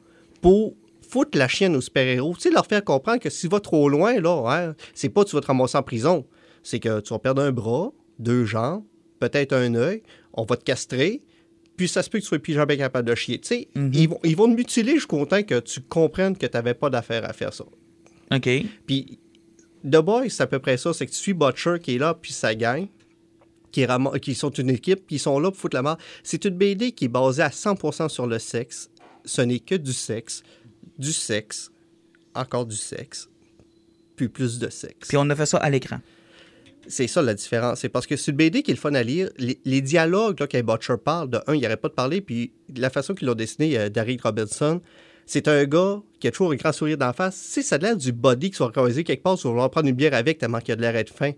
[0.40, 0.74] pour
[1.08, 2.34] foutre la chienne aux super-héros.
[2.36, 5.24] Tu sais, leur faire comprendre que si tu vas trop loin, là, hein, c'est pas
[5.24, 6.24] que tu vas te ramasser en prison.
[6.62, 8.82] C'est que tu vas perdre un bras, deux jambes,
[9.18, 10.02] peut-être un œil,
[10.32, 11.22] on va te castrer,
[11.76, 13.38] puis ça se peut que tu sois plus jamais capable de chier.
[13.40, 13.90] Tu sais, Mhm.
[13.94, 16.88] ils, vont, ils vont te mutiler jusqu'au temps que tu comprennes que tu n'avais pas
[16.90, 17.64] d'affaire à faire ça.
[18.34, 18.48] OK.
[18.86, 19.18] Puis
[19.84, 20.92] The Boys, c'est à peu près ça.
[20.92, 22.86] C'est que tu suis Butcher qui est là, puis sa gang,
[23.72, 25.98] qui, ram- qui sont une équipe, qui sont là pour foutre la mort.
[26.22, 28.90] C'est une BD qui est basée à 100% sur le sexe.
[29.24, 30.42] Ce n'est que du sexe,
[30.98, 31.70] du sexe,
[32.34, 33.28] encore du sexe,
[34.16, 35.08] puis plus de sexe.
[35.08, 36.00] Puis on a fait ça à l'écran.
[36.88, 37.78] C'est ça la différence.
[37.80, 39.30] C'est parce que c'est une BD qui est le fun à lire.
[39.38, 42.52] Les, les dialogues là, que Butcher parle, de un, il n'arrête pas de parler, puis
[42.76, 44.80] la façon qu'ils l'ont dessiné, euh, Derek Robinson,
[45.26, 47.36] c'est un gars qui a toujours un grand sourire d'en face.
[47.36, 49.88] Si ça a l'air du body qui soit croisé quelque part, tu vas vouloir prendre
[49.88, 51.32] une bière avec tellement qu'il a de l'air d'être fin.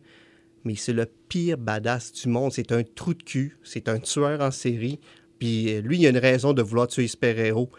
[0.64, 2.52] Mais c'est le pire badass du monde.
[2.52, 3.58] C'est un trou de cul.
[3.62, 4.98] C'est un tueur en série.
[5.38, 7.70] Puis euh, lui, il a une raison de vouloir tuer les super-héros.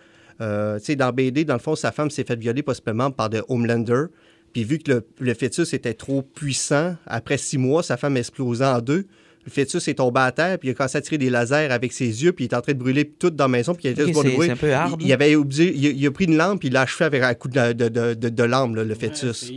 [0.41, 3.29] Euh, tu sais, dans BD, dans le fond, sa femme s'est faite violer possiblement par
[3.29, 4.05] des Homelander.
[4.53, 8.65] Puis vu que le, le fœtus était trop puissant, après six mois, sa femme explosait
[8.65, 9.05] en deux.
[9.45, 11.93] Le fœtus est tombé à terre, puis il a commencé à tirer des lasers avec
[11.93, 13.89] ses yeux, puis il est en train de brûler tout dans la maison, puis il
[13.89, 16.25] a Ok, juste c'est un peu hard, Il, il avait il, a- il a pris
[16.25, 18.75] une lampe, puis il l'a achevé avec un coup de, de, de, de- de lampe,
[18.75, 19.51] là, le fœtus.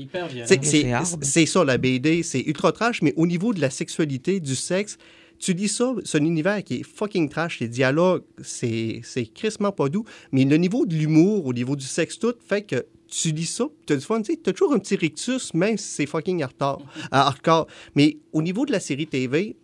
[1.22, 2.22] C'est ça, la BD.
[2.22, 4.98] C'est ultra trash, mais au niveau de la sexualité, du sexe,
[5.38, 7.60] tu dis ça, c'est un univers qui est fucking trash.
[7.60, 10.04] Les dialogues, c'est c'est crissement pas doux.
[10.32, 13.64] Mais le niveau de l'humour, au niveau du sexe, tout, fait que tu lis ça,
[13.86, 14.20] tu as du fun.
[14.20, 16.82] Tu as toujours un petit rictus, même si c'est fucking hardcore.
[17.12, 17.68] hardcore.
[17.94, 19.54] Mais au niveau de la série TV,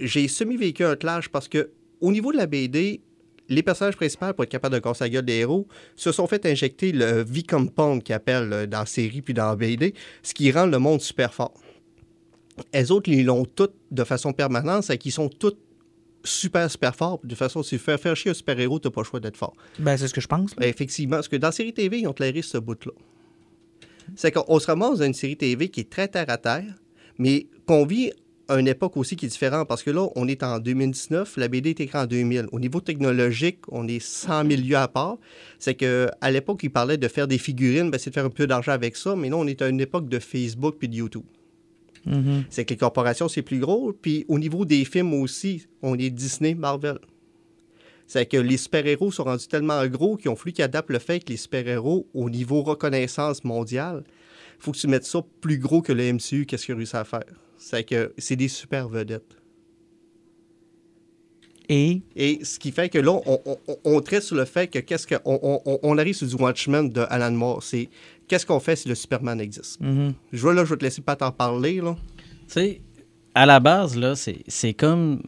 [0.00, 1.70] j'ai semi-vécu un clash parce que
[2.00, 3.00] au niveau de la BD,
[3.48, 6.46] les personnages principaux, pour être capables de casser la gueule des héros, se sont fait
[6.46, 9.92] injecter le V-Compound qu'ils appellent euh, dans la série puis dans la BD,
[10.22, 11.54] ce qui rend le monde super fort.
[12.72, 15.56] Les autres, ils l'ont toutes de façon permanente, c'est qu'ils sont tous
[16.22, 17.20] super, super forts.
[17.24, 19.54] De façon, si tu fais faire chier un super-héros, t'as pas le choix d'être fort.
[19.78, 20.54] Ben, c'est ce que je pense.
[20.54, 22.92] Ben, effectivement, parce que dans la série TV, ils ont clairé ce bout-là.
[24.16, 26.74] C'est qu'on se ramasse dans une série TV qui est très terre-à-terre,
[27.18, 28.12] mais qu'on vit
[28.50, 31.46] à une époque aussi qui est différente, parce que là, on est en 2019, la
[31.46, 32.48] BD est écrite en 2000.
[32.50, 35.18] Au niveau technologique, on est 100 000 lieues à part.
[35.60, 38.48] C'est qu'à l'époque, ils parlaient de faire des figurines, ben, c'est de faire un peu
[38.48, 41.22] d'argent avec ça, mais là, on est à une époque de Facebook puis de YouTube.
[42.06, 42.44] Mhm.
[42.50, 43.92] C'est que les corporations, c'est plus gros.
[43.92, 46.98] Puis au niveau des films aussi, on est Disney, Marvel.
[48.08, 51.20] C'est que les super-héros sont rendus tellement gros qu'ils ont fallu qu'ils adaptent le fait
[51.20, 54.02] que les super-héros, au niveau reconnaissance mondiale,
[54.58, 56.96] il faut que tu mettes ça plus gros que le MCU, qu'est-ce qu'il a réussi
[56.96, 57.22] à faire?
[57.62, 59.36] C'est que c'est des super vedettes.
[61.68, 62.02] Et?
[62.16, 65.06] Et ce qui fait que là, on, on- on- traite sur le fait que qu'est-ce
[65.06, 65.14] que.
[65.24, 67.62] On, on- on arrive sur du Watchmen de Alan Moore.
[67.62, 67.88] C'est
[68.26, 69.80] qu'est-ce qu'on fait si le Superman existe?
[69.80, 70.14] mhm.
[70.32, 71.80] Je vois là, je vais te laisser pas t'en parler.
[71.80, 71.86] Tu
[72.48, 72.80] sais,
[73.34, 75.22] à la base, là, c'est comme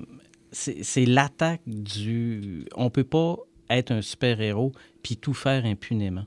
[0.51, 2.65] c'est l'attaque du.
[2.75, 3.37] On peut pas
[3.71, 4.73] être un super-héros
[5.03, 6.25] puis tout faire impunément.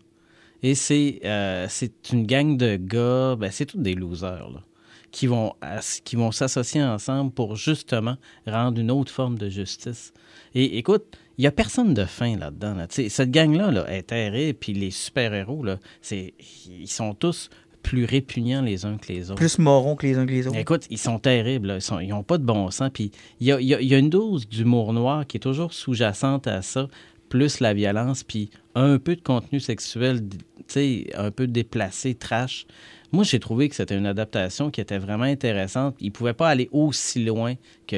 [0.64, 1.68] Et c'est euh,
[2.14, 4.64] une gang de gars, ben, c'est tous des losers, là,
[5.16, 5.53] qui vont,
[6.03, 10.11] qui vont s'associer ensemble pour justement rendre une autre forme de justice.
[10.53, 11.05] Et écoute,
[11.38, 12.76] il n'y a personne de fin là-dedans.
[12.76, 12.88] Là.
[12.89, 15.66] Cette gang-là là, est terrible, puis les super-héros,
[16.11, 17.49] ils sont tous
[17.82, 19.39] plus répugnants les uns que les autres.
[19.39, 20.57] Plus morons que les uns que les autres.
[20.57, 21.68] Écoute, ils sont terribles.
[21.68, 21.78] là.
[22.01, 22.89] Ils n'ont pas de bon sens.
[22.93, 25.72] Puis il y a, y a- y a une dose d'humour noir qui est toujours
[25.72, 26.89] sous-jacente à ça,
[27.30, 30.22] plus la violence, puis un peu de contenu sexuel,
[31.16, 32.66] un peu déplacé, trash.
[33.16, 35.95] Moi, j'ai trouvé que c'était une adaptation qui était vraiment intéressante.
[36.01, 37.53] Il ne pouvait pas aller aussi loin
[37.88, 37.96] que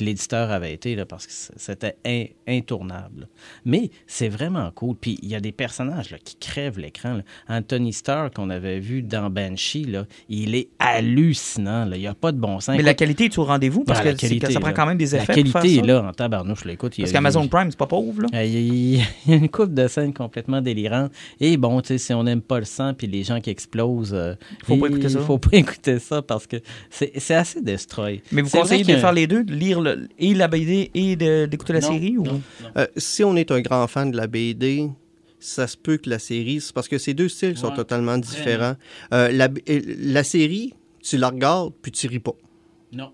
[0.00, 3.28] l'éditeur avait été, là, parce que c'était in- intournable.
[3.64, 4.96] Mais c'est vraiment cool.
[4.96, 7.20] Puis il y a des personnages là, qui crèvent l'écran.
[7.48, 11.90] Anthony Starr, qu'on avait vu dans Banshee, là, il est hallucinant.
[11.92, 12.76] Il n'y a pas de bon sens.
[12.76, 15.18] Mais la qualité est au rendez-vous parce la que ça prend quand même des La
[15.22, 15.26] effets.
[15.26, 16.66] faire qualité est là en tabarnouche.
[16.66, 18.44] Écoute, il Parce qu'Amazon Prime, c'est pas pauvre, là.
[18.44, 18.56] Il y,
[19.00, 21.12] a- il y a une coupe de scènes complètement délirantes.
[21.40, 24.14] Et bon, tu sais, si on n'aime pas le sang puis les gens qui explosent,
[24.14, 24.34] euh,
[24.64, 25.20] Faut pas il écouter ça.
[25.20, 26.56] faut pas écouter ça parce que
[26.90, 28.22] c'est assez destroy.
[28.32, 30.48] Mais vous conseillez de qu'il y a- faire les deux, de lire le- et la
[30.48, 32.18] BD et d'écouter la Non, série?
[32.18, 32.24] Ou...
[32.24, 32.32] non,
[32.62, 32.68] non.
[32.76, 34.88] Euh, si on est un grand fan de la BD,
[35.38, 38.76] ça se peut que la série, c'est parce que ces deux styles sont totalement différents.
[39.12, 42.32] Euh, la, euh, la série, tu la regardes, puis tu ris pas.
[42.92, 43.10] Non.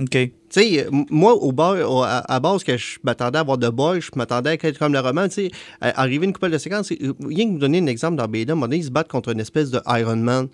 [0.00, 0.10] OK.
[0.10, 3.68] Tu sais, moi, au bar, au- à, à base, que je m'attendais à voir de
[3.68, 6.90] boy, je m'attendais à être comme le roman, tu sais, arriver une couple de séquences.
[6.90, 9.08] Rien que vous donner un exemple dans BD, à un moment donné, ils se battent
[9.10, 10.48] contre une espèce de Iron Man.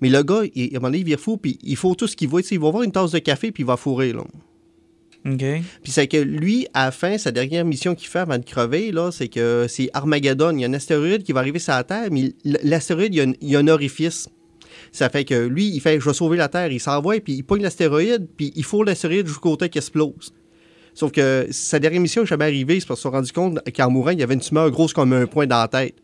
[0.00, 2.06] Mais le gars, il, à un moment donné, il vire fou, puis il faut tout
[2.06, 2.40] ce qu'il voit.
[2.50, 4.22] Il va voir une tasse de café, puis il va fourrer, là.
[5.26, 5.44] OK.
[5.82, 8.92] Puis c'est que lui, à la fin, sa dernière mission qu'il fait avant de crever,
[8.92, 10.52] là, c'est que c'est Armageddon.
[10.56, 13.20] Il y a un astéroïde qui va arriver sur la Terre, mais l'astéroïde, il y
[13.20, 14.28] a un- il y, a un orifice.
[14.92, 16.70] Ça fait que lui, il fait «Je vais sauver la Terre».
[16.72, 20.32] Il s'envoie, puis il pogne l'astéroïde, puis il faut l'astéroïde jusqu'au côté qui explose.
[20.94, 23.60] Sauf que sa dernière mission n'est jamais arrivée, c'est parce qu'ils se sont rendu compte
[23.76, 25.94] qu'en mourant, il y avait une tumeur grosse comme un point dans la tête.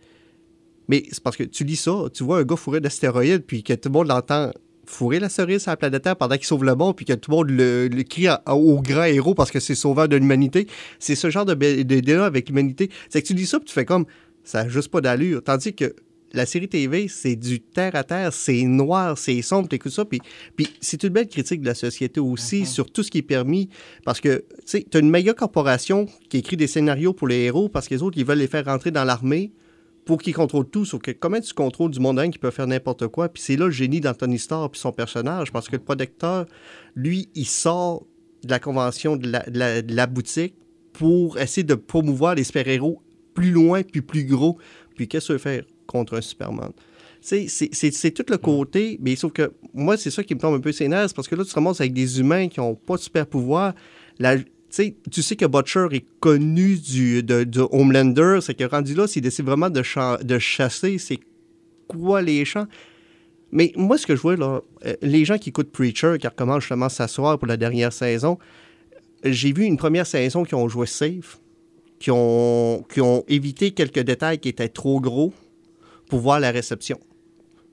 [0.89, 3.73] Mais c'est parce que tu lis ça, tu vois un gars fourré d'astéroïde, puis que
[3.73, 4.51] tout le monde l'entend
[4.87, 7.37] fourrer l'astéroïde sur la planète Terre pendant qu'il sauve le monde, puis que tout le
[7.37, 10.67] monde le, le crie à- au grand héros parce que c'est sauveur de l'humanité.
[10.99, 12.91] C'est ce genre de, de, débat avec l'humanité.
[13.09, 14.05] C'est que tu lis ça, puis tu fais comme,
[14.43, 15.43] ça n'a juste pas d'allure.
[15.43, 15.95] Tandis que
[16.35, 20.21] la série TV, c'est du terre à terre, c'est noir, c'est sombre, t'écoutes ça, puis,
[20.57, 23.69] puis c'est une belle critique de la société aussi sur tout ce qui est permis,
[24.05, 27.69] parce que, tu sais, t'as une méga corporation qui écrit des scénarios pour les héros
[27.69, 29.53] parce que les autres, ils veulent les faire rentrer dans l'armée
[30.05, 30.85] pour qu'ils contrôlent tout.
[30.85, 33.29] Sauf que comment tu contrôles du monde qui peut faire n'importe quoi?
[33.29, 36.47] Puis c'est là le génie d'Anthony Starr puis son personnage, parce que le producteur,
[36.95, 38.07] lui, il sort
[38.45, 39.33] de la convention de
[39.95, 40.55] la, boutique
[40.93, 43.03] pour essayer de promouvoir les super-héros
[43.33, 44.59] plus loin puis plus gros.
[44.95, 46.71] Puis qu'est-ce veux faire contre un Superman?
[47.21, 50.73] C'est tout le côté, mais sauf que moi, c'est ça qui me tombe un peu
[50.73, 53.27] ses parce que là, tu te ramasses avec des humains qui n'ont pas de super
[53.27, 53.75] pouvoir.
[55.11, 59.23] Tu sais que Butcher est connu du, de, de Homelander, c'est que rendu là, s'il
[59.23, 59.83] décide vraiment de,
[60.23, 61.21] de chasser, c'est
[61.87, 62.67] quoi les champs?
[63.53, 66.63] Mais moi, ce que je vois, là, euh, les gens qui écoutent Preacher, qui recommencent
[66.65, 68.39] justement s'asseoir pour la dernière saison,
[69.23, 71.41] j'ai vu une première saison qui ont joué safe,
[72.01, 75.33] qui ont, qui ont évité quelques détails qui étaient trop gros
[76.09, 76.99] pour voir la réception.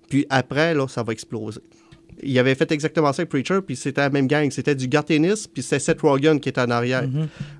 [0.08, 1.62] Puis après, là, ça va exploser.
[2.24, 4.50] Il avait fait exactement ça avec Preacher, puis c'était la même gang.
[4.52, 7.04] C'était du Garth Ennis, puis c'était Seth Rogen qui était en arrière.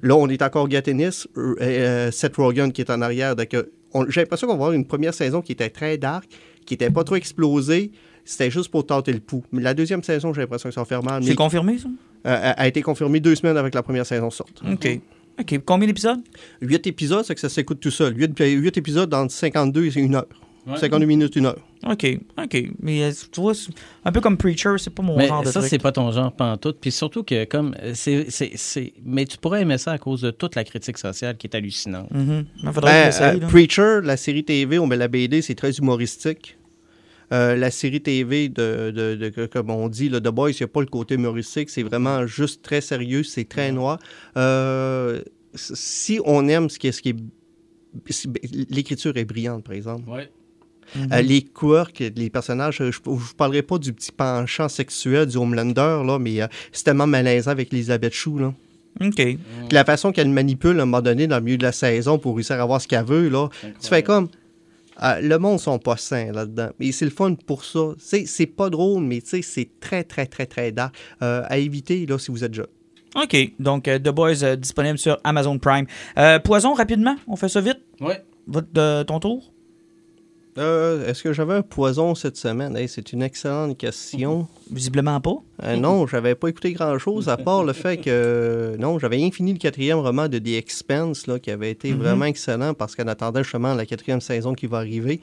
[0.02, 3.36] Là, on est encore Garth Ennis, euh, euh, Seth Rogen qui est en arrière.
[3.36, 3.64] Donc, euh,
[4.10, 6.26] j'ai l'impression qu'on va avoir une première saison qui était très dark,
[6.66, 7.92] qui était pas trop explosée.
[8.24, 9.44] C'était juste pour tenter le pouls.
[9.52, 11.24] Mais la deuxième saison, j'ai l'impression que ça va faire mal.
[11.24, 11.90] C'est confirmé, ça?
[12.28, 14.62] euh, a été confirmée deux semaines avec la première saison sorte.
[14.72, 15.00] OK.
[15.40, 15.60] OK.
[15.66, 16.20] Combien d'épisodes?
[16.62, 18.16] Huit épisodes, c'est que ça s'écoute tout seul.
[18.16, 20.28] Huit, huit épisodes entre 52 et une heure.
[20.66, 21.58] 52 minutes, une heure.
[21.90, 22.06] OK.
[22.38, 22.64] OK.
[22.80, 23.54] Mais euh, tu vois,
[24.06, 25.70] un peu comme Preacher, c'est pas mon Mais genre de ça, truc.
[25.70, 26.78] c'est pas ton genre pantoute.
[26.80, 30.30] Puis surtout que, comme, c'est, c'est, c'est- Mais tu pourrais aimer ça à cause de
[30.32, 32.12] toute la critique sociale qui est hallucinante.
[32.12, 32.46] Mhm.
[32.72, 33.48] Faudrait Ben, euh.
[33.48, 36.58] Preacher, la série TV, on met la BD, c'est très humoristique.
[37.34, 40.68] Euh, la série TV, de, de- comme on dit, le The Boys, il n'y a
[40.68, 43.98] pas le côté humoristique, c'est vraiment juste très sérieux, c'est très noir.
[44.38, 45.22] Euh,
[45.56, 46.92] si on aime ce qui est...
[46.92, 47.16] Ce qui est
[48.10, 48.30] si-
[48.70, 50.04] L'écriture est brillante, par exemple.
[50.96, 51.08] Mhm.
[51.14, 55.38] Euh, les quirks, les personnages, je ne vous parlerai pas du petit penchant sexuel du
[55.38, 58.38] Homelander, là, mais euh, c'est tellement malaisant avec Elisabeth Chou.
[58.40, 58.54] Là.
[59.00, 59.16] OK.
[59.16, 59.38] Puis
[59.72, 62.36] la façon qu'elle manipule à un moment donné dans le milieu de la saison pour
[62.36, 63.48] réussir à avoir ce qu'elle veut, là,
[63.82, 64.28] tu fais comme.
[65.02, 66.70] le monde sont pas sains là-dedans.
[66.80, 67.80] Mais c'est le fun pour ça.
[67.98, 70.94] C'est, c'est pas drôle, mais tu sais, c'est très, très, très, très dark.
[71.22, 72.68] Euh, à éviter là, si vous êtes jeune.
[73.16, 73.36] OK.
[73.60, 75.86] Donc, euh, The Boys euh, disponible sur Amazon Prime.
[76.18, 77.16] Euh, Poison, rapidement.
[77.28, 77.80] On fait ça vite?
[78.00, 78.22] Ouais.
[78.48, 79.51] Votre, de- ton tour?
[80.58, 82.76] Euh, Est-ce que j'avais un poison cette semaine?
[82.76, 84.48] Hey, c'est une excellente question.
[84.70, 85.36] Visiblement pas.
[85.64, 88.76] Euh, non, j'avais pas écouté grand-chose, à part le fait que...
[88.78, 92.26] Non, j'avais rien fini le quatrième roman de The Expense, là, qui avait été vraiment
[92.26, 95.22] excellent, parce qu'en attendant justement la quatrième saison qui va arriver,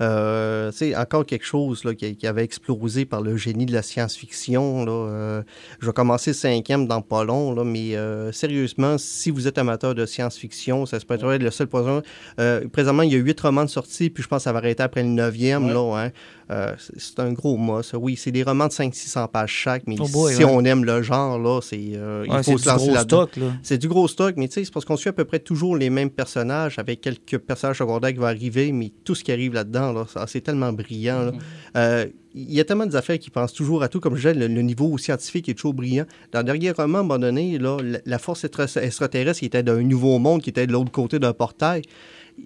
[0.00, 3.72] euh, tu sais, encore quelque chose là, qui, qui avait explosé par le génie de
[3.72, 4.84] la science-fiction.
[4.88, 5.42] Euh,
[5.80, 9.58] je vais commencer le cinquième dans pas long, là, mais euh, sérieusement, si vous êtes
[9.58, 12.02] amateur de science-fiction, ça se peut être le seul poison.
[12.40, 14.58] Euh, présentement, il y a huit romans de sortie, puis je pense que ça va
[14.58, 15.68] arrêter après le neuvième.
[15.68, 16.10] Là, hein.
[16.48, 17.98] Euh, c'est- c'est un gros ça.
[17.98, 20.50] Oui, c'est des romans de 500-600 pages chaque, mais Oh boy, si ouais.
[20.52, 22.94] on aime le genre, là, c'est, euh, Ouais, il c'est faut du se lancer gros
[22.94, 23.28] là-dedans.
[23.64, 25.76] C'est du gros stock, mais tu sais, c'est parce qu'on suit à peu près toujours
[25.76, 29.54] les mêmes personnages, avec quelques personnages secondaires qui vont arriver, mais tout ce qui arrive
[29.54, 31.22] là-dedans, là, c'est tellement brillant.
[31.26, 31.32] là.
[31.76, 34.52] Euh, Il y a tellement d'affaires qui pensent toujours à tout, comme je disais, le,
[34.54, 36.04] le niveau scientifique est toujours brillant.
[36.32, 39.46] Dans le dernier roman, à un moment donné, là, la, la force extra- extraterrestre qui
[39.46, 41.82] était d'un nouveau monde, qui était de l'autre côté d'un portail,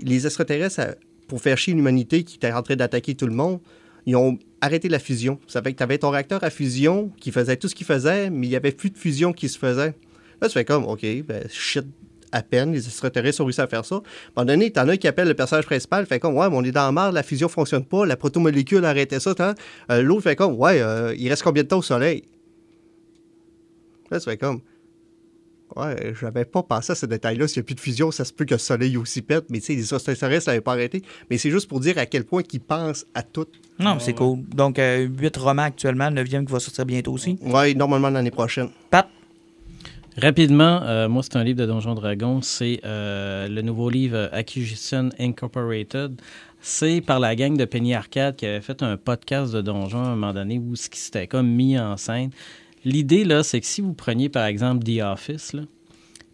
[0.01, 3.61] les extraterrestres, pour faire chier l'humanité qui était en train d'attaquer tout le monde,
[4.07, 5.39] ils ont arrêté la fusion.
[5.47, 8.31] Ça fait que tu avais ton réacteur à fusion qui faisait tout ce qu'il faisait,
[8.31, 9.95] mais il n'y avait plus de fusion qui se faisait.
[10.41, 11.85] Là, tu fais comme, OK, ben, shit,
[12.33, 13.97] à peine, les extraterrestres ont réussi à faire ça.
[13.97, 14.03] À un
[14.37, 16.65] moment donné, t'en as un qui appelle le personnage principal, fait comme, ouais, mais on
[16.65, 19.35] est dans la merde, la fusion fonctionne pas, la protomolécule a arrêté ça.
[19.91, 22.25] Euh, L'autre fait comme, ouais, euh, il reste combien de temps au soleil?
[24.11, 24.61] Là, tu fais comme,
[25.77, 27.47] ouais, j'avais pas pensé à ce détail-là.
[27.47, 29.61] S'il n'y a plus de fusion, ça se peut que le soleil aussi pète, mais
[29.61, 31.03] tu sais, les extraterrestres n'avaient pas arrêté.
[31.31, 33.47] Mais c'est juste pour dire à quel point ils pensent à tout.
[33.79, 34.43] Non, mais c'est cool.
[34.49, 37.39] Donc, euh, huit romans actuellement, le neuvième qui va sortir bientôt aussi.
[37.43, 38.71] Ouais, normalement l'année prochaine.
[38.91, 39.09] Pat,
[40.17, 42.43] Rapidement, euh, moi, c'est un livre de Donjon Dragon.
[42.43, 46.21] C'est euh, le nouveau livre euh, Acquisition Incorporated.
[46.61, 50.09] C'est par la gang de Penny Arcade qui avait fait un podcast de Donjon à
[50.09, 52.31] un moment donné où ce qui s'était comme mis en scène.
[52.85, 55.55] L'idée, là, c'est que si vous preniez, par exemple, The Office,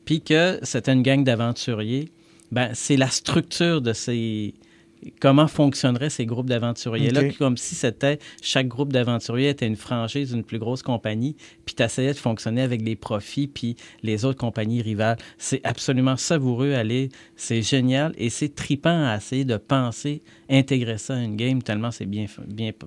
[0.04, 2.08] puis que c'était une gang d'aventuriers,
[2.50, 4.54] ben, c'est la structure de ces...
[5.20, 10.44] Comment fonctionneraient ces groupes d'aventuriers-là, comme si c'était chaque groupe d'aventuriers était une franchise d'une
[10.44, 14.82] plus grosse compagnie, puis tu essayais de fonctionner avec les profits, puis les autres compagnies
[14.82, 15.16] rivales.
[15.38, 20.98] C'est absolument savoureux à lire, c'est génial, et c'est tripant à essayer de penser, intégrer
[20.98, 22.26] ça à une game, tellement c'est bien,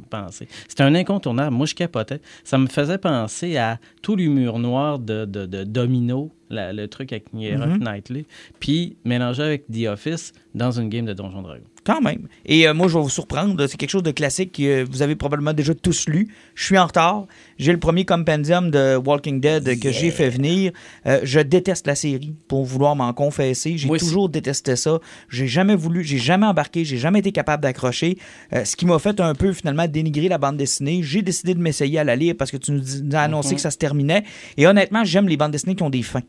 [0.09, 0.47] pensé.
[0.67, 1.55] C'est un incontournable.
[1.55, 2.22] Moi, je capotais.
[2.43, 7.11] Ça me faisait penser à tout l'humour noir de, de, de Domino, la- le truc
[7.13, 7.78] avec Mhm.
[7.80, 8.26] Knightley,
[8.59, 11.63] puis mélangé avec The Office dans une game de Donjon Dragon.
[11.89, 12.27] Quand même.
[12.45, 13.65] Et euh, moi, je vais vous surprendre.
[13.65, 16.27] C'est quelque chose de classique que vous avez probablement déjà tous lu.
[16.53, 17.25] Je suis en retard.
[17.57, 20.71] J'ai le premier compendium de Walking Dead que j'ai fait venir.
[21.07, 23.77] Euh, je déteste la série, pour vouloir m'en confesser.
[23.77, 24.99] J'ai toujours détesté ça.
[25.29, 28.19] J'ai jamais voulu, j'ai jamais embarqué, j'ai jamais été capable d'accrocher.
[28.53, 31.01] Euh, ce qui m'a fait un peu finalement dénigrer la bande dessinée.
[31.01, 32.83] J'ai décidé de m'essayer à la lire parce que tu nous
[33.13, 34.23] as annoncé que ça se terminait.
[34.57, 36.21] Et honnêtement, j'aime les bandes dessinées qui ont des fins.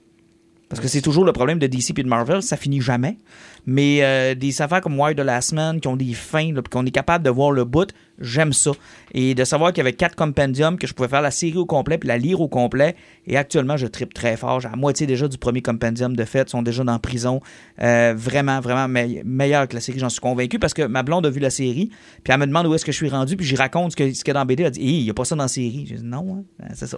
[0.70, 3.18] Parce que c'est toujours le problème de DC et de Marvel, ça finit jamais.
[3.66, 6.90] Mais euh, des affaires comme Wire de Last Man qui ont des fins, qu'on est
[6.92, 7.90] capable de voir le bout,
[8.20, 8.70] j'aime ça.
[9.12, 11.66] Et de savoir qu'il y avait quatre compendiums, que je pouvais faire la série au
[11.66, 12.94] complet puis la lire au complet.
[13.26, 14.60] Et actuellement, je tripe très fort.
[14.60, 17.40] J'ai la moitié déjà du premier compendium de fait, sont déjà dans la prison.
[17.82, 21.26] Euh, vraiment, vraiment me- meilleur que la série, j'en suis convaincu parce que ma blonde
[21.26, 21.90] a vu la série,
[22.22, 24.06] puis elle me demande où est-ce que je suis rendu, puis j'y raconte ce qu'il
[24.14, 24.62] y a dans la BD.
[24.62, 25.84] Elle dit, il n'y a pas ça dans la série.
[25.88, 26.96] J'ai dit, non, hein, c'est ça.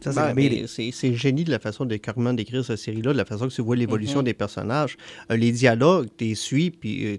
[0.00, 3.24] Ça, c'est Ben, c'est génie de la façon de carrément d'écrire cette série-là, de la
[3.24, 3.80] façon que tu vois Mhm.
[3.80, 4.96] l'évolution des personnages.
[5.30, 7.06] Euh, les dialogues, tu suis, puis.
[7.06, 7.16] euh,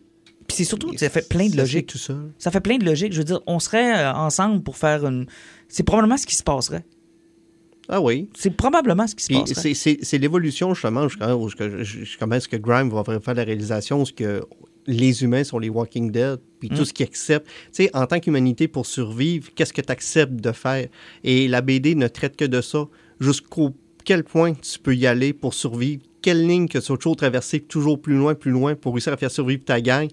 [0.47, 1.87] Puis c'est surtout, ça fait plein de ça logique.
[1.87, 2.31] tout seul.
[2.39, 3.13] Ça fait plein de logique.
[3.13, 5.27] Je veux dire, on serait euh, ensemble pour faire une.
[5.67, 6.83] C'est probablement ce qui se passerait.
[7.87, 8.29] Ah oui.
[8.35, 9.73] C'est probablement ce qui se passerait.
[9.73, 11.37] c'est- l'évolution, justement, jusqu'à
[11.83, 14.41] jusqu'à comment est-ce que Grime va faire la réalisation, ce que
[14.89, 16.75] les humains sont les Walking Dead, puis Mm.
[16.75, 17.47] tout ce qu'ils acceptent.
[17.47, 20.87] Tu sais, en tant qu'humanité, pour survivre, qu'est-ce que tu acceptes de faire?
[21.23, 22.87] Et la BD ne traite que de ça.
[23.19, 23.71] Jusqu'au
[24.03, 27.15] quel point tu peux y aller pour survivre, quelle ligne que tu vas toujours
[27.67, 30.07] toujours plus loin, plus loin, pour réussir à faire survivre ta gang?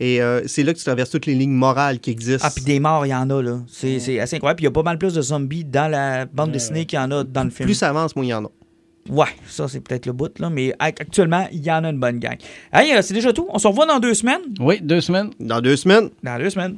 [0.00, 2.46] Et euh, c'est là que tu traverses toutes les lignes morales qui existent.
[2.46, 3.62] Ah, puis des morts, il y en a, là.
[3.66, 4.58] C'est c'est assez incroyable.
[4.58, 7.02] Puis il y a pas mal plus de zombies dans la bande dessinée qu'il y
[7.02, 7.66] en a dans le film.
[7.66, 8.50] Plus ça avance, moins il y en a.
[9.08, 10.50] Ouais, ça, c'est peut-être le bout, là.
[10.50, 12.36] Mais ac- actuellement, il y en a une bonne gang.
[12.72, 13.46] Hey, euh, c'est déjà tout.
[13.50, 14.40] On se revoit dans deux semaines.
[14.60, 15.30] Oui, deux semaines.
[15.40, 16.76] Dans deux semaines, Dans deux semaines.